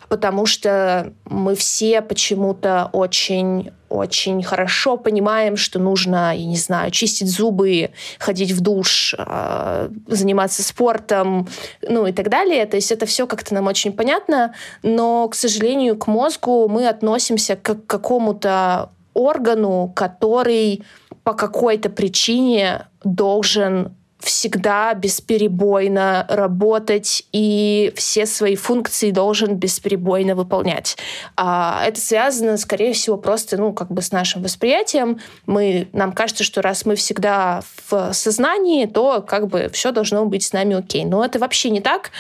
потому 0.10 0.46
что 0.46 1.14
мы 1.26 1.56
все 1.56 2.02
почему-то 2.02 2.90
очень 2.94 3.72
очень 3.90 4.44
хорошо 4.44 4.98
понимаем, 4.98 5.58
что 5.58 5.80
нужно, 5.80 6.36
я 6.36 6.46
не 6.46 6.58
знаю, 6.58 6.92
чистить 6.92 7.30
зубы, 7.30 7.92
ходить 8.20 8.52
в 8.52 8.62
душ, 8.62 9.16
а, 9.18 9.90
заниматься 10.08 10.64
спортом, 10.64 11.48
ну 11.82 12.06
и 12.06 12.12
так 12.12 12.30
далее. 12.30 12.66
То 12.66 12.76
есть 12.76 12.92
это 12.92 13.06
все 13.06 13.28
как-то 13.28 13.54
нам 13.54 13.68
очень 13.68 13.94
понятно, 13.94 14.54
но, 14.84 15.28
к 15.30 15.36
сожалению, 15.36 15.98
к 15.98 16.08
мозгу 16.08 16.68
мы 16.68 16.88
относимся 16.88 17.56
как 17.56 17.86
к 17.86 17.90
какому-то 17.90 18.90
органу, 19.14 19.92
который 19.96 20.84
по 21.24 21.34
какой-то 21.34 21.90
причине 21.90 22.88
должен 23.04 23.96
всегда 24.20 24.94
бесперебойно 24.94 26.26
работать 26.30 27.24
и 27.32 27.94
все 27.96 28.26
свои 28.26 28.56
функции 28.56 29.12
должен 29.12 29.56
бесперебойно 29.56 30.36
выполнять. 30.36 30.98
А 31.36 31.84
это 31.86 32.02
связано, 32.02 32.58
скорее 32.58 32.94
всего, 32.94 33.18
просто 33.18 33.58
ну, 33.58 33.74
как 33.74 33.92
бы 33.92 34.02
с 34.02 34.12
нашим 34.12 34.42
восприятием. 34.42 35.20
Мы, 35.46 35.88
нам 35.94 36.14
кажется, 36.14 36.44
что 36.44 36.62
раз 36.62 36.86
мы 36.86 36.96
всегда 36.96 37.62
в 37.88 38.14
сознании, 38.14 38.86
то 38.86 39.22
как 39.22 39.48
бы 39.48 39.70
все 39.72 39.92
должно 39.92 40.26
быть 40.26 40.44
с 40.44 40.54
нами 40.54 40.76
окей. 40.76 41.06
Но 41.06 41.24
это 41.24 41.40
вообще 41.40 41.70
не 41.70 41.82
так. 41.82 42.12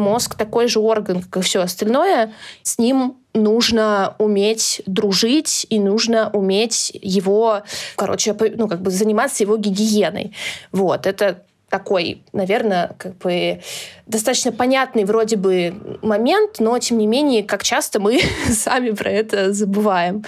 Мозг 0.00 0.34
такой 0.34 0.66
же 0.66 0.80
орган, 0.80 1.22
как 1.22 1.42
и 1.42 1.46
все 1.46 1.60
остальное. 1.60 2.32
С 2.62 2.78
ним 2.78 3.16
нужно 3.34 4.14
уметь 4.18 4.82
дружить 4.86 5.66
и 5.68 5.78
нужно 5.78 6.30
уметь 6.32 6.90
его, 6.94 7.62
короче, 7.96 8.34
ну, 8.56 8.66
как 8.66 8.80
бы 8.80 8.90
заниматься 8.90 9.42
его 9.42 9.56
гигиеной. 9.56 10.32
Вот, 10.72 11.06
это 11.06 11.42
такой, 11.68 12.22
наверное, 12.32 12.94
как 12.98 13.16
бы 13.18 13.60
достаточно 14.06 14.52
понятный 14.52 15.04
вроде 15.04 15.36
бы 15.36 15.98
момент, 16.02 16.56
но 16.58 16.78
тем 16.78 16.98
не 16.98 17.06
менее, 17.06 17.44
как 17.44 17.62
часто 17.62 18.00
мы 18.00 18.20
сами 18.50 18.90
про 18.90 19.10
это 19.10 19.52
забываем. 19.52 20.24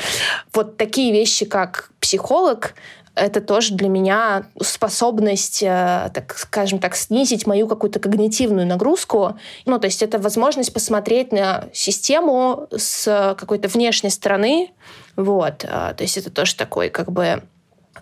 Вот 0.55 0.77
такие 0.77 1.13
вещи, 1.13 1.45
как 1.45 1.91
психолог, 1.99 2.75
это 3.15 3.41
тоже 3.41 3.75
для 3.75 3.89
меня 3.89 4.47
способность, 4.61 5.63
э, 5.63 6.11
так 6.15 6.37
скажем 6.39 6.79
так, 6.79 6.97
снизить 6.97 7.47
мою 7.47 7.69
какую-то 7.69 7.99
когнитивную 7.99 8.67
нагрузку. 8.67 9.39
Ну, 9.67 9.79
то 9.79 9.87
есть 9.87 10.03
это 10.03 10.19
возможность 10.19 10.73
посмотреть 10.73 11.33
на 11.33 11.65
систему 11.73 12.69
с 12.75 13.37
какой-то 13.39 13.69
внешней 13.69 14.11
стороны, 14.11 14.73
Вот. 15.17 15.67
А, 15.69 15.93
то 15.93 16.05
есть 16.05 16.17
это 16.17 16.31
тоже 16.31 16.57
такой 16.57 16.89
как 16.89 17.13
бы 17.13 17.43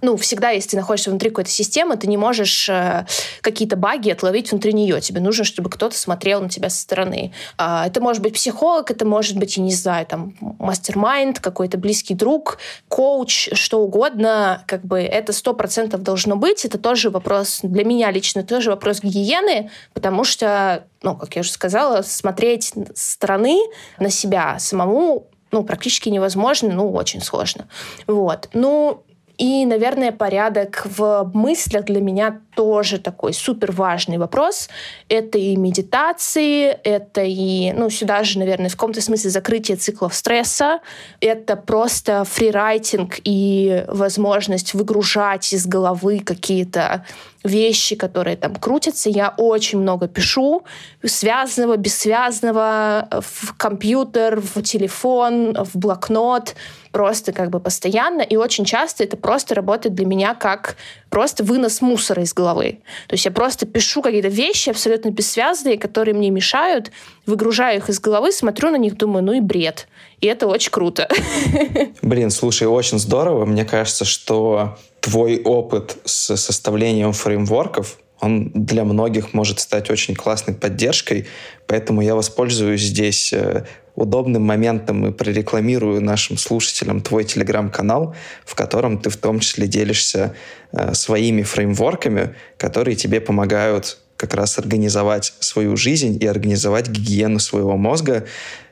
ну, 0.03 0.17
всегда, 0.17 0.51
если 0.51 0.71
ты 0.71 0.77
находишься 0.77 1.11
внутри 1.11 1.31
какой-то 1.31 1.51
системы, 1.51 1.97
ты 1.97 2.07
не 2.07 2.17
можешь 2.17 2.69
э, 2.69 3.07
какие-то 3.43 3.77
баги 3.77 4.11
отловить 4.11 4.51
внутри 4.51 4.73
нее. 4.73 5.01
Тебе 5.01 5.21
нужно, 5.21 5.45
чтобы 5.45 5.69
кто-то 5.69 5.97
смотрел 5.97 6.41
на 6.41 6.49
тебя 6.49 6.71
со 6.71 6.81
стороны. 6.81 7.33
А, 7.59 7.87
это 7.87 8.01
может 8.01 8.23
быть 8.23 8.35
психолог, 8.35 8.91
это 8.91 9.05
может 9.05 9.37
быть, 9.37 9.57
я 9.57 9.63
не 9.63 9.75
знаю, 9.75 10.07
там, 10.07 10.35
мастер-майнд, 10.59 11.41
какой-то 11.41 11.77
близкий 11.77 12.15
друг, 12.15 12.59
коуч, 12.89 13.51
что 13.53 13.81
угодно. 13.81 14.63
Как 14.67 14.85
бы 14.85 15.01
это 15.01 15.33
сто 15.33 15.55
процентов 15.55 16.03
должно 16.03 16.37
быть. 16.37 16.65
Это 16.65 16.79
тоже 16.79 17.11
вопрос, 17.11 17.61
для 17.63 17.85
меня 17.85 18.11
лично, 18.11 18.43
тоже 18.43 18.71
вопрос 18.71 19.01
гигиены, 19.03 19.71
потому 19.93 20.25
что, 20.25 20.87
ну, 21.03 21.17
как 21.17 21.35
я 21.37 21.41
уже 21.41 21.51
сказала, 21.51 22.03
смотреть 22.03 22.73
со 22.95 23.13
стороны 23.13 23.59
на 23.99 24.11
себя 24.11 24.59
самому 24.59 25.27
ну, 25.53 25.65
практически 25.65 26.09
невозможно, 26.09 26.73
ну, 26.73 26.93
очень 26.93 27.21
сложно. 27.21 27.67
Вот. 28.07 28.49
Ну, 28.53 29.03
и, 29.41 29.65
наверное, 29.65 30.13
порядок 30.13 30.83
в 30.85 31.31
мыслях 31.33 31.87
для 31.87 32.03
меня 32.03 32.43
тоже 32.55 32.99
такой 32.99 33.33
супер 33.33 33.73
важный 33.73 34.19
вопрос. 34.19 34.69
Это 35.09 35.39
и 35.39 35.57
медитации, 35.57 36.67
это 36.67 37.23
и, 37.23 37.73
ну, 37.73 37.89
сюда 37.89 38.23
же, 38.23 38.39
наверное, 38.39 38.69
в 38.69 38.73
каком-то 38.73 39.01
смысле 39.01 39.31
закрытие 39.31 39.79
циклов 39.79 40.15
стресса, 40.15 40.81
это 41.23 41.57
просто 41.57 42.25
фрирайтинг 42.25 43.15
и 43.25 43.87
возможность 43.89 44.75
выгружать 44.75 45.55
из 45.55 45.67
головы 45.67 46.21
какие-то 46.21 47.07
вещи, 47.45 47.97
которые 47.97 48.37
там 48.37 48.55
крутятся. 48.57 49.09
Я 49.09 49.35
очень 49.37 49.79
много 49.79 50.09
пишу, 50.09 50.63
связанного, 51.05 51.77
бессвязанного, 51.77 53.09
в 53.11 53.57
компьютер, 53.57 54.41
в 54.41 54.63
телефон, 54.63 55.55
в 55.55 55.77
блокнот, 55.79 56.55
просто 56.93 57.33
как 57.33 57.51
бы 57.51 57.61
постоянно. 57.61 58.21
И 58.21 58.37
очень 58.37 58.65
часто 58.65 59.05
это 59.05 59.17
просто 59.17 59.55
работает 59.55 59.95
для 59.95 60.07
меня 60.07 60.35
как 60.35 60.77
просто 61.09 61.43
вынос 61.43 61.81
мусора 61.81 62.23
из 62.23 62.35
головы. 62.35 62.81
То 63.09 63.15
есть 63.15 63.25
я 63.25 63.31
просто 63.31 63.67
пишу 63.67 64.03
какие-то 64.03 64.29
вещи 64.29 64.71
абсолютно 64.71 65.11
бессвязные, 65.11 65.79
которые 65.79 66.15
мне 66.15 66.31
мешают, 66.31 66.91
выгружаю 67.27 67.79
их 67.79 67.89
из 67.89 68.01
головы, 68.01 68.33
смотрю 68.33 68.71
на 68.71 68.77
них, 68.77 68.97
думаю, 68.97 69.25
ну 69.25 69.33
и 69.33 69.41
бред. 69.41 69.89
И 70.21 70.27
это 70.27 70.47
очень 70.47 70.71
круто. 70.71 71.09
Блин, 72.03 72.31
слушай, 72.31 72.69
очень 72.69 72.99
здорово. 72.99 73.47
Мне 73.47 73.65
кажется, 73.65 74.05
что 74.05 74.77
твой 75.01 75.41
опыт 75.43 75.97
с 76.05 76.37
составлением 76.37 77.13
фреймворков, 77.13 77.99
он 78.21 78.51
для 78.55 78.85
многих 78.85 79.33
может 79.33 79.61
стать 79.61 79.91
очень 79.91 80.15
классной 80.15 80.55
поддержкой, 80.55 81.27
поэтому 81.67 82.03
я 82.03 82.15
воспользуюсь 82.15 82.83
здесь 82.83 83.33
э, 83.33 83.65
удобным 83.95 84.43
моментом 84.43 85.07
и 85.07 85.13
прорекламирую 85.13 86.03
нашим 86.03 86.37
слушателям 86.37 87.01
твой 87.01 87.25
телеграм-канал, 87.25 88.15
в 88.45 88.55
котором 88.55 88.99
ты 88.99 89.09
в 89.11 89.17
том 89.17 89.41
числе 89.41 89.67
делишься 89.67 90.35
э, 90.73 90.93
своими 90.95 91.43
фреймворками, 91.43 92.35
которые 92.59 92.95
тебе 92.95 93.21
помогают 93.21 93.99
как 94.17 94.35
раз 94.35 94.59
организовать 94.59 95.33
свою 95.41 95.77
жизнь 95.79 96.19
и 96.21 96.27
организовать 96.27 96.89
гигиену 96.89 97.39
своего 97.39 97.79
мозга. 97.79 98.27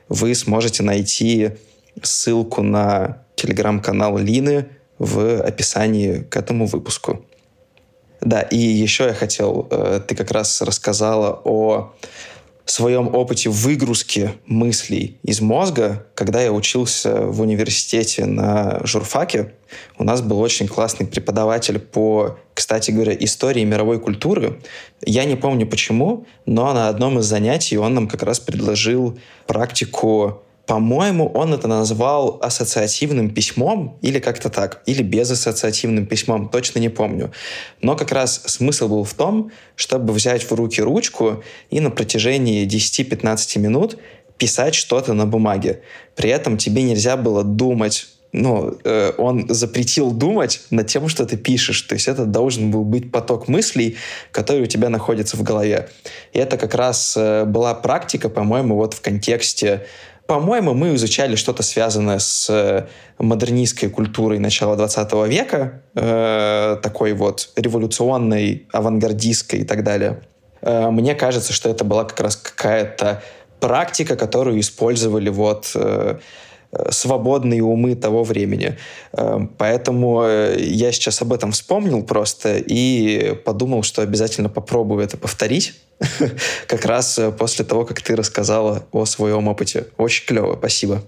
Вы 0.07 0.35
сможете 0.35 0.83
найти 0.83 1.51
ссылку 2.03 2.61
на 2.61 3.23
телеграм-канал 3.35 4.19
Лины 4.19 4.67
в 4.99 5.41
описании 5.41 6.19
к 6.19 6.35
этому 6.35 6.67
выпуску. 6.67 7.25
Да, 8.21 8.41
и 8.41 8.57
еще 8.57 9.05
я 9.05 9.13
хотел, 9.13 9.67
э, 9.71 10.01
ты 10.05 10.13
как 10.13 10.31
раз 10.31 10.61
рассказала 10.61 11.41
о 11.45 11.93
своем 12.65 13.13
опыте 13.15 13.49
выгрузки 13.49 14.33
мыслей 14.45 15.17
из 15.23 15.41
мозга, 15.41 16.05
когда 16.15 16.41
я 16.41 16.51
учился 16.51 17.21
в 17.21 17.41
университете 17.41 18.25
на 18.25 18.81
журфаке, 18.83 19.53
у 19.97 20.03
нас 20.03 20.21
был 20.21 20.39
очень 20.39 20.67
классный 20.67 21.07
преподаватель 21.07 21.79
по, 21.79 22.37
кстати 22.53 22.91
говоря, 22.91 23.15
истории 23.19 23.63
мировой 23.63 23.99
культуры. 23.99 24.61
Я 25.03 25.25
не 25.25 25.35
помню 25.35 25.65
почему, 25.67 26.25
но 26.45 26.73
на 26.73 26.89
одном 26.89 27.19
из 27.19 27.25
занятий 27.25 27.77
он 27.77 27.93
нам 27.93 28.07
как 28.07 28.23
раз 28.23 28.39
предложил 28.39 29.17
практику 29.47 30.43
по-моему, 30.69 31.31
он 31.33 31.51
это 31.55 31.67
назвал 31.67 32.37
ассоциативным 32.43 33.31
письмом 33.31 33.97
или 34.03 34.19
как-то 34.19 34.49
так, 34.49 34.83
или 34.85 35.01
безассоциативным 35.01 36.05
письмом, 36.05 36.47
точно 36.47 36.77
не 36.77 36.89
помню. 36.89 37.31
Но 37.81 37.95
как 37.95 38.11
раз 38.11 38.43
смысл 38.45 38.87
был 38.87 39.03
в 39.03 39.15
том, 39.15 39.51
чтобы 39.75 40.13
взять 40.13 40.43
в 40.43 40.51
руки 40.51 40.79
ручку 40.79 41.43
и 41.71 41.79
на 41.79 41.89
протяжении 41.89 42.67
10-15 42.67 43.57
минут 43.57 43.97
писать 44.37 44.75
что-то 44.75 45.13
на 45.13 45.25
бумаге. 45.25 45.81
При 46.15 46.29
этом 46.29 46.55
тебе 46.59 46.83
нельзя 46.83 47.17
было 47.17 47.43
думать 47.43 48.07
ну, 48.31 48.77
э, 48.83 49.13
он 49.17 49.47
запретил 49.49 50.11
думать 50.11 50.61
над 50.69 50.85
тем, 50.85 51.07
что 51.07 51.25
ты 51.25 51.35
пишешь. 51.35 51.81
То 51.81 51.95
есть 51.95 52.07
это 52.07 52.25
должен 52.25 52.69
был 52.69 52.83
быть 52.83 53.11
поток 53.11 53.47
мыслей, 53.47 53.97
которые 54.31 54.65
у 54.65 54.67
тебя 54.67 54.89
находятся 54.89 55.35
в 55.35 55.41
голове. 55.41 55.89
И 56.31 56.37
это 56.37 56.57
как 56.57 56.75
раз 56.75 57.15
э, 57.17 57.45
была 57.45 57.73
практика, 57.73 58.29
по-моему, 58.29 58.75
вот 58.75 58.93
в 58.93 59.01
контексте 59.01 59.87
по-моему, 60.29 60.75
мы 60.75 60.93
изучали 60.93 61.35
что-то 61.35 61.63
связанное 61.63 62.19
с 62.19 62.47
э, 62.51 62.85
модернистской 63.17 63.89
культурой 63.89 64.37
начала 64.37 64.75
20 64.75 65.11
века, 65.27 65.81
э, 65.95 66.77
такой 66.83 67.13
вот 67.13 67.49
революционной, 67.55 68.67
авангардистской 68.71 69.61
и 69.61 69.63
так 69.63 69.83
далее. 69.83 70.21
Э, 70.61 70.91
мне 70.91 71.15
кажется, 71.15 71.51
что 71.51 71.67
это 71.67 71.83
была 71.83 72.03
как 72.03 72.19
раз 72.19 72.35
какая-то 72.35 73.23
практика, 73.59 74.15
которую 74.15 74.59
использовали 74.59 75.29
вот 75.29 75.71
э, 75.73 76.19
свободные 76.91 77.63
умы 77.63 77.95
того 77.95 78.23
времени. 78.23 78.77
Э, 79.13 79.39
поэтому 79.57 80.23
э, 80.23 80.57
я 80.59 80.91
сейчас 80.91 81.21
об 81.21 81.33
этом 81.33 81.51
вспомнил 81.51 82.03
просто 82.03 82.57
и 82.57 83.33
подумал, 83.45 83.83
что 83.83 84.01
обязательно 84.01 84.49
попробую 84.49 85.03
это 85.03 85.17
повторить 85.17 85.73
как 86.67 86.85
раз 86.85 87.17
э, 87.17 87.31
после 87.31 87.65
того, 87.65 87.85
как 87.85 88.01
ты 88.01 88.15
рассказала 88.15 88.85
о 88.91 89.05
своем 89.05 89.47
опыте. 89.47 89.87
Очень 89.97 90.27
клево, 90.27 90.55
спасибо. 90.57 91.01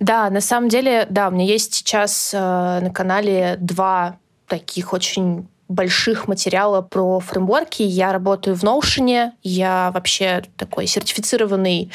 Да, 0.00 0.28
на 0.30 0.40
самом 0.40 0.68
деле, 0.68 1.06
да, 1.08 1.28
у 1.28 1.30
меня 1.30 1.44
есть 1.44 1.74
сейчас 1.74 2.32
э, 2.32 2.38
на 2.38 2.90
канале 2.90 3.56
два 3.60 4.18
таких 4.46 4.92
очень 4.92 5.48
больших 5.68 6.28
материала 6.28 6.82
про 6.82 7.20
фреймворки. 7.20 7.82
Я 7.82 8.12
работаю 8.12 8.54
в 8.54 8.64
Notion. 8.64 9.30
Я 9.42 9.90
вообще 9.94 10.42
такой 10.56 10.86
сертифицированный 10.86 11.90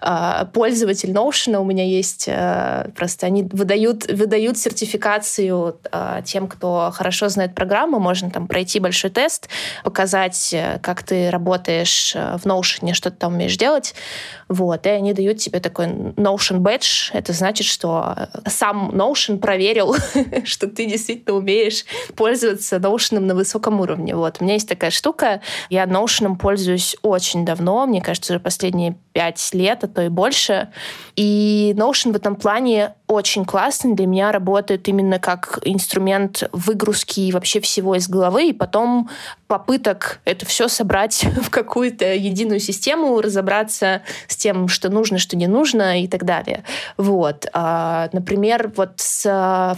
э, 0.00 0.46
пользователь 0.52 1.10
Notion. 1.10 1.56
У 1.56 1.64
меня 1.64 1.84
есть 1.84 2.26
э, 2.28 2.90
просто 2.94 3.26
они 3.26 3.44
выдают, 3.44 4.10
выдают 4.10 4.58
сертификацию 4.58 5.78
э, 5.90 6.22
тем, 6.24 6.48
кто 6.48 6.90
хорошо 6.94 7.28
знает 7.28 7.54
программу. 7.54 7.98
Можно 7.98 8.30
там 8.30 8.46
пройти 8.46 8.78
большой 8.78 9.10
тест, 9.10 9.48
показать, 9.84 10.52
э, 10.52 10.78
как 10.82 11.02
ты 11.02 11.30
работаешь 11.30 12.14
э, 12.14 12.36
в 12.36 12.44
Notion, 12.44 12.92
что 12.92 13.10
ты 13.10 13.16
там 13.16 13.34
умеешь 13.34 13.56
делать. 13.56 13.94
Вот. 14.48 14.86
И 14.86 14.90
они 14.90 15.14
дают 15.14 15.38
тебе 15.38 15.60
такой 15.60 15.86
Notion 15.86 16.58
Badge. 16.58 17.10
Это 17.12 17.32
значит, 17.32 17.66
что 17.66 18.14
э, 18.16 18.50
сам 18.50 18.90
Notion 18.90 19.38
проверил, 19.38 19.96
что 20.44 20.66
ты 20.66 20.86
действительно 20.86 21.36
умеешь 21.36 21.84
пользоваться 22.16 22.76
Notion 22.76 23.13
Notion 23.14 23.20
на 23.20 23.34
высоком 23.34 23.80
уровне. 23.80 24.14
Вот. 24.14 24.38
У 24.40 24.44
меня 24.44 24.54
есть 24.54 24.68
такая 24.68 24.90
штука. 24.90 25.40
Я 25.70 25.84
Notion 25.84 26.36
пользуюсь 26.36 26.96
очень 27.02 27.44
давно, 27.44 27.86
мне 27.86 28.00
кажется, 28.00 28.32
уже 28.32 28.40
последние 28.40 28.96
пять 29.12 29.50
лет, 29.52 29.84
а 29.84 29.88
то 29.88 30.02
и 30.02 30.08
больше. 30.08 30.68
И 31.16 31.74
Notion 31.76 32.12
в 32.12 32.16
этом 32.16 32.36
плане 32.36 32.94
очень 33.06 33.44
классный. 33.44 33.94
Для 33.94 34.06
меня 34.06 34.32
работает 34.32 34.88
именно 34.88 35.18
как 35.18 35.60
инструмент 35.64 36.48
выгрузки 36.52 37.30
вообще 37.32 37.60
всего 37.60 37.94
из 37.94 38.08
головы, 38.08 38.48
и 38.48 38.52
потом 38.52 39.08
попыток 39.46 40.20
это 40.24 40.46
все 40.46 40.68
собрать 40.68 41.24
в 41.42 41.50
какую-то 41.50 42.14
единую 42.14 42.60
систему, 42.60 43.20
разобраться 43.20 44.02
с 44.26 44.36
тем, 44.36 44.68
что 44.68 44.88
нужно, 44.88 45.18
что 45.18 45.36
не 45.36 45.46
нужно 45.46 46.02
и 46.02 46.08
так 46.08 46.24
далее. 46.24 46.64
Вот. 46.96 47.46
А, 47.52 48.08
например, 48.12 48.72
вот 48.76 48.94
с 48.96 49.24
а, 49.26 49.76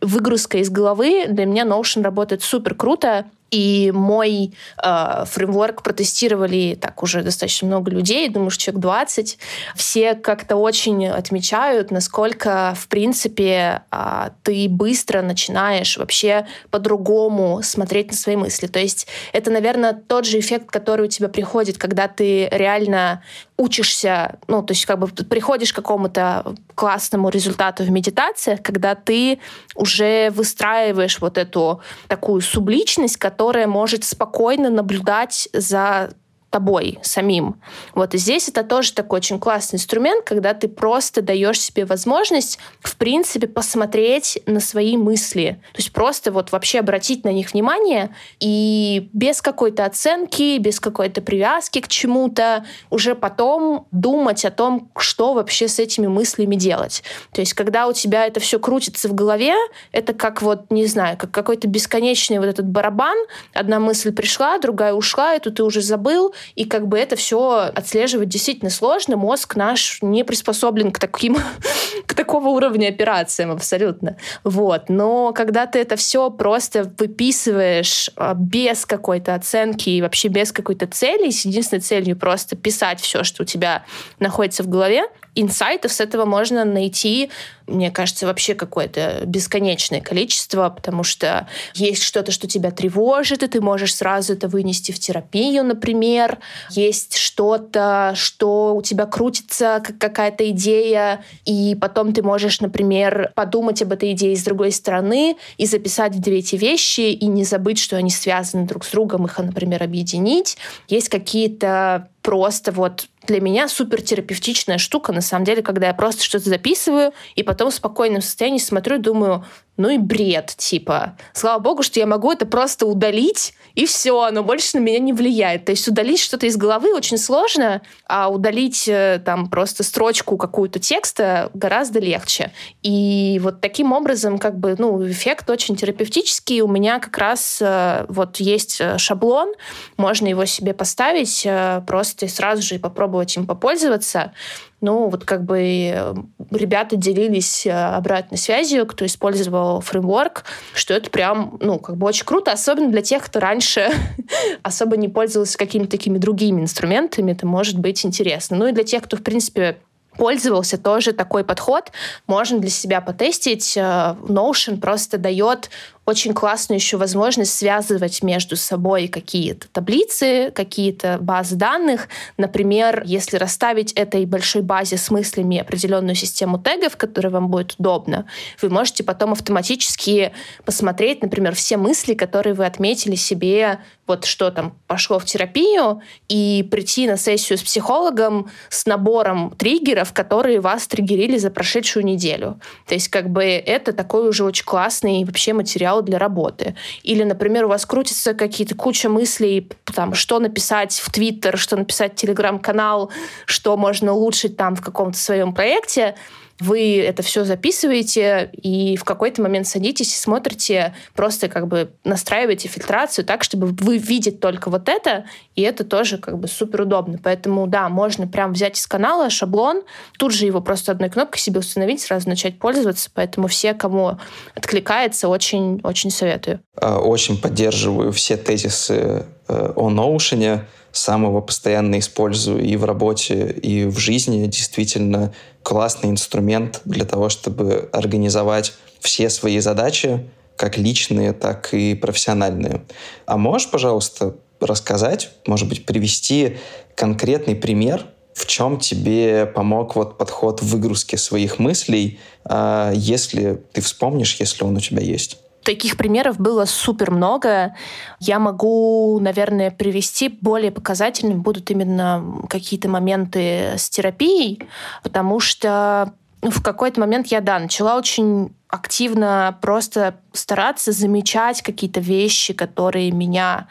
выгрузкой 0.00 0.62
из 0.62 0.70
головы 0.70 1.26
для 1.28 1.44
меня 1.44 1.64
Notion 1.64 2.02
работает 2.02 2.42
супер 2.42 2.69
круто. 2.76 3.26
И 3.50 3.90
мой 3.92 4.54
э, 4.82 5.24
фреймворк 5.26 5.82
протестировали 5.82 6.78
так 6.80 7.02
уже 7.02 7.22
достаточно 7.22 7.66
много 7.66 7.90
людей, 7.90 8.28
думаю, 8.28 8.50
что 8.50 8.64
человек 8.64 8.82
20. 8.82 9.38
Все 9.74 10.14
как-то 10.14 10.56
очень 10.56 11.08
отмечают, 11.08 11.90
насколько, 11.90 12.74
в 12.76 12.88
принципе, 12.88 13.82
э, 13.90 14.30
ты 14.42 14.68
быстро 14.68 15.22
начинаешь 15.22 15.96
вообще 15.96 16.46
по-другому 16.70 17.60
смотреть 17.62 18.12
на 18.12 18.16
свои 18.16 18.36
мысли. 18.36 18.66
То 18.66 18.78
есть 18.78 19.08
это, 19.32 19.50
наверное, 19.50 19.92
тот 19.94 20.26
же 20.26 20.38
эффект, 20.38 20.70
который 20.70 21.06
у 21.06 21.08
тебя 21.08 21.28
приходит, 21.28 21.78
когда 21.78 22.06
ты 22.08 22.48
реально 22.50 23.22
учишься, 23.56 24.38
ну, 24.48 24.62
то 24.62 24.72
есть 24.72 24.86
как 24.86 24.98
бы 24.98 25.06
приходишь 25.08 25.72
к 25.72 25.76
какому-то 25.76 26.54
классному 26.74 27.28
результату 27.28 27.84
в 27.84 27.90
медитациях, 27.90 28.62
когда 28.62 28.94
ты 28.94 29.38
уже 29.74 30.30
выстраиваешь 30.30 31.20
вот 31.20 31.36
эту 31.36 31.82
такую 32.08 32.40
субличность, 32.40 33.18
которая 33.18 33.39
может 33.66 34.04
спокойно 34.04 34.68
наблюдать 34.68 35.48
за 35.54 36.10
тобой 36.50 36.98
самим. 37.02 37.60
Вот 37.94 38.14
и 38.14 38.18
здесь 38.18 38.48
это 38.48 38.64
тоже 38.64 38.92
такой 38.92 39.18
очень 39.18 39.38
классный 39.38 39.76
инструмент, 39.76 40.24
когда 40.24 40.52
ты 40.54 40.68
просто 40.68 41.22
даешь 41.22 41.60
себе 41.60 41.84
возможность, 41.84 42.58
в 42.80 42.96
принципе, 42.96 43.46
посмотреть 43.46 44.42
на 44.46 44.60
свои 44.60 44.96
мысли. 44.96 45.60
То 45.72 45.78
есть 45.78 45.92
просто 45.92 46.32
вот 46.32 46.52
вообще 46.52 46.80
обратить 46.80 47.24
на 47.24 47.30
них 47.30 47.52
внимание 47.52 48.14
и 48.40 49.08
без 49.12 49.42
какой-то 49.42 49.84
оценки, 49.84 50.58
без 50.58 50.80
какой-то 50.80 51.22
привязки 51.22 51.80
к 51.80 51.88
чему-то 51.88 52.64
уже 52.90 53.14
потом 53.14 53.86
думать 53.92 54.44
о 54.44 54.50
том, 54.50 54.90
что 54.98 55.34
вообще 55.34 55.68
с 55.68 55.78
этими 55.78 56.06
мыслями 56.06 56.56
делать. 56.56 57.02
То 57.32 57.40
есть 57.40 57.54
когда 57.54 57.86
у 57.86 57.92
тебя 57.92 58.26
это 58.26 58.40
все 58.40 58.58
крутится 58.58 59.08
в 59.08 59.14
голове, 59.14 59.54
это 59.92 60.14
как 60.14 60.42
вот, 60.42 60.70
не 60.70 60.86
знаю, 60.86 61.16
как 61.16 61.30
какой-то 61.30 61.68
бесконечный 61.68 62.38
вот 62.38 62.46
этот 62.46 62.66
барабан. 62.66 63.16
Одна 63.54 63.78
мысль 63.78 64.12
пришла, 64.12 64.58
другая 64.58 64.94
ушла, 64.94 65.34
эту 65.34 65.52
ты 65.52 65.62
уже 65.62 65.80
забыл, 65.80 66.34
и 66.54 66.64
как 66.64 66.88
бы 66.88 66.98
это 66.98 67.16
все 67.16 67.70
отслеживать 67.74 68.28
действительно 68.28 68.70
сложно. 68.70 69.16
Мозг 69.16 69.56
наш 69.56 69.98
не 70.02 70.24
приспособлен 70.24 70.92
к 70.92 70.98
таким, 70.98 71.36
к 72.06 72.14
такого 72.14 72.48
уровня 72.48 72.88
операциям 72.88 73.50
абсолютно. 73.50 74.16
Вот. 74.44 74.88
Но 74.88 75.32
когда 75.32 75.66
ты 75.66 75.78
это 75.78 75.96
все 75.96 76.30
просто 76.30 76.92
выписываешь 76.98 78.10
а, 78.16 78.34
без 78.34 78.86
какой-то 78.86 79.34
оценки 79.34 79.90
и 79.90 80.02
вообще 80.02 80.28
без 80.28 80.52
какой-то 80.52 80.86
цели, 80.86 81.30
с 81.30 81.44
единственной 81.44 81.80
целью 81.80 82.16
просто 82.16 82.56
писать 82.56 83.00
все, 83.00 83.24
что 83.24 83.42
у 83.42 83.46
тебя 83.46 83.84
находится 84.18 84.62
в 84.62 84.68
голове, 84.68 85.04
инсайтов 85.34 85.92
с 85.92 86.00
этого 86.00 86.24
можно 86.24 86.64
найти, 86.64 87.30
мне 87.70 87.90
кажется, 87.90 88.26
вообще 88.26 88.54
какое-то 88.54 89.22
бесконечное 89.24 90.00
количество, 90.00 90.68
потому 90.68 91.02
что 91.02 91.48
есть 91.74 92.02
что-то, 92.02 92.32
что 92.32 92.46
тебя 92.46 92.70
тревожит, 92.70 93.42
и 93.42 93.46
ты 93.46 93.60
можешь 93.60 93.94
сразу 93.94 94.32
это 94.34 94.48
вынести 94.48 94.92
в 94.92 94.98
терапию, 94.98 95.64
например. 95.64 96.38
Есть 96.70 97.16
что-то, 97.16 98.12
что 98.16 98.74
у 98.74 98.82
тебя 98.82 99.06
крутится, 99.06 99.82
как 99.84 99.98
какая-то 99.98 100.50
идея, 100.50 101.24
и 101.44 101.76
потом 101.80 102.12
ты 102.12 102.22
можешь, 102.22 102.60
например, 102.60 103.32
подумать 103.34 103.80
об 103.82 103.92
этой 103.92 104.12
идее 104.12 104.36
с 104.36 104.42
другой 104.42 104.72
стороны 104.72 105.36
и 105.56 105.66
записать 105.66 106.20
две 106.20 106.38
эти 106.38 106.56
вещи, 106.56 107.00
и 107.00 107.26
не 107.26 107.44
забыть, 107.44 107.78
что 107.78 107.96
они 107.96 108.10
связаны 108.10 108.66
друг 108.66 108.84
с 108.84 108.90
другом, 108.90 109.26
их, 109.26 109.38
например, 109.38 109.82
объединить. 109.82 110.56
Есть 110.88 111.08
какие-то 111.08 112.08
просто 112.22 112.72
вот 112.72 113.06
для 113.30 113.40
меня 113.40 113.68
супер 113.68 114.02
терапевтичная 114.02 114.78
штука, 114.78 115.12
на 115.12 115.20
самом 115.20 115.44
деле, 115.44 115.62
когда 115.62 115.86
я 115.86 115.94
просто 115.94 116.24
что-то 116.24 116.48
записываю, 116.48 117.12
и 117.36 117.44
потом 117.44 117.70
в 117.70 117.74
спокойном 117.74 118.22
состоянии 118.22 118.58
смотрю 118.58 118.98
думаю, 118.98 119.44
ну 119.80 119.88
и 119.88 119.96
бред, 119.96 120.54
типа. 120.58 121.16
Слава 121.32 121.58
богу, 121.58 121.82
что 121.82 121.98
я 121.98 122.06
могу 122.06 122.30
это 122.30 122.44
просто 122.44 122.84
удалить, 122.84 123.54
и 123.74 123.86
все, 123.86 124.20
оно 124.20 124.42
больше 124.42 124.76
на 124.76 124.80
меня 124.80 124.98
не 124.98 125.14
влияет. 125.14 125.64
То 125.64 125.72
есть 125.72 125.88
удалить 125.88 126.20
что-то 126.20 126.44
из 126.44 126.58
головы 126.58 126.94
очень 126.94 127.16
сложно, 127.16 127.80
а 128.06 128.28
удалить 128.28 128.86
э, 128.88 129.22
там 129.24 129.48
просто 129.48 129.82
строчку 129.82 130.36
какую-то 130.36 130.78
текста 130.78 131.50
гораздо 131.54 131.98
легче. 131.98 132.52
И 132.82 133.40
вот 133.42 133.62
таким 133.62 133.92
образом, 133.92 134.38
как 134.38 134.58
бы, 134.58 134.74
ну, 134.76 135.08
эффект 135.08 135.48
очень 135.48 135.76
терапевтический. 135.76 136.60
У 136.60 136.68
меня 136.68 136.98
как 136.98 137.16
раз 137.16 137.58
э, 137.62 138.04
вот 138.08 138.36
есть 138.36 138.82
э, 138.82 138.98
шаблон, 138.98 139.54
можно 139.96 140.26
его 140.26 140.44
себе 140.44 140.74
поставить 140.74 141.46
просто 141.86 142.28
сразу 142.28 142.60
же 142.60 142.74
и 142.74 142.78
попробовать 142.78 143.34
им 143.34 143.46
попользоваться. 143.46 144.32
Ну, 144.80 145.08
вот 145.08 145.24
как 145.24 145.44
бы 145.44 145.58
э, 145.60 146.14
ребята 146.50 146.96
делились 146.96 147.66
э, 147.66 147.70
обратной 147.70 148.38
связью, 148.38 148.86
кто 148.86 149.04
использовал 149.04 149.82
фреймворк, 149.82 150.44
что 150.74 150.94
это 150.94 151.10
прям, 151.10 151.58
ну, 151.60 151.78
как 151.78 151.96
бы 151.96 152.06
очень 152.06 152.24
круто, 152.24 152.52
особенно 152.52 152.90
для 152.90 153.02
тех, 153.02 153.22
кто 153.24 153.40
раньше 153.40 153.90
особо 154.62 154.96
не 154.96 155.08
пользовался 155.08 155.58
какими-то 155.58 155.90
такими 155.90 156.16
другими 156.16 156.62
инструментами, 156.62 157.32
это 157.32 157.46
может 157.46 157.78
быть 157.78 158.04
интересно. 158.06 158.56
Ну 158.56 158.68
и 158.68 158.72
для 158.72 158.84
тех, 158.84 159.02
кто, 159.02 159.18
в 159.18 159.22
принципе, 159.22 159.76
пользовался 160.16 160.78
тоже 160.78 161.12
такой 161.12 161.44
подход, 161.44 161.92
можно 162.26 162.58
для 162.58 162.70
себя 162.70 163.00
потестить. 163.00 163.76
Э, 163.76 164.16
Notion 164.22 164.78
просто 164.78 165.18
дает 165.18 165.70
очень 166.10 166.34
классную 166.34 166.78
еще 166.78 166.96
возможность 166.96 167.54
связывать 167.54 168.22
между 168.22 168.56
собой 168.56 169.06
какие-то 169.08 169.68
таблицы, 169.68 170.52
какие-то 170.54 171.18
базы 171.20 171.56
данных. 171.56 172.08
Например, 172.36 173.02
если 173.06 173.36
расставить 173.36 173.92
этой 173.92 174.26
большой 174.26 174.62
базе 174.62 174.96
с 174.96 175.10
мыслями 175.10 175.58
определенную 175.58 176.16
систему 176.16 176.58
тегов, 176.58 176.96
которая 176.96 177.32
вам 177.32 177.48
будет 177.48 177.76
удобна, 177.78 178.26
вы 178.60 178.68
можете 178.68 179.04
потом 179.04 179.32
автоматически 179.32 180.32
посмотреть, 180.64 181.22
например, 181.22 181.54
все 181.54 181.76
мысли, 181.76 182.14
которые 182.14 182.54
вы 182.54 182.66
отметили 182.66 183.14
себе, 183.14 183.78
вот 184.06 184.24
что 184.24 184.50
там 184.50 184.74
пошло 184.88 185.20
в 185.20 185.24
терапию, 185.24 186.02
и 186.28 186.66
прийти 186.68 187.06
на 187.06 187.16
сессию 187.16 187.56
с 187.56 187.62
психологом 187.62 188.50
с 188.68 188.84
набором 188.86 189.54
триггеров, 189.56 190.12
которые 190.12 190.60
вас 190.60 190.88
триггерили 190.88 191.38
за 191.38 191.50
прошедшую 191.50 192.04
неделю. 192.04 192.60
То 192.86 192.94
есть 192.94 193.08
как 193.08 193.30
бы 193.30 193.44
это 193.44 193.92
такой 193.92 194.28
уже 194.28 194.42
очень 194.42 194.64
классный 194.64 195.24
вообще 195.24 195.52
материал 195.52 195.99
для 196.02 196.18
работы. 196.18 196.74
Или, 197.02 197.24
например, 197.24 197.64
у 197.64 197.68
вас 197.68 197.86
крутится 197.86 198.34
какие-то 198.34 198.74
куча 198.74 199.08
мыслей, 199.08 199.68
там, 199.94 200.14
что 200.14 200.38
написать 200.38 200.92
в 200.92 201.10
Твиттер, 201.10 201.58
что 201.58 201.76
написать 201.76 202.12
в 202.12 202.16
Телеграм-канал, 202.16 203.10
что 203.46 203.76
можно 203.76 204.12
улучшить 204.12 204.56
там 204.56 204.76
в 204.76 204.82
каком-то 204.82 205.18
своем 205.18 205.54
проекте 205.54 206.14
вы 206.60 206.98
это 206.98 207.22
все 207.22 207.44
записываете 207.44 208.50
и 208.52 208.96
в 208.96 209.04
какой-то 209.04 209.42
момент 209.42 209.66
садитесь 209.66 210.14
и 210.14 210.18
смотрите, 210.18 210.94
просто 211.14 211.48
как 211.48 211.66
бы 211.66 211.90
настраиваете 212.04 212.68
фильтрацию 212.68 213.24
так, 213.24 213.42
чтобы 213.42 213.68
вы 213.68 213.98
видеть 213.98 214.40
только 214.40 214.70
вот 214.70 214.88
это, 214.88 215.24
и 215.54 215.62
это 215.62 215.84
тоже 215.84 216.18
как 216.18 216.38
бы 216.38 216.48
супер 216.48 216.82
удобно. 216.82 217.18
Поэтому 217.22 217.66
да, 217.66 217.88
можно 217.88 218.26
прям 218.26 218.52
взять 218.52 218.78
из 218.78 218.86
канала 218.86 219.30
шаблон, 219.30 219.82
тут 220.18 220.32
же 220.32 220.46
его 220.46 220.60
просто 220.60 220.92
одной 220.92 221.10
кнопкой 221.10 221.40
себе 221.40 221.60
установить, 221.60 222.00
сразу 222.00 222.28
начать 222.28 222.58
пользоваться. 222.58 223.10
Поэтому 223.12 223.48
все, 223.48 223.74
кому 223.74 224.18
откликается, 224.54 225.28
очень-очень 225.28 226.10
советую. 226.10 226.60
А, 226.76 226.98
очень 226.98 227.40
поддерживаю 227.40 228.12
все 228.12 228.36
тезисы 228.36 229.26
э, 229.48 229.72
о 229.76 229.90
Notion 229.90 230.60
сам 230.92 231.24
его 231.24 231.40
постоянно 231.40 231.98
использую 231.98 232.64
и 232.64 232.76
в 232.76 232.84
работе, 232.84 233.50
и 233.50 233.84
в 233.84 233.98
жизни. 233.98 234.46
Действительно 234.46 235.32
классный 235.62 236.10
инструмент 236.10 236.80
для 236.84 237.04
того, 237.04 237.28
чтобы 237.28 237.88
организовать 237.92 238.74
все 239.00 239.30
свои 239.30 239.60
задачи, 239.60 240.28
как 240.56 240.76
личные, 240.76 241.32
так 241.32 241.72
и 241.72 241.94
профессиональные. 241.94 242.82
А 243.26 243.36
можешь, 243.36 243.70
пожалуйста, 243.70 244.36
рассказать, 244.60 245.30
может 245.46 245.68
быть, 245.68 245.86
привести 245.86 246.58
конкретный 246.94 247.56
пример, 247.56 248.06
в 248.34 248.46
чем 248.46 248.78
тебе 248.78 249.46
помог 249.46 249.96
вот 249.96 250.18
подход 250.18 250.62
в 250.62 250.66
выгрузке 250.66 251.16
своих 251.16 251.58
мыслей, 251.58 252.20
а, 252.44 252.92
если 252.94 253.62
ты 253.72 253.80
вспомнишь, 253.80 254.36
если 254.38 254.64
он 254.64 254.76
у 254.76 254.80
тебя 254.80 255.02
есть? 255.02 255.38
Таких 255.62 255.96
примеров 255.96 256.38
было 256.38 256.64
супер 256.64 257.10
много. 257.10 257.74
Я 258.18 258.38
могу, 258.38 259.18
наверное, 259.20 259.70
привести 259.70 260.28
более 260.28 260.72
показательными 260.72 261.38
будут 261.38 261.70
именно 261.70 262.42
какие-то 262.48 262.88
моменты 262.88 263.74
с 263.76 263.90
терапией, 263.90 264.62
потому 265.02 265.38
что 265.38 266.14
в 266.42 266.62
какой-то 266.62 267.00
момент 267.00 267.26
я, 267.26 267.40
да, 267.40 267.58
начала 267.58 267.96
очень 267.96 268.54
активно 268.68 269.58
просто 269.60 270.16
стараться 270.32 270.92
замечать 270.92 271.60
какие-то 271.60 272.00
вещи, 272.00 272.54
которые 272.54 273.10
меня 273.10 273.68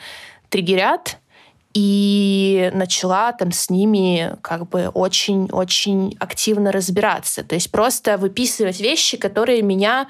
триггерят, 0.49 1.17
и 1.73 2.71
начала 2.73 3.31
там 3.31 3.51
с 3.51 3.69
ними 3.69 4.35
как 4.41 4.67
бы 4.69 4.87
очень-очень 4.87 6.17
активно 6.19 6.71
разбираться. 6.71 7.43
То 7.43 7.55
есть 7.55 7.71
просто 7.71 8.17
выписывать 8.17 8.79
вещи, 8.79 9.17
которые 9.17 9.61
меня 9.61 10.07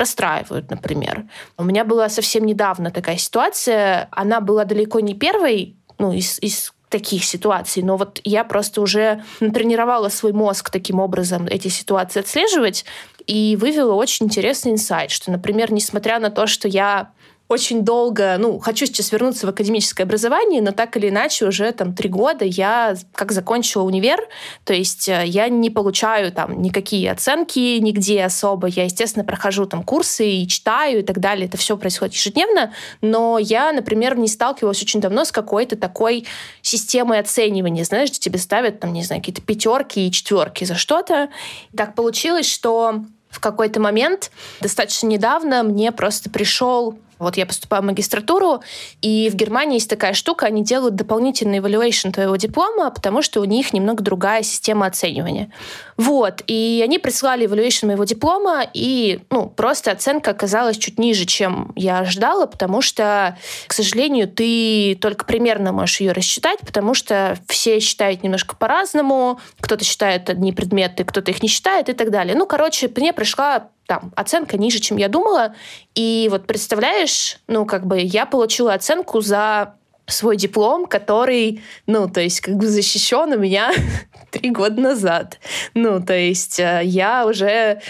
расстраивают, 0.00 0.70
например. 0.70 1.26
У 1.56 1.62
меня 1.62 1.84
была 1.84 2.08
совсем 2.08 2.44
недавно 2.44 2.90
такая 2.90 3.18
ситуация. 3.18 4.08
Она 4.10 4.40
была 4.40 4.64
далеко 4.64 4.98
не 5.00 5.14
первой 5.14 5.76
ну, 5.98 6.12
из, 6.12 6.38
из 6.40 6.72
таких 6.88 7.24
ситуаций, 7.24 7.82
но 7.82 7.96
вот 7.96 8.20
я 8.24 8.42
просто 8.42 8.80
уже 8.80 9.22
натренировала 9.40 10.08
свой 10.08 10.32
мозг 10.32 10.70
таким 10.70 10.98
образом 10.98 11.46
эти 11.46 11.68
ситуации 11.68 12.20
отслеживать 12.20 12.84
и 13.26 13.56
вывела 13.60 13.94
очень 13.94 14.26
интересный 14.26 14.72
инсайт, 14.72 15.10
что, 15.10 15.30
например, 15.30 15.72
несмотря 15.72 16.18
на 16.18 16.30
то, 16.30 16.46
что 16.46 16.66
я 16.66 17.12
очень 17.50 17.84
долго, 17.84 18.36
ну, 18.38 18.60
хочу 18.60 18.86
сейчас 18.86 19.10
вернуться 19.10 19.44
в 19.44 19.50
академическое 19.50 20.06
образование, 20.06 20.62
но 20.62 20.70
так 20.70 20.96
или 20.96 21.08
иначе 21.08 21.46
уже 21.46 21.72
там 21.72 21.96
три 21.96 22.08
года 22.08 22.44
я 22.44 22.94
как 23.12 23.32
закончила 23.32 23.82
универ, 23.82 24.20
то 24.62 24.72
есть 24.72 25.08
э, 25.08 25.24
я 25.26 25.48
не 25.48 25.68
получаю 25.68 26.30
там 26.30 26.62
никакие 26.62 27.10
оценки 27.10 27.78
нигде 27.80 28.22
особо, 28.22 28.68
я, 28.68 28.84
естественно, 28.84 29.24
прохожу 29.24 29.66
там 29.66 29.82
курсы 29.82 30.30
и 30.30 30.46
читаю 30.46 31.00
и 31.00 31.02
так 31.02 31.18
далее, 31.18 31.48
это 31.48 31.56
все 31.56 31.76
происходит 31.76 32.14
ежедневно, 32.14 32.72
но 33.00 33.36
я, 33.40 33.72
например, 33.72 34.16
не 34.16 34.28
сталкивалась 34.28 34.80
очень 34.80 35.00
давно 35.00 35.24
с 35.24 35.32
какой-то 35.32 35.76
такой 35.76 36.28
системой 36.62 37.18
оценивания, 37.18 37.82
знаешь, 37.82 38.10
где 38.10 38.20
тебе 38.20 38.38
ставят 38.38 38.78
там, 38.78 38.92
не 38.92 39.02
знаю, 39.02 39.20
какие-то 39.22 39.42
пятерки 39.42 40.06
и 40.06 40.12
четверки 40.12 40.62
за 40.62 40.76
что-то. 40.76 41.30
Так 41.76 41.96
получилось, 41.96 42.48
что 42.48 43.02
в 43.28 43.40
какой-то 43.40 43.80
момент, 43.80 44.30
достаточно 44.60 45.08
недавно, 45.08 45.64
мне 45.64 45.90
просто 45.90 46.30
пришел 46.30 46.96
Вот 47.20 47.36
я 47.36 47.44
поступаю 47.44 47.82
в 47.82 47.86
магистратуру, 47.86 48.62
и 49.02 49.28
в 49.30 49.34
Германии 49.34 49.74
есть 49.74 49.90
такая 49.90 50.14
штука, 50.14 50.46
они 50.46 50.64
делают 50.64 50.96
дополнительный 50.96 51.58
evaluation 51.58 52.12
твоего 52.12 52.34
диплома, 52.36 52.90
потому 52.90 53.20
что 53.20 53.40
у 53.40 53.44
них 53.44 53.74
немного 53.74 54.02
другая 54.02 54.42
система 54.42 54.86
оценивания. 54.86 55.52
Вот, 55.98 56.42
и 56.46 56.80
они 56.82 56.98
прислали 56.98 57.46
evaluation 57.46 57.86
моего 57.88 58.04
диплома, 58.04 58.64
и, 58.72 59.20
ну, 59.28 59.48
просто 59.48 59.92
оценка 59.92 60.30
оказалась 60.30 60.78
чуть 60.78 60.98
ниже, 60.98 61.26
чем 61.26 61.72
я 61.76 61.98
ожидала, 61.98 62.46
потому 62.46 62.80
что, 62.80 63.36
к 63.66 63.74
сожалению, 63.74 64.26
ты 64.26 64.98
только 64.98 65.26
примерно 65.26 65.72
можешь 65.72 66.00
ее 66.00 66.12
рассчитать, 66.12 66.60
потому 66.60 66.94
что 66.94 67.36
все 67.48 67.80
считают 67.80 68.22
немножко 68.22 68.56
по-разному, 68.56 69.38
кто-то 69.60 69.84
считает 69.84 70.30
одни 70.30 70.52
предметы, 70.52 71.04
кто-то 71.04 71.30
их 71.30 71.42
не 71.42 71.50
считает 71.50 71.90
и 71.90 71.92
так 71.92 72.10
далее. 72.10 72.34
Ну, 72.34 72.46
короче, 72.46 72.90
мне 72.96 73.12
пришла 73.12 73.68
там 73.90 74.12
оценка 74.14 74.56
ниже, 74.56 74.78
чем 74.78 74.98
я 74.98 75.08
думала. 75.08 75.56
И 75.96 76.28
вот 76.30 76.46
представляешь, 76.46 77.38
ну, 77.48 77.66
как 77.66 77.88
бы 77.88 77.98
я 77.98 78.24
получила 78.24 78.72
оценку 78.72 79.20
за 79.20 79.74
свой 80.06 80.36
диплом, 80.36 80.86
который, 80.86 81.60
ну, 81.88 82.08
то 82.08 82.20
есть 82.20 82.40
как 82.40 82.54
бы 82.54 82.68
защищен 82.68 83.32
у 83.32 83.38
меня 83.38 83.72
три 84.30 84.50
года 84.50 84.80
назад. 84.80 85.38
Ну, 85.74 86.00
то 86.00 86.14
есть 86.14 86.58
э, 86.58 86.82
я 86.84 87.26
уже 87.26 87.80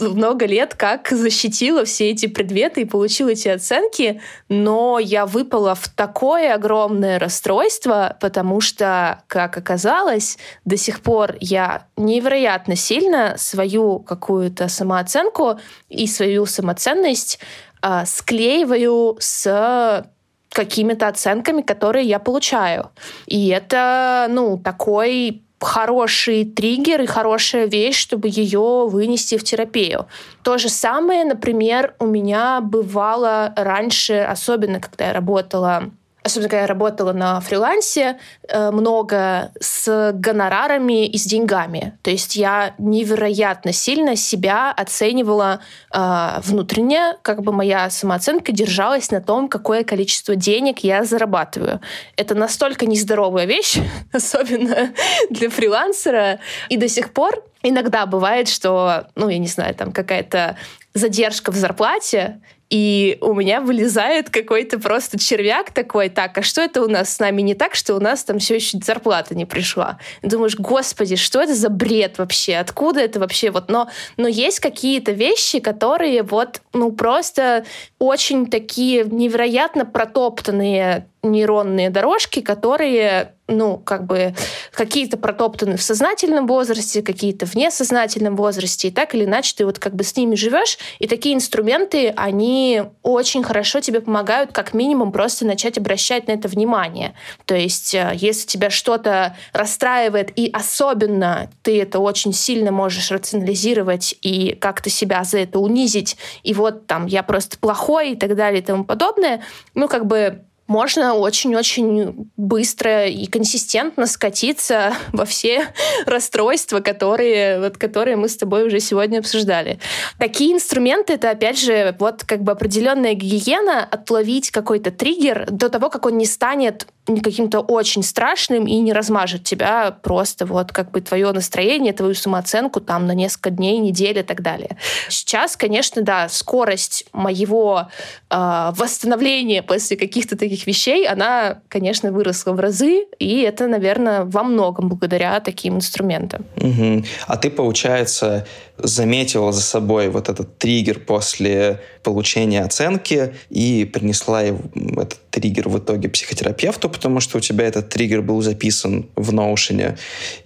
много 0.00 0.46
лет 0.46 0.74
как 0.74 1.08
защитила 1.08 1.84
все 1.84 2.10
эти 2.10 2.26
предметы 2.26 2.82
и 2.82 2.84
получила 2.84 3.30
эти 3.30 3.48
оценки, 3.48 4.20
но 4.48 4.98
я 4.98 5.26
выпала 5.26 5.74
в 5.74 5.88
такое 5.88 6.54
огромное 6.54 7.18
расстройство, 7.18 8.16
потому 8.20 8.60
что, 8.60 9.22
как 9.26 9.56
оказалось, 9.56 10.38
до 10.64 10.76
сих 10.76 11.00
пор 11.00 11.36
я 11.40 11.86
невероятно 11.96 12.76
сильно 12.76 13.34
свою 13.36 13.98
какую-то 13.98 14.68
самооценку 14.68 15.58
и 15.88 16.06
свою 16.06 16.46
самоценность 16.46 17.38
э, 17.82 18.04
склеиваю 18.06 19.16
с 19.20 20.04
какими-то 20.50 21.08
оценками, 21.08 21.62
которые 21.62 22.06
я 22.06 22.18
получаю. 22.18 22.90
И 23.26 23.48
это, 23.48 24.26
ну, 24.30 24.58
такой 24.58 25.44
хороший 25.60 26.44
триггер 26.44 27.02
и 27.02 27.06
хорошая 27.06 27.66
вещь, 27.66 27.98
чтобы 27.98 28.28
ее 28.28 28.86
вынести 28.86 29.36
в 29.36 29.44
терапию. 29.44 30.06
То 30.42 30.58
же 30.58 30.68
самое, 30.68 31.24
например, 31.24 31.94
у 31.98 32.06
меня 32.06 32.60
бывало 32.60 33.52
раньше, 33.56 34.20
особенно 34.20 34.80
когда 34.80 35.08
я 35.08 35.12
работала 35.12 35.90
особенно 36.22 36.48
когда 36.48 36.62
я 36.62 36.66
работала 36.66 37.12
на 37.12 37.40
фрилансе, 37.40 38.18
э, 38.48 38.70
много 38.70 39.52
с 39.60 40.12
гонорарами 40.14 41.06
и 41.06 41.16
с 41.16 41.24
деньгами. 41.24 41.98
То 42.02 42.10
есть 42.10 42.36
я 42.36 42.74
невероятно 42.78 43.72
сильно 43.72 44.16
себя 44.16 44.72
оценивала 44.72 45.60
э, 45.94 46.40
внутренне, 46.44 47.16
как 47.22 47.42
бы 47.42 47.52
моя 47.52 47.88
самооценка 47.90 48.52
держалась 48.52 49.10
на 49.10 49.20
том, 49.20 49.48
какое 49.48 49.84
количество 49.84 50.36
денег 50.36 50.80
я 50.80 51.04
зарабатываю. 51.04 51.80
Это 52.16 52.34
настолько 52.34 52.86
нездоровая 52.86 53.46
вещь, 53.46 53.78
особенно 54.12 54.92
для 55.30 55.50
фрилансера. 55.50 56.40
И 56.68 56.76
до 56.76 56.88
сих 56.88 57.12
пор 57.12 57.44
иногда 57.62 58.06
бывает, 58.06 58.48
что, 58.48 59.08
ну, 59.14 59.28
я 59.28 59.38
не 59.38 59.48
знаю, 59.48 59.74
там 59.74 59.92
какая-то 59.92 60.56
задержка 60.94 61.52
в 61.52 61.56
зарплате, 61.56 62.40
и 62.70 63.16
у 63.20 63.32
меня 63.34 63.60
вылезает 63.60 64.28
какой-то 64.28 64.78
просто 64.78 65.18
червяк 65.18 65.70
такой, 65.72 66.10
так, 66.10 66.36
а 66.36 66.42
что 66.42 66.60
это 66.60 66.82
у 66.82 66.88
нас 66.88 67.14
с 67.14 67.18
нами 67.18 67.40
не 67.40 67.54
так, 67.54 67.74
что 67.74 67.94
у 67.94 68.00
нас 68.00 68.24
там 68.24 68.38
все 68.38 68.56
еще 68.56 68.78
зарплата 68.78 69.34
не 69.34 69.46
пришла? 69.46 69.98
Думаешь, 70.22 70.56
господи, 70.56 71.16
что 71.16 71.40
это 71.40 71.54
за 71.54 71.70
бред 71.70 72.18
вообще? 72.18 72.56
Откуда 72.56 73.00
это 73.00 73.20
вообще? 73.20 73.50
Вот, 73.50 73.70
но, 73.70 73.88
но 74.18 74.28
есть 74.28 74.60
какие-то 74.60 75.12
вещи, 75.12 75.60
которые 75.60 76.22
вот, 76.22 76.60
ну, 76.74 76.92
просто 76.92 77.64
очень 77.98 78.46
такие 78.46 79.04
невероятно 79.04 79.86
протоптанные 79.86 81.06
нейронные 81.22 81.90
дорожки, 81.90 82.40
которые, 82.40 83.34
ну, 83.48 83.76
как 83.76 84.06
бы 84.06 84.34
какие-то 84.72 85.16
протоптаны 85.16 85.76
в 85.76 85.82
сознательном 85.82 86.46
возрасте, 86.46 87.02
какие-то 87.02 87.44
в 87.44 87.56
несознательном 87.56 88.36
возрасте, 88.36 88.88
и 88.88 88.90
так 88.90 89.14
или 89.14 89.24
иначе 89.24 89.54
ты 89.56 89.66
вот 89.66 89.78
как 89.78 89.94
бы 89.94 90.04
с 90.04 90.16
ними 90.16 90.36
живешь, 90.36 90.78
и 91.00 91.08
такие 91.08 91.34
инструменты, 91.34 92.12
они 92.16 92.82
очень 93.02 93.42
хорошо 93.42 93.80
тебе 93.80 94.00
помогают 94.00 94.52
как 94.52 94.74
минимум 94.74 95.10
просто 95.10 95.44
начать 95.44 95.76
обращать 95.76 96.28
на 96.28 96.32
это 96.32 96.46
внимание. 96.46 97.14
То 97.46 97.56
есть, 97.56 97.94
э, 97.94 98.12
если 98.14 98.46
тебя 98.46 98.70
что-то 98.70 99.36
расстраивает, 99.52 100.30
и 100.36 100.48
особенно 100.52 101.50
ты 101.62 101.82
это 101.82 101.98
очень 101.98 102.32
сильно 102.32 102.70
можешь 102.70 103.10
рационализировать 103.10 104.14
и 104.22 104.54
как-то 104.54 104.88
себя 104.88 105.24
за 105.24 105.38
это 105.38 105.58
унизить, 105.58 106.16
и 106.44 106.54
вот 106.54 106.86
там 106.86 107.06
я 107.06 107.24
просто 107.24 107.58
плохой 107.58 108.12
и 108.12 108.16
так 108.16 108.36
далее 108.36 108.62
и 108.62 108.64
тому 108.64 108.84
подобное, 108.84 109.42
ну, 109.74 109.88
как 109.88 110.06
бы 110.06 110.44
можно 110.68 111.14
очень-очень 111.14 112.30
быстро 112.36 113.06
и 113.06 113.26
консистентно 113.26 114.06
скатиться 114.06 114.92
во 115.12 115.24
все 115.24 115.66
расстройства, 116.06 116.80
которые, 116.80 117.58
вот, 117.58 117.78
которые 117.78 118.16
мы 118.16 118.28
с 118.28 118.36
тобой 118.36 118.66
уже 118.66 118.78
сегодня 118.78 119.18
обсуждали. 119.18 119.80
Такие 120.18 120.52
инструменты— 120.52 121.12
это, 121.14 121.30
опять 121.30 121.58
же, 121.58 121.96
вот 121.98 122.22
как 122.24 122.42
бы 122.42 122.52
определенная 122.52 123.14
гигиена, 123.14 123.84
отловить 123.84 124.50
какой-то 124.50 124.90
триггер 124.90 125.46
до 125.50 125.70
того, 125.70 125.90
как 125.90 126.06
он 126.06 126.18
не 126.18 126.26
станет 126.26 126.86
каким-то 127.16 127.60
очень 127.60 128.02
страшным 128.02 128.66
и 128.66 128.76
не 128.76 128.92
размажет 128.92 129.44
тебя 129.44 129.96
просто 130.02 130.46
вот 130.46 130.72
как 130.72 130.90
бы 130.90 131.00
твое 131.00 131.32
настроение, 131.32 131.92
твою 131.92 132.14
самооценку 132.14 132.80
там 132.80 133.06
на 133.06 133.12
несколько 133.12 133.50
дней, 133.50 133.78
недели 133.78 134.20
и 134.20 134.22
так 134.22 134.42
далее. 134.42 134.76
Сейчас, 135.08 135.56
конечно, 135.56 136.02
да, 136.02 136.28
скорость 136.28 137.04
моего 137.12 137.88
э, 138.30 138.72
восстановления 138.76 139.62
после 139.62 139.96
каких-то 139.96 140.36
таких 140.36 140.66
вещей, 140.66 141.06
она, 141.06 141.60
конечно, 141.68 142.12
выросла 142.12 142.52
в 142.52 142.60
разы, 142.60 143.06
и 143.18 143.40
это, 143.40 143.66
наверное, 143.66 144.24
во 144.24 144.42
многом 144.42 144.88
благодаря 144.88 145.40
таким 145.40 145.76
инструментам. 145.76 146.44
Угу. 146.56 147.04
А 147.26 147.36
ты, 147.36 147.50
получается, 147.50 148.46
заметила 148.78 149.52
за 149.52 149.62
собой 149.62 150.08
вот 150.08 150.28
этот 150.28 150.58
триггер 150.58 151.00
после 151.00 151.80
получения 152.02 152.62
оценки 152.62 153.34
и 153.50 153.84
принесла 153.84 154.42
этот 154.42 155.18
триггер 155.30 155.68
в 155.68 155.78
итоге 155.78 156.08
психотерапевту, 156.08 156.88
потому 156.98 157.20
что 157.20 157.38
у 157.38 157.40
тебя 157.40 157.64
этот 157.64 157.88
триггер 157.90 158.22
был 158.22 158.42
записан 158.42 159.06
в 159.14 159.32
Notion, 159.32 159.96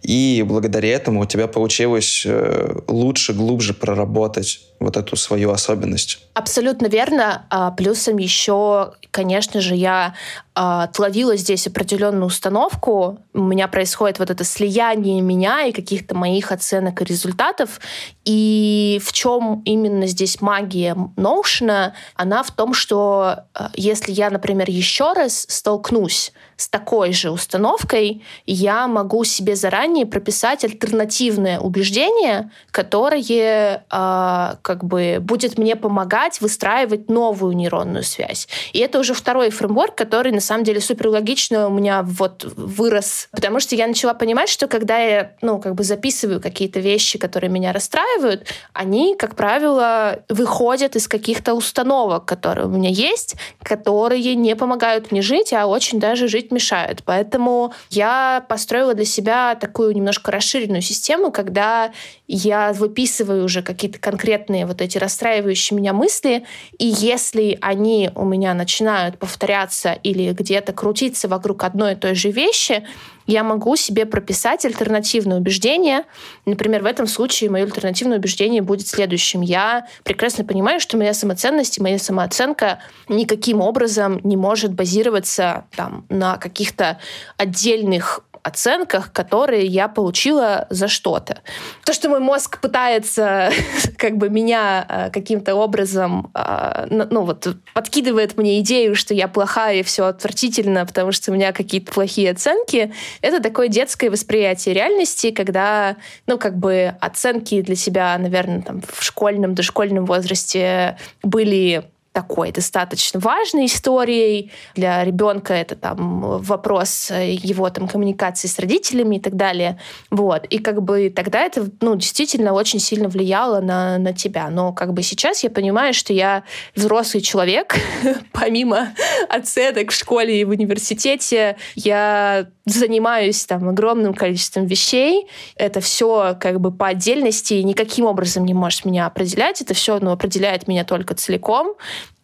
и 0.02 0.44
благодаря 0.46 0.90
этому 0.90 1.20
у 1.22 1.26
тебя 1.26 1.46
получилось 1.46 2.24
э, 2.26 2.80
лучше, 2.88 3.32
глубже 3.32 3.72
проработать 3.72 4.60
вот 4.84 4.96
эту 4.96 5.16
свою 5.16 5.50
особенность. 5.50 6.18
Абсолютно 6.34 6.86
верно. 6.86 7.46
А 7.50 7.70
плюсом 7.70 8.16
еще, 8.18 8.92
конечно 9.10 9.60
же, 9.60 9.74
я 9.74 10.14
а, 10.54 10.84
отловила 10.84 11.36
здесь 11.36 11.66
определенную 11.66 12.26
установку. 12.26 13.18
У 13.32 13.42
меня 13.42 13.68
происходит 13.68 14.18
вот 14.18 14.30
это 14.30 14.44
слияние 14.44 15.22
меня 15.22 15.64
и 15.64 15.72
каких-то 15.72 16.14
моих 16.14 16.52
оценок 16.52 17.00
и 17.00 17.04
результатов. 17.04 17.80
И 18.24 19.00
в 19.04 19.12
чем 19.12 19.62
именно 19.64 20.06
здесь 20.06 20.40
магия 20.40 20.94
Notion? 21.16 21.92
Она 22.16 22.42
в 22.42 22.50
том, 22.50 22.74
что 22.74 23.44
а, 23.54 23.70
если 23.74 24.12
я, 24.12 24.30
например, 24.30 24.68
еще 24.68 25.12
раз 25.12 25.46
столкнусь 25.48 26.32
с 26.62 26.68
такой 26.68 27.12
же 27.12 27.30
установкой, 27.30 28.22
я 28.46 28.86
могу 28.86 29.24
себе 29.24 29.56
заранее 29.56 30.06
прописать 30.06 30.64
альтернативное 30.64 31.58
убеждение, 31.58 32.50
которое 32.70 33.84
э, 33.90 34.56
как 34.62 34.84
бы 34.84 35.18
будет 35.20 35.58
мне 35.58 35.74
помогать 35.74 36.40
выстраивать 36.40 37.10
новую 37.10 37.56
нейронную 37.56 38.04
связь. 38.04 38.48
И 38.72 38.78
это 38.78 39.00
уже 39.00 39.12
второй 39.12 39.50
фреймворк, 39.50 39.96
который 39.96 40.30
на 40.30 40.40
самом 40.40 40.64
деле 40.64 40.80
супер 40.80 41.08
логично 41.08 41.66
у 41.66 41.70
меня 41.70 42.02
вот 42.02 42.44
вырос, 42.56 43.28
потому 43.32 43.58
что 43.58 43.74
я 43.74 43.86
начала 43.86 44.14
понимать, 44.14 44.48
что 44.48 44.68
когда 44.68 44.98
я 44.98 45.32
ну 45.42 45.58
как 45.58 45.74
бы 45.74 45.82
записываю 45.82 46.40
какие-то 46.40 46.78
вещи, 46.78 47.18
которые 47.18 47.50
меня 47.50 47.72
расстраивают, 47.72 48.46
они, 48.72 49.16
как 49.18 49.34
правило, 49.34 50.22
выходят 50.28 50.94
из 50.94 51.08
каких-то 51.08 51.54
установок, 51.54 52.24
которые 52.24 52.66
у 52.66 52.70
меня 52.70 52.90
есть, 52.90 53.34
которые 53.62 54.36
не 54.36 54.54
помогают 54.54 55.10
мне 55.10 55.22
жить, 55.22 55.52
а 55.52 55.66
очень 55.66 55.98
даже 55.98 56.28
жить 56.28 56.51
мешают. 56.52 57.02
Поэтому 57.04 57.72
я 57.90 58.44
построила 58.48 58.94
для 58.94 59.04
себя 59.04 59.54
такую 59.54 59.94
немножко 59.94 60.30
расширенную 60.30 60.82
систему, 60.82 61.32
когда 61.32 61.92
я 62.28 62.72
выписываю 62.72 63.44
уже 63.44 63.62
какие-то 63.62 63.98
конкретные 63.98 64.66
вот 64.66 64.80
эти 64.80 64.98
расстраивающие 64.98 65.76
меня 65.78 65.92
мысли, 65.92 66.44
и 66.78 66.86
если 66.86 67.58
они 67.60 68.10
у 68.14 68.24
меня 68.24 68.54
начинают 68.54 69.18
повторяться 69.18 69.92
или 69.92 70.32
где-то 70.32 70.72
крутиться 70.72 71.28
вокруг 71.28 71.64
одной 71.64 71.92
и 71.92 71.96
той 71.96 72.14
же 72.14 72.30
вещи, 72.30 72.86
я 73.26 73.44
могу 73.44 73.76
себе 73.76 74.06
прописать 74.06 74.64
альтернативное 74.64 75.38
убеждение. 75.38 76.04
Например, 76.46 76.82
в 76.82 76.86
этом 76.86 77.06
случае 77.06 77.50
мое 77.50 77.64
альтернативное 77.64 78.18
убеждение 78.18 78.62
будет 78.62 78.86
следующим. 78.86 79.40
Я 79.40 79.86
прекрасно 80.04 80.44
понимаю, 80.44 80.80
что 80.80 80.96
моя 80.96 81.14
самоценность 81.14 81.78
и 81.78 81.82
моя 81.82 81.98
самооценка 81.98 82.80
никаким 83.08 83.60
образом 83.60 84.20
не 84.24 84.36
может 84.36 84.72
базироваться 84.72 85.66
там, 85.76 86.04
на 86.08 86.36
каких-то 86.36 86.98
отдельных 87.36 88.20
оценках, 88.42 89.12
которые 89.12 89.66
я 89.66 89.88
получила 89.88 90.66
за 90.68 90.88
что-то. 90.88 91.38
То, 91.84 91.92
что 91.92 92.08
мой 92.08 92.20
мозг 92.20 92.60
пытается 92.60 93.50
как 93.98 94.16
бы 94.16 94.28
меня 94.28 94.84
э, 94.88 95.10
каким-то 95.10 95.54
образом, 95.54 96.30
э, 96.34 96.86
ну 96.90 97.22
вот, 97.22 97.46
подкидывает 97.74 98.36
мне 98.36 98.60
идею, 98.60 98.96
что 98.96 99.14
я 99.14 99.28
плохая 99.28 99.76
и 99.76 99.82
все 99.82 100.06
отвратительно, 100.06 100.84
потому 100.84 101.12
что 101.12 101.30
у 101.30 101.34
меня 101.34 101.52
какие-то 101.52 101.92
плохие 101.92 102.30
оценки, 102.30 102.92
это 103.20 103.40
такое 103.40 103.68
детское 103.68 104.10
восприятие 104.10 104.74
реальности, 104.74 105.30
когда, 105.30 105.96
ну, 106.26 106.36
как 106.38 106.56
бы 106.56 106.94
оценки 107.00 107.62
для 107.62 107.76
себя, 107.76 108.16
наверное, 108.18 108.62
там 108.62 108.82
в 108.82 109.04
школьном, 109.04 109.54
дошкольном 109.54 110.04
возрасте 110.04 110.98
были 111.22 111.91
такой 112.12 112.52
достаточно 112.52 113.18
важной 113.18 113.66
историей. 113.66 114.52
Для 114.74 115.04
ребенка 115.04 115.54
это 115.54 115.76
там 115.76 116.38
вопрос 116.38 117.10
его 117.10 117.70
там 117.70 117.88
коммуникации 117.88 118.48
с 118.48 118.58
родителями 118.58 119.16
и 119.16 119.20
так 119.20 119.36
далее. 119.36 119.78
Вот. 120.10 120.44
И 120.46 120.58
как 120.58 120.82
бы 120.82 121.10
тогда 121.10 121.40
это 121.40 121.68
ну, 121.80 121.96
действительно 121.96 122.52
очень 122.52 122.78
сильно 122.78 123.08
влияло 123.08 123.60
на, 123.60 123.98
на 123.98 124.12
тебя. 124.12 124.50
Но 124.50 124.72
как 124.72 124.92
бы 124.92 125.02
сейчас 125.02 125.42
я 125.42 125.50
понимаю, 125.50 125.94
что 125.94 126.12
я 126.12 126.44
взрослый 126.74 127.22
человек, 127.22 127.76
помимо 128.32 128.88
оценок 129.28 129.90
в 129.90 129.94
школе 129.94 130.40
и 130.40 130.44
в 130.44 130.50
университете, 130.50 131.56
я 131.74 132.46
занимаюсь 132.64 133.44
там 133.44 133.68
огромным 133.68 134.14
количеством 134.14 134.66
вещей. 134.66 135.26
Это 135.56 135.80
все 135.80 136.36
как 136.40 136.60
бы 136.60 136.70
по 136.70 136.88
отдельности 136.88 137.54
никаким 137.54 138.06
образом 138.06 138.44
не 138.44 138.54
может 138.54 138.84
меня 138.84 139.06
определять. 139.06 139.60
Это 139.60 139.74
все 139.74 139.98
ну, 140.00 140.12
определяет 140.12 140.68
меня 140.68 140.84
только 140.84 141.14
целиком. 141.14 141.74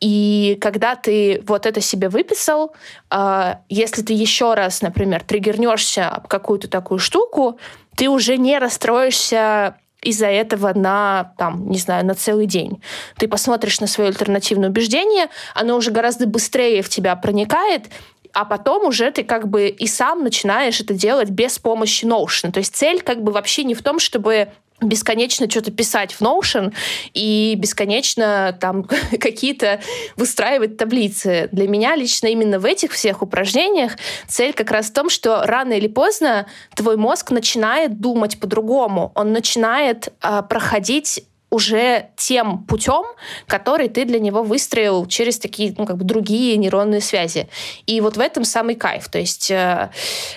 И 0.00 0.56
когда 0.60 0.94
ты 0.94 1.42
вот 1.46 1.66
это 1.66 1.80
себе 1.80 2.08
выписал, 2.08 2.72
э, 3.10 3.54
если 3.68 4.02
ты 4.02 4.12
еще 4.12 4.54
раз, 4.54 4.80
например, 4.80 5.24
триггернешься 5.24 6.08
об 6.08 6.28
какую-то 6.28 6.68
такую 6.68 6.98
штуку, 6.98 7.58
ты 7.96 8.08
уже 8.08 8.36
не 8.36 8.58
расстроишься 8.58 9.76
из-за 10.02 10.26
этого 10.26 10.72
на, 10.74 11.32
там, 11.36 11.68
не 11.68 11.78
знаю, 11.78 12.06
на 12.06 12.14
целый 12.14 12.46
день. 12.46 12.80
Ты 13.16 13.26
посмотришь 13.26 13.80
на 13.80 13.88
свое 13.88 14.08
альтернативное 14.08 14.68
убеждение, 14.68 15.26
оно 15.54 15.76
уже 15.76 15.90
гораздо 15.90 16.26
быстрее 16.26 16.82
в 16.82 16.88
тебя 16.88 17.16
проникает, 17.16 17.86
а 18.32 18.44
потом 18.44 18.84
уже 18.86 19.10
ты 19.10 19.24
как 19.24 19.48
бы 19.48 19.68
и 19.68 19.86
сам 19.86 20.22
начинаешь 20.22 20.80
это 20.80 20.94
делать 20.94 21.30
без 21.30 21.58
помощи 21.58 22.04
Notion. 22.04 22.52
То 22.52 22.58
есть 22.58 22.74
цель 22.74 23.00
как 23.02 23.22
бы 23.22 23.32
вообще 23.32 23.64
не 23.64 23.74
в 23.74 23.82
том, 23.82 23.98
чтобы 23.98 24.48
бесконечно 24.80 25.50
что-то 25.50 25.70
писать 25.70 26.12
в 26.12 26.22
Notion 26.22 26.72
и 27.14 27.54
бесконечно 27.56 28.56
там 28.60 28.84
какие-то 29.20 29.80
выстраивать 30.16 30.76
таблицы. 30.76 31.48
Для 31.52 31.66
меня 31.68 31.96
лично 31.96 32.28
именно 32.28 32.58
в 32.58 32.64
этих 32.64 32.92
всех 32.92 33.22
упражнениях 33.22 33.96
цель 34.28 34.52
как 34.52 34.70
раз 34.70 34.86
в 34.86 34.92
том, 34.92 35.10
что 35.10 35.42
рано 35.44 35.72
или 35.72 35.88
поздно 35.88 36.46
твой 36.74 36.96
мозг 36.96 37.30
начинает 37.30 38.00
думать 38.00 38.38
по-другому. 38.38 39.12
Он 39.14 39.32
начинает 39.32 40.12
э, 40.22 40.42
проходить 40.48 41.24
уже 41.50 42.10
тем 42.16 42.64
путем, 42.64 43.04
который 43.46 43.88
ты 43.88 44.04
для 44.04 44.20
него 44.20 44.42
выстроил 44.42 45.06
через 45.06 45.38
такие, 45.38 45.74
ну, 45.76 45.86
как 45.86 45.96
бы 45.96 46.04
другие 46.04 46.56
нейронные 46.56 47.00
связи. 47.00 47.48
И 47.86 48.00
вот 48.00 48.16
в 48.16 48.20
этом 48.20 48.44
самый 48.44 48.74
кайф. 48.74 49.08
То 49.08 49.18
есть 49.18 49.50
э, 49.50 49.90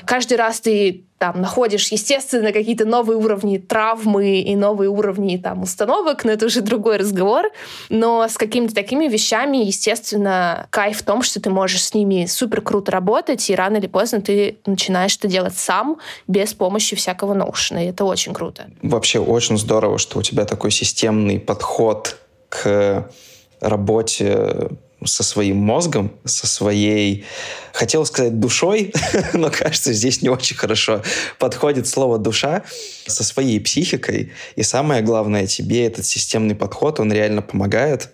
каждый 0.05 0.37
раз 0.37 0.61
ты 0.61 1.05
там 1.21 1.39
находишь, 1.39 1.91
естественно, 1.91 2.51
какие-то 2.51 2.85
новые 2.85 3.15
уровни 3.15 3.59
травмы 3.59 4.39
и 4.39 4.55
новые 4.55 4.89
уровни 4.89 5.37
там 5.37 5.61
установок, 5.61 6.25
но 6.25 6.31
это 6.31 6.47
уже 6.47 6.61
другой 6.61 6.97
разговор. 6.97 7.51
Но 7.89 8.27
с 8.27 8.37
какими-то 8.37 8.73
такими 8.73 9.07
вещами, 9.07 9.57
естественно, 9.57 10.65
кайф 10.71 10.97
в 10.97 11.03
том, 11.03 11.21
что 11.21 11.39
ты 11.39 11.51
можешь 11.51 11.83
с 11.83 11.93
ними 11.93 12.25
супер 12.25 12.61
круто 12.61 12.91
работать, 12.91 13.47
и 13.51 13.53
рано 13.53 13.77
или 13.77 13.85
поздно 13.85 14.19
ты 14.21 14.57
начинаешь 14.65 15.15
это 15.15 15.27
делать 15.27 15.55
сам, 15.55 15.99
без 16.25 16.55
помощи 16.55 16.95
всякого 16.95 17.35
ноушена, 17.35 17.85
и 17.85 17.89
это 17.89 18.03
очень 18.03 18.33
круто. 18.33 18.65
Вообще 18.81 19.19
очень 19.19 19.59
здорово, 19.59 19.99
что 19.99 20.17
у 20.17 20.23
тебя 20.23 20.45
такой 20.45 20.71
системный 20.71 21.39
подход 21.39 22.17
к 22.49 23.11
работе 23.59 24.71
со 25.05 25.23
своим 25.23 25.57
мозгом, 25.57 26.11
со 26.25 26.47
своей, 26.47 27.25
хотел 27.73 28.05
сказать, 28.05 28.39
душой, 28.39 28.93
но, 29.33 29.49
кажется, 29.49 29.93
здесь 29.93 30.21
не 30.21 30.29
очень 30.29 30.55
хорошо 30.55 31.01
подходит 31.37 31.87
слово 31.87 32.17
«душа», 32.17 32.63
со 33.07 33.23
своей 33.23 33.59
психикой. 33.59 34.31
И 34.55 34.63
самое 34.63 35.01
главное, 35.01 35.47
тебе 35.47 35.85
этот 35.85 36.05
системный 36.05 36.55
подход, 36.55 36.99
он 36.99 37.11
реально 37.11 37.41
помогает, 37.41 38.09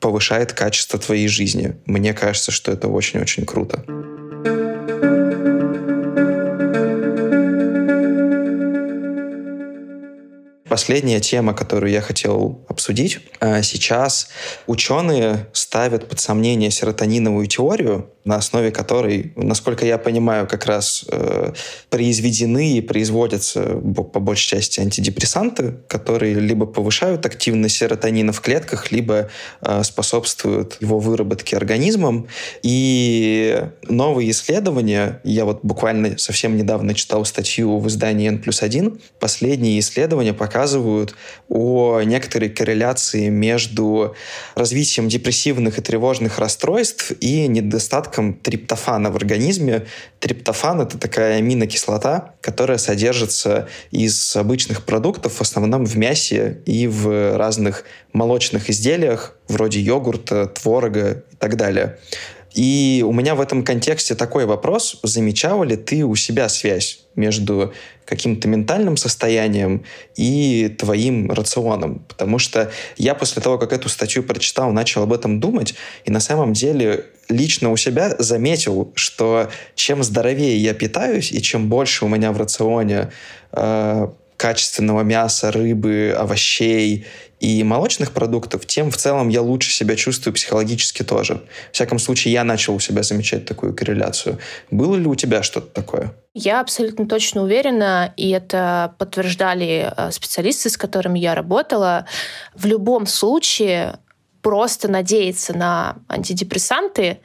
повышает 0.00 0.52
качество 0.52 0.98
твоей 0.98 1.28
жизни. 1.28 1.76
Мне 1.86 2.14
кажется, 2.14 2.50
что 2.50 2.72
это 2.72 2.88
очень-очень 2.88 3.44
круто. 3.44 3.84
Последняя 10.70 11.18
тема, 11.18 11.52
которую 11.52 11.90
я 11.90 12.00
хотел 12.00 12.64
обсудить. 12.68 13.18
А, 13.40 13.60
сейчас 13.60 14.28
ученые 14.68 15.48
ставят 15.52 16.08
под 16.08 16.20
сомнение 16.20 16.70
серотониновую 16.70 17.48
теорию, 17.48 18.08
на 18.24 18.36
основе 18.36 18.70
которой, 18.70 19.32
насколько 19.34 19.86
я 19.86 19.96
понимаю, 19.96 20.46
как 20.46 20.66
раз 20.66 21.06
э, 21.08 21.52
произведены 21.88 22.76
и 22.76 22.80
производятся 22.82 23.62
по 23.62 24.20
большей 24.20 24.48
части 24.48 24.80
антидепрессанты, 24.80 25.76
которые 25.88 26.34
либо 26.34 26.66
повышают 26.66 27.24
активность 27.24 27.76
серотонина 27.76 28.32
в 28.32 28.40
клетках, 28.42 28.92
либо 28.92 29.30
э, 29.62 29.82
способствуют 29.84 30.76
его 30.80 30.98
выработке 30.98 31.56
организмом. 31.56 32.28
И 32.62 33.62
новые 33.88 34.30
исследования, 34.32 35.20
я 35.24 35.46
вот 35.46 35.60
буквально 35.62 36.18
совсем 36.18 36.56
недавно 36.56 36.94
читал 36.94 37.24
статью 37.24 37.78
в 37.78 37.88
издании 37.88 38.28
N 38.28 38.38
плюс 38.38 38.62
1, 38.62 39.00
последние 39.18 39.80
исследования 39.80 40.34
показывают 40.34 41.14
о 41.48 42.02
некоторой 42.02 42.50
корреляции 42.50 43.28
между 43.28 44.14
развитием 44.54 45.08
депрессивных 45.08 45.78
и 45.78 45.82
тревожных 45.82 46.38
расстройств 46.38 47.12
и 47.20 47.46
недостатком 47.46 48.09
недостатком 48.10 48.34
триптофана 48.34 49.10
в 49.10 49.16
организме. 49.16 49.86
Триптофан— 50.18 50.80
это 50.82 50.98
такая 50.98 51.38
аминокислота, 51.38 52.34
которая 52.40 52.78
содержится 52.78 53.68
из 53.90 54.36
обычных 54.36 54.84
продуктов, 54.84 55.34
в 55.34 55.40
основном 55.40 55.84
в 55.86 55.96
мясе 55.96 56.58
и 56.66 56.86
в 56.86 57.36
разных 57.36 57.84
молочных 58.12 58.70
изделиях, 58.70 59.36
вроде 59.48 59.80
йогурта, 59.80 60.46
творога 60.46 61.24
и 61.32 61.36
так 61.36 61.56
далее. 61.56 61.98
И 62.54 63.04
у 63.06 63.12
меня 63.12 63.34
в 63.34 63.40
этом 63.40 63.62
контексте 63.62 64.14
такой 64.14 64.44
вопрос. 64.44 64.98
Замечала 65.04 65.62
ли 65.64 65.76
ты 65.76 66.04
у 66.04 66.16
себя 66.16 66.48
связь 66.48 67.04
между 67.14 67.72
каким-то 68.04 68.48
ментальным 68.48 68.96
состоянием 68.96 69.84
и 70.16 70.74
твоим 70.76 71.30
рационом? 71.30 72.00
Потому 72.08 72.40
что 72.40 72.72
я 72.96 73.14
после 73.14 73.40
того, 73.40 73.56
как 73.56 73.72
эту 73.72 73.88
статью 73.88 74.24
прочитал, 74.24 74.72
начал 74.72 75.04
об 75.04 75.12
этом 75.12 75.38
думать, 75.38 75.74
и 76.04 76.10
на 76.10 76.18
самом 76.20 76.52
деле 76.52 77.06
лично 77.30 77.70
у 77.70 77.76
себя 77.76 78.14
заметил, 78.18 78.92
что 78.94 79.48
чем 79.74 80.02
здоровее 80.02 80.56
я 80.56 80.74
питаюсь, 80.74 81.32
и 81.32 81.40
чем 81.40 81.68
больше 81.68 82.04
у 82.04 82.08
меня 82.08 82.32
в 82.32 82.36
рационе 82.36 83.10
э, 83.52 84.08
качественного 84.36 85.02
мяса, 85.02 85.52
рыбы, 85.52 86.14
овощей 86.18 87.06
и 87.40 87.62
молочных 87.62 88.12
продуктов, 88.12 88.64
тем 88.64 88.90
в 88.90 88.96
целом 88.96 89.28
я 89.28 89.42
лучше 89.42 89.70
себя 89.70 89.96
чувствую 89.96 90.32
психологически 90.32 91.02
тоже. 91.02 91.42
В 91.70 91.74
всяком 91.74 91.98
случае, 91.98 92.32
я 92.32 92.44
начал 92.44 92.74
у 92.74 92.80
себя 92.80 93.02
замечать 93.02 93.44
такую 93.44 93.74
корреляцию. 93.74 94.38
Было 94.70 94.96
ли 94.96 95.06
у 95.06 95.14
тебя 95.14 95.42
что-то 95.42 95.66
такое? 95.68 96.14
Я 96.32 96.60
абсолютно 96.60 97.06
точно 97.06 97.42
уверена, 97.42 98.14
и 98.16 98.30
это 98.30 98.94
подтверждали 98.98 99.92
э, 99.94 100.10
специалисты, 100.10 100.70
с 100.70 100.78
которыми 100.78 101.18
я 101.18 101.34
работала. 101.34 102.06
В 102.54 102.64
любом 102.64 103.06
случае 103.06 103.98
просто 104.42 104.90
надеяться 104.90 105.56
на 105.56 105.96
антидепрессанты, 106.08 107.20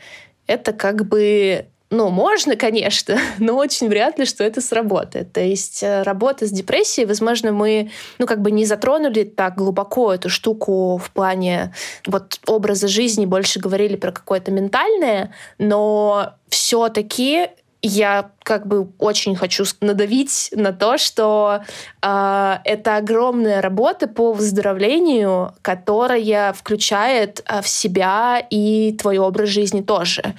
это 0.48 0.74
как 0.74 1.08
бы 1.08 1.68
ну, 1.92 2.10
можно, 2.10 2.56
конечно, 2.56 3.18
но 3.40 3.56
очень 3.56 3.88
вряд 3.88 4.18
ли, 4.20 4.26
что 4.26 4.44
это 4.44 4.62
сработает. 4.62 5.32
То 5.34 5.42
есть 5.42 5.84
э, 5.84 6.04
работа 6.04 6.46
с 6.46 6.52
депрессией, 6.52 7.08
возможно, 7.08 7.52
мы, 7.52 7.92
ну, 8.18 8.26
как 8.26 8.42
бы 8.42 8.52
не 8.52 8.66
затронули 8.66 9.24
так 9.24 9.56
глубоко 9.56 10.14
эту 10.14 10.30
штуку 10.30 10.98
в 10.98 11.12
плане 11.12 11.74
вот 12.06 12.40
образа 12.48 12.88
жизни, 12.88 13.26
больше 13.26 13.60
говорили 13.60 13.96
про 13.96 14.12
какое-то 14.12 14.52
ментальное, 14.52 15.34
но 15.58 16.34
все-таки 16.50 17.50
я 17.88 18.32
как 18.44 18.68
бы 18.68 18.90
очень 19.00 19.36
хочу 19.36 19.64
надавить 19.82 20.50
на 20.54 20.72
то, 20.72 20.98
что 20.98 21.62
э, 22.02 22.58
это 22.64 22.98
огромная 22.98 23.62
работа 23.62 24.08
по 24.08 24.34
выздоровлению, 24.34 25.54
которая 25.62 26.54
включает 26.54 27.44
э, 27.46 27.62
в 27.62 27.68
себя 27.68 28.46
и 28.50 28.96
твой 29.00 29.18
образ 29.18 29.50
жизни 29.50 29.82
тоже. 29.82 30.36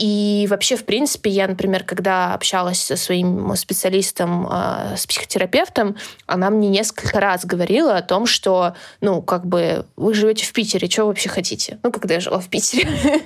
И 0.00 0.46
вообще, 0.48 0.76
в 0.76 0.86
принципе, 0.86 1.28
я, 1.28 1.46
например, 1.46 1.84
когда 1.84 2.32
общалась 2.32 2.80
со 2.80 2.96
своим 2.96 3.54
специалистом, 3.54 4.48
э, 4.50 4.96
с 4.96 5.06
психотерапевтом, 5.06 5.94
она 6.24 6.48
мне 6.48 6.68
несколько 6.68 7.20
раз 7.20 7.44
говорила 7.44 7.98
о 7.98 8.00
том, 8.02 8.24
что, 8.24 8.74
ну, 9.02 9.20
как 9.20 9.44
бы, 9.44 9.84
вы 9.96 10.14
живете 10.14 10.46
в 10.46 10.54
Питере, 10.54 10.88
что 10.88 11.04
вообще 11.04 11.28
хотите? 11.28 11.78
Ну, 11.82 11.92
когда 11.92 12.14
я 12.14 12.20
жила 12.20 12.40
в 12.40 12.48
Питере. 12.48 12.88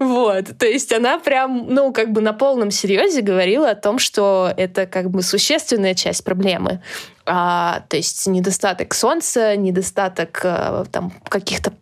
Вот. 0.00 0.58
То 0.58 0.66
есть 0.66 0.92
она 0.92 1.18
прям, 1.18 1.66
ну, 1.68 1.92
как 1.92 2.10
бы 2.10 2.20
на 2.20 2.32
полном 2.32 2.70
серьезе 2.70 3.20
говорила 3.20 3.70
о 3.70 3.74
том, 3.74 3.98
что 3.98 4.52
это 4.56 4.86
как 4.86 5.10
бы 5.10 5.22
существенная 5.22 5.94
часть 5.94 6.24
проблемы. 6.24 6.80
А, 7.26 7.84
то 7.88 7.96
есть 7.96 8.26
недостаток 8.26 8.94
солнца, 8.94 9.56
недостаток 9.56 10.40
а, 10.44 10.84
там 10.90 11.12
каких-то 11.28 11.72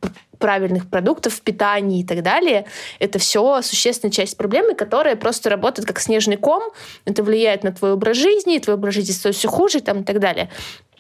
правильных 0.42 0.90
продуктов 0.90 1.40
питания 1.40 2.00
и 2.00 2.04
так 2.04 2.22
далее. 2.22 2.66
Это 2.98 3.20
все 3.20 3.62
существенная 3.62 4.10
часть 4.10 4.36
проблемы, 4.36 4.74
которая 4.74 5.14
просто 5.14 5.48
работает 5.50 5.86
как 5.86 6.00
снежный 6.00 6.36
ком. 6.36 6.64
Это 7.04 7.22
влияет 7.22 7.62
на 7.62 7.70
твой 7.70 7.92
образ 7.92 8.16
жизни, 8.16 8.58
твой 8.58 8.74
образ 8.74 8.94
жизни 8.94 9.12
становится 9.12 9.38
все 9.38 9.56
хуже 9.56 9.80
там, 9.80 10.00
и 10.00 10.04
так 10.04 10.18
далее. 10.18 10.50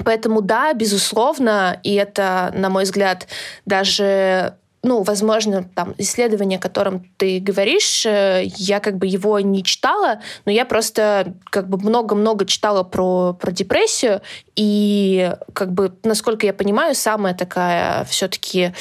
Поэтому 0.04 0.42
да, 0.42 0.72
безусловно, 0.74 1.80
и 1.82 1.94
это, 1.94 2.52
на 2.54 2.70
мой 2.70 2.84
взгляд, 2.84 3.26
даже 3.66 4.54
ну, 4.84 5.02
возможно, 5.02 5.68
там, 5.74 5.94
исследование, 5.98 6.58
о 6.58 6.60
котором 6.60 7.08
ты 7.16 7.38
говоришь, 7.38 8.04
э, 8.04 8.42
я 8.56 8.80
как 8.80 8.98
бы 8.98 9.06
его 9.06 9.38
не 9.38 9.62
читала, 9.62 10.20
но 10.44 10.50
я 10.50 10.64
просто 10.64 11.34
как 11.44 11.68
бы 11.68 11.78
много-много 11.78 12.44
читала 12.46 12.82
про, 12.82 13.32
про 13.32 13.52
депрессию, 13.52 14.22
и 14.56 15.34
как 15.52 15.72
бы, 15.72 15.96
насколько 16.02 16.46
я 16.46 16.52
понимаю, 16.52 16.96
самая 16.96 17.34
такая 17.34 18.04
все-таки 18.04 18.74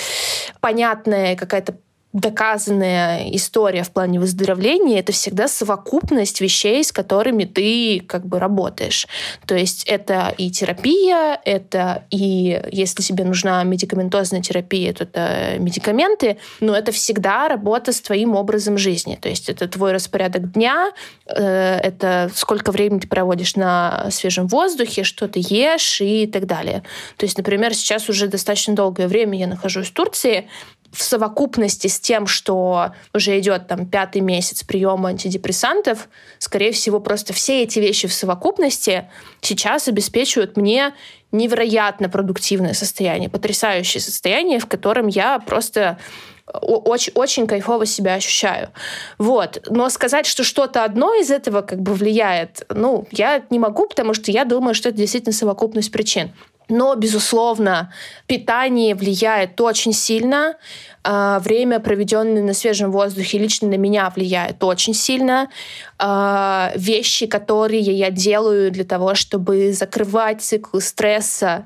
понятная 0.60 1.36
какая-то 1.36 1.76
доказанная 2.14 3.30
история 3.32 3.84
в 3.84 3.92
плане 3.92 4.20
выздоровления 4.20 5.00
это 5.00 5.12
всегда 5.12 5.48
совокупность 5.48 6.42
вещей, 6.42 6.84
с 6.84 6.92
которыми 6.92 7.46
ты 7.46 8.04
как 8.06 8.26
бы 8.26 8.40
работаешь. 8.40 9.08
То 9.46 9.56
есть 9.56 9.86
это 9.86 10.34
и 10.38 10.52
терапия, 10.52 11.40
это 11.46 12.04
и 12.10 12.62
если 12.72 13.02
тебе 13.02 13.24
нужна 13.24 13.64
медикаментозная 13.64 14.42
терапия, 14.42 14.94
то 14.94 15.04
это 15.06 15.56
медикаменты, 15.58 16.38
но 16.60 16.76
это 16.76 16.92
всегда 16.92 17.48
работа 17.48 17.94
с 17.94 18.02
твоим 18.02 18.36
образом 18.36 18.78
жизни. 18.78 19.18
То 19.22 19.30
есть 19.30 19.48
это 19.50 19.68
твой 19.68 19.94
распорядок 19.94 20.52
дня, 20.52 20.92
э, 21.28 21.78
это 21.78 22.30
сколько 22.36 22.72
времени 22.72 23.00
ты 23.00 23.08
проводишь 23.08 23.56
на 23.56 24.08
свежем 24.12 24.48
воздухе, 24.48 25.04
что 25.04 25.28
ты 25.28 25.40
ешь 25.42 26.02
и 26.02 26.28
так 26.28 26.46
далее. 26.46 26.84
То 27.16 27.26
есть, 27.26 27.38
например, 27.38 27.74
сейчас 27.74 28.10
уже 28.10 28.28
достаточно 28.28 28.76
долгое 28.76 29.08
время 29.08 29.40
я 29.40 29.48
нахожусь 29.48 29.88
в 29.88 29.94
Турции, 29.94 30.48
в 30.92 31.04
совокупности 31.04 31.88
с 31.88 32.00
тем, 32.00 32.28
что 32.28 32.92
уже 33.14 33.40
идет 33.40 33.68
там 33.68 33.86
пятый 33.86 34.22
месяц 34.22 34.64
приема 34.64 35.10
антидепрессантов, 35.10 36.10
скорее 36.38 36.72
всего, 36.72 37.00
просто 37.00 37.34
все 37.34 37.64
эти 37.64 37.80
вещи 37.80 38.08
в 38.08 38.14
совокупности 38.14 39.10
сейчас 39.42 39.88
обеспечивают 39.88 40.58
мне 40.58 40.94
невероятно 41.32 42.10
продуктивное 42.10 42.74
состояние, 42.74 43.30
потрясающее 43.30 44.02
состояние, 44.02 44.60
в 44.60 44.66
котором 44.66 45.08
я 45.08 45.40
просто 45.40 45.98
очень, 46.54 47.14
очень 47.16 47.48
кайфово 47.48 47.86
себя 47.86 48.16
ощущаю. 48.16 48.70
Вот. 49.18 49.66
Но 49.70 49.90
сказать, 49.90 50.26
что 50.26 50.44
что-то 50.44 50.84
одно 50.84 51.14
из 51.14 51.32
этого 51.32 51.62
как 51.62 51.82
бы 51.82 51.94
влияет, 51.94 52.66
ну, 52.70 53.08
я 53.12 53.44
не 53.50 53.60
могу, 53.60 53.88
потому 53.88 54.14
что 54.14 54.32
я 54.32 54.44
думаю, 54.44 54.76
что 54.76 54.90
это 54.90 54.98
действительно 54.98 55.34
совокупность 55.34 55.92
причин. 55.92 56.32
Но, 56.72 56.96
безусловно, 56.96 57.94
питание 58.28 58.96
влияет 58.96 59.60
очень 59.60 59.92
сильно. 59.92 60.56
А, 61.04 61.40
время, 61.40 61.82
проведенное 61.82 62.42
на 62.42 62.54
свежем 62.54 62.92
воздухе, 62.92 63.38
лично 63.40 63.68
на 63.68 63.76
меня 63.76 64.10
влияет 64.16 64.64
очень 64.64 64.94
сильно. 64.94 65.50
А, 66.00 66.72
вещи, 66.76 67.26
которые 67.26 67.82
я 67.82 68.10
делаю 68.10 68.72
для 68.72 68.86
того, 68.86 69.16
чтобы 69.16 69.74
закрывать 69.74 70.42
цикл 70.42 70.80
стресса, 70.80 71.66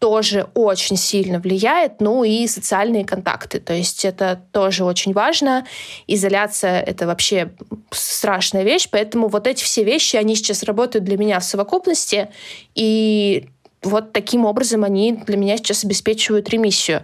тоже 0.00 0.48
очень 0.54 0.96
сильно 0.96 1.38
влияет, 1.38 2.00
ну 2.00 2.24
и 2.24 2.48
социальные 2.48 3.04
контакты. 3.04 3.60
То 3.60 3.72
есть 3.72 4.04
это 4.04 4.42
тоже 4.50 4.82
очень 4.82 5.12
важно. 5.12 5.64
Изоляция— 6.08 6.80
это 6.82 7.06
вообще 7.06 7.52
страшная 7.92 8.64
вещь, 8.64 8.88
поэтому 8.90 9.28
вот 9.28 9.46
эти 9.46 9.62
все 9.62 9.84
вещи, 9.84 10.16
они 10.16 10.34
сейчас 10.34 10.64
работают 10.64 11.04
для 11.04 11.16
меня 11.16 11.38
в 11.38 11.44
совокупности, 11.44 12.30
и 12.74 13.48
вот 13.82 14.12
таким 14.12 14.44
образом 14.44 14.84
они 14.84 15.12
для 15.12 15.36
меня 15.36 15.56
сейчас 15.56 15.84
обеспечивают 15.84 16.48
ремиссию. 16.48 17.02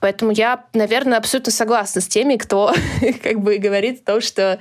Поэтому 0.00 0.32
я, 0.32 0.64
наверное, 0.72 1.18
абсолютно 1.18 1.52
согласна 1.52 2.00
с 2.00 2.08
теми, 2.08 2.36
кто 2.36 2.72
как 3.22 3.40
бы 3.40 3.58
говорит 3.58 4.02
о 4.02 4.12
том, 4.12 4.20
что 4.20 4.58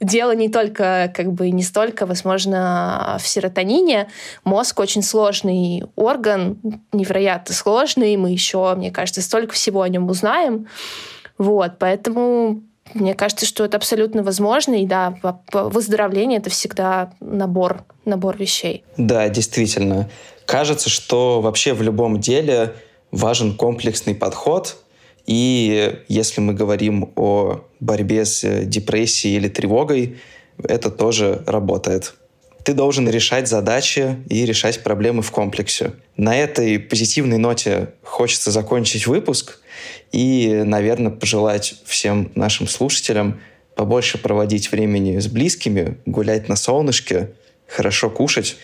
дело 0.00 0.34
не 0.34 0.48
только, 0.48 1.12
как 1.14 1.32
бы 1.32 1.50
не 1.50 1.62
столько, 1.62 2.06
возможно, 2.06 3.16
в 3.20 3.26
серотонине. 3.26 4.08
Мозг 4.44 4.78
очень 4.80 5.02
сложный 5.02 5.84
орган, 5.96 6.58
невероятно 6.92 7.54
сложный. 7.54 8.16
Мы 8.16 8.30
еще, 8.30 8.74
мне 8.74 8.90
кажется, 8.90 9.22
столько 9.22 9.54
всего 9.54 9.82
о 9.82 9.88
нем 9.88 10.08
узнаем. 10.08 10.68
Вот, 11.38 11.72
поэтому 11.78 12.62
мне 12.92 13.14
кажется, 13.14 13.46
что 13.46 13.64
это 13.64 13.76
абсолютно 13.76 14.22
возможно, 14.22 14.74
и 14.80 14.86
да, 14.86 15.18
выздоровление— 15.52 16.38
это 16.40 16.50
всегда 16.50 17.12
набор, 17.20 17.84
набор 18.04 18.36
вещей. 18.36 18.84
Да, 18.96 19.28
действительно. 19.28 20.08
Кажется, 20.46 20.90
что 20.90 21.40
вообще 21.40 21.72
в 21.72 21.82
любом 21.82 22.20
деле 22.20 22.74
важен 23.10 23.56
комплексный 23.56 24.14
подход, 24.14 24.76
и 25.26 26.00
если 26.08 26.40
мы 26.40 26.52
говорим 26.52 27.12
о 27.16 27.64
борьбе 27.80 28.24
с 28.24 28.64
депрессией 28.64 29.36
или 29.36 29.48
тревогой, 29.48 30.18
это 30.62 30.90
тоже 30.90 31.42
работает. 31.46 32.14
Ты 32.64 32.72
должен 32.72 33.08
решать 33.08 33.46
задачи 33.46 34.16
и 34.28 34.46
решать 34.46 34.82
проблемы 34.82 35.22
в 35.22 35.30
комплексе. 35.30 35.92
На 36.16 36.34
этой 36.36 36.78
позитивной 36.78 37.36
ноте 37.36 37.90
хочется 38.02 38.50
закончить 38.50 39.06
выпуск 39.06 39.60
и, 40.12 40.62
наверное, 40.64 41.12
пожелать 41.12 41.74
всем 41.84 42.32
нашим 42.34 42.66
слушателям 42.66 43.40
побольше 43.76 44.18
проводить 44.18 44.72
времени 44.72 45.18
с 45.18 45.26
близкими, 45.26 45.98
гулять 46.06 46.48
на 46.48 46.56
солнышке, 46.56 47.32
хорошо 47.66 48.08
кушать 48.08 48.56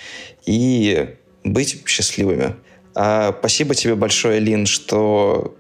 и 0.47 1.11
быть 1.45 1.83
счастливыми. 1.87 2.55
А 2.95 3.35
спасибо 3.39 3.75
тебе 3.75 3.95
большое, 3.95 4.41
Лин, 4.41 4.67
что 4.67 5.57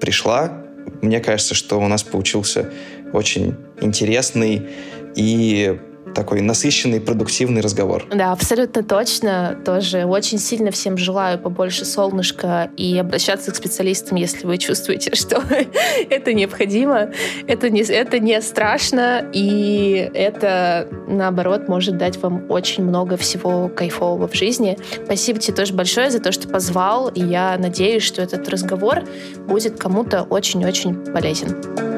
пришла. 0.00 0.64
Мне 1.02 1.20
кажется, 1.20 1.54
что 1.54 1.80
у 1.80 1.88
нас 1.88 2.02
получился 2.02 2.72
очень 3.12 3.54
интересный 3.80 4.68
и 5.16 5.78
такой 6.14 6.40
насыщенный, 6.40 7.00
продуктивный 7.00 7.60
разговор. 7.60 8.06
Да, 8.12 8.32
абсолютно 8.32 8.82
точно. 8.82 9.58
Тоже 9.64 10.04
очень 10.04 10.38
сильно 10.38 10.70
всем 10.70 10.96
желаю 10.96 11.38
побольше 11.38 11.84
солнышка 11.84 12.70
и 12.76 12.96
обращаться 12.98 13.50
к 13.50 13.56
специалистам, 13.56 14.16
если 14.16 14.46
вы 14.46 14.58
чувствуете, 14.58 15.10
что 15.14 15.42
это 16.10 16.32
необходимо. 16.32 17.10
Это 17.46 17.70
не, 17.70 17.82
это 17.82 18.18
не 18.18 18.40
страшно, 18.40 19.28
и 19.32 20.10
это, 20.14 20.88
наоборот, 21.08 21.68
может 21.68 21.98
дать 21.98 22.16
вам 22.18 22.46
очень 22.48 22.84
много 22.84 23.16
всего 23.16 23.68
кайфового 23.68 24.28
в 24.28 24.34
жизни. 24.34 24.78
Спасибо 25.04 25.38
тебе 25.38 25.54
тоже 25.54 25.74
большое 25.74 26.10
за 26.10 26.20
то, 26.20 26.32
что 26.32 26.48
позвал, 26.48 27.08
и 27.08 27.20
я 27.20 27.56
надеюсь, 27.58 28.02
что 28.02 28.22
этот 28.22 28.48
разговор 28.48 29.02
будет 29.46 29.78
кому-то 29.78 30.22
очень-очень 30.22 30.94
полезен. 31.12 31.93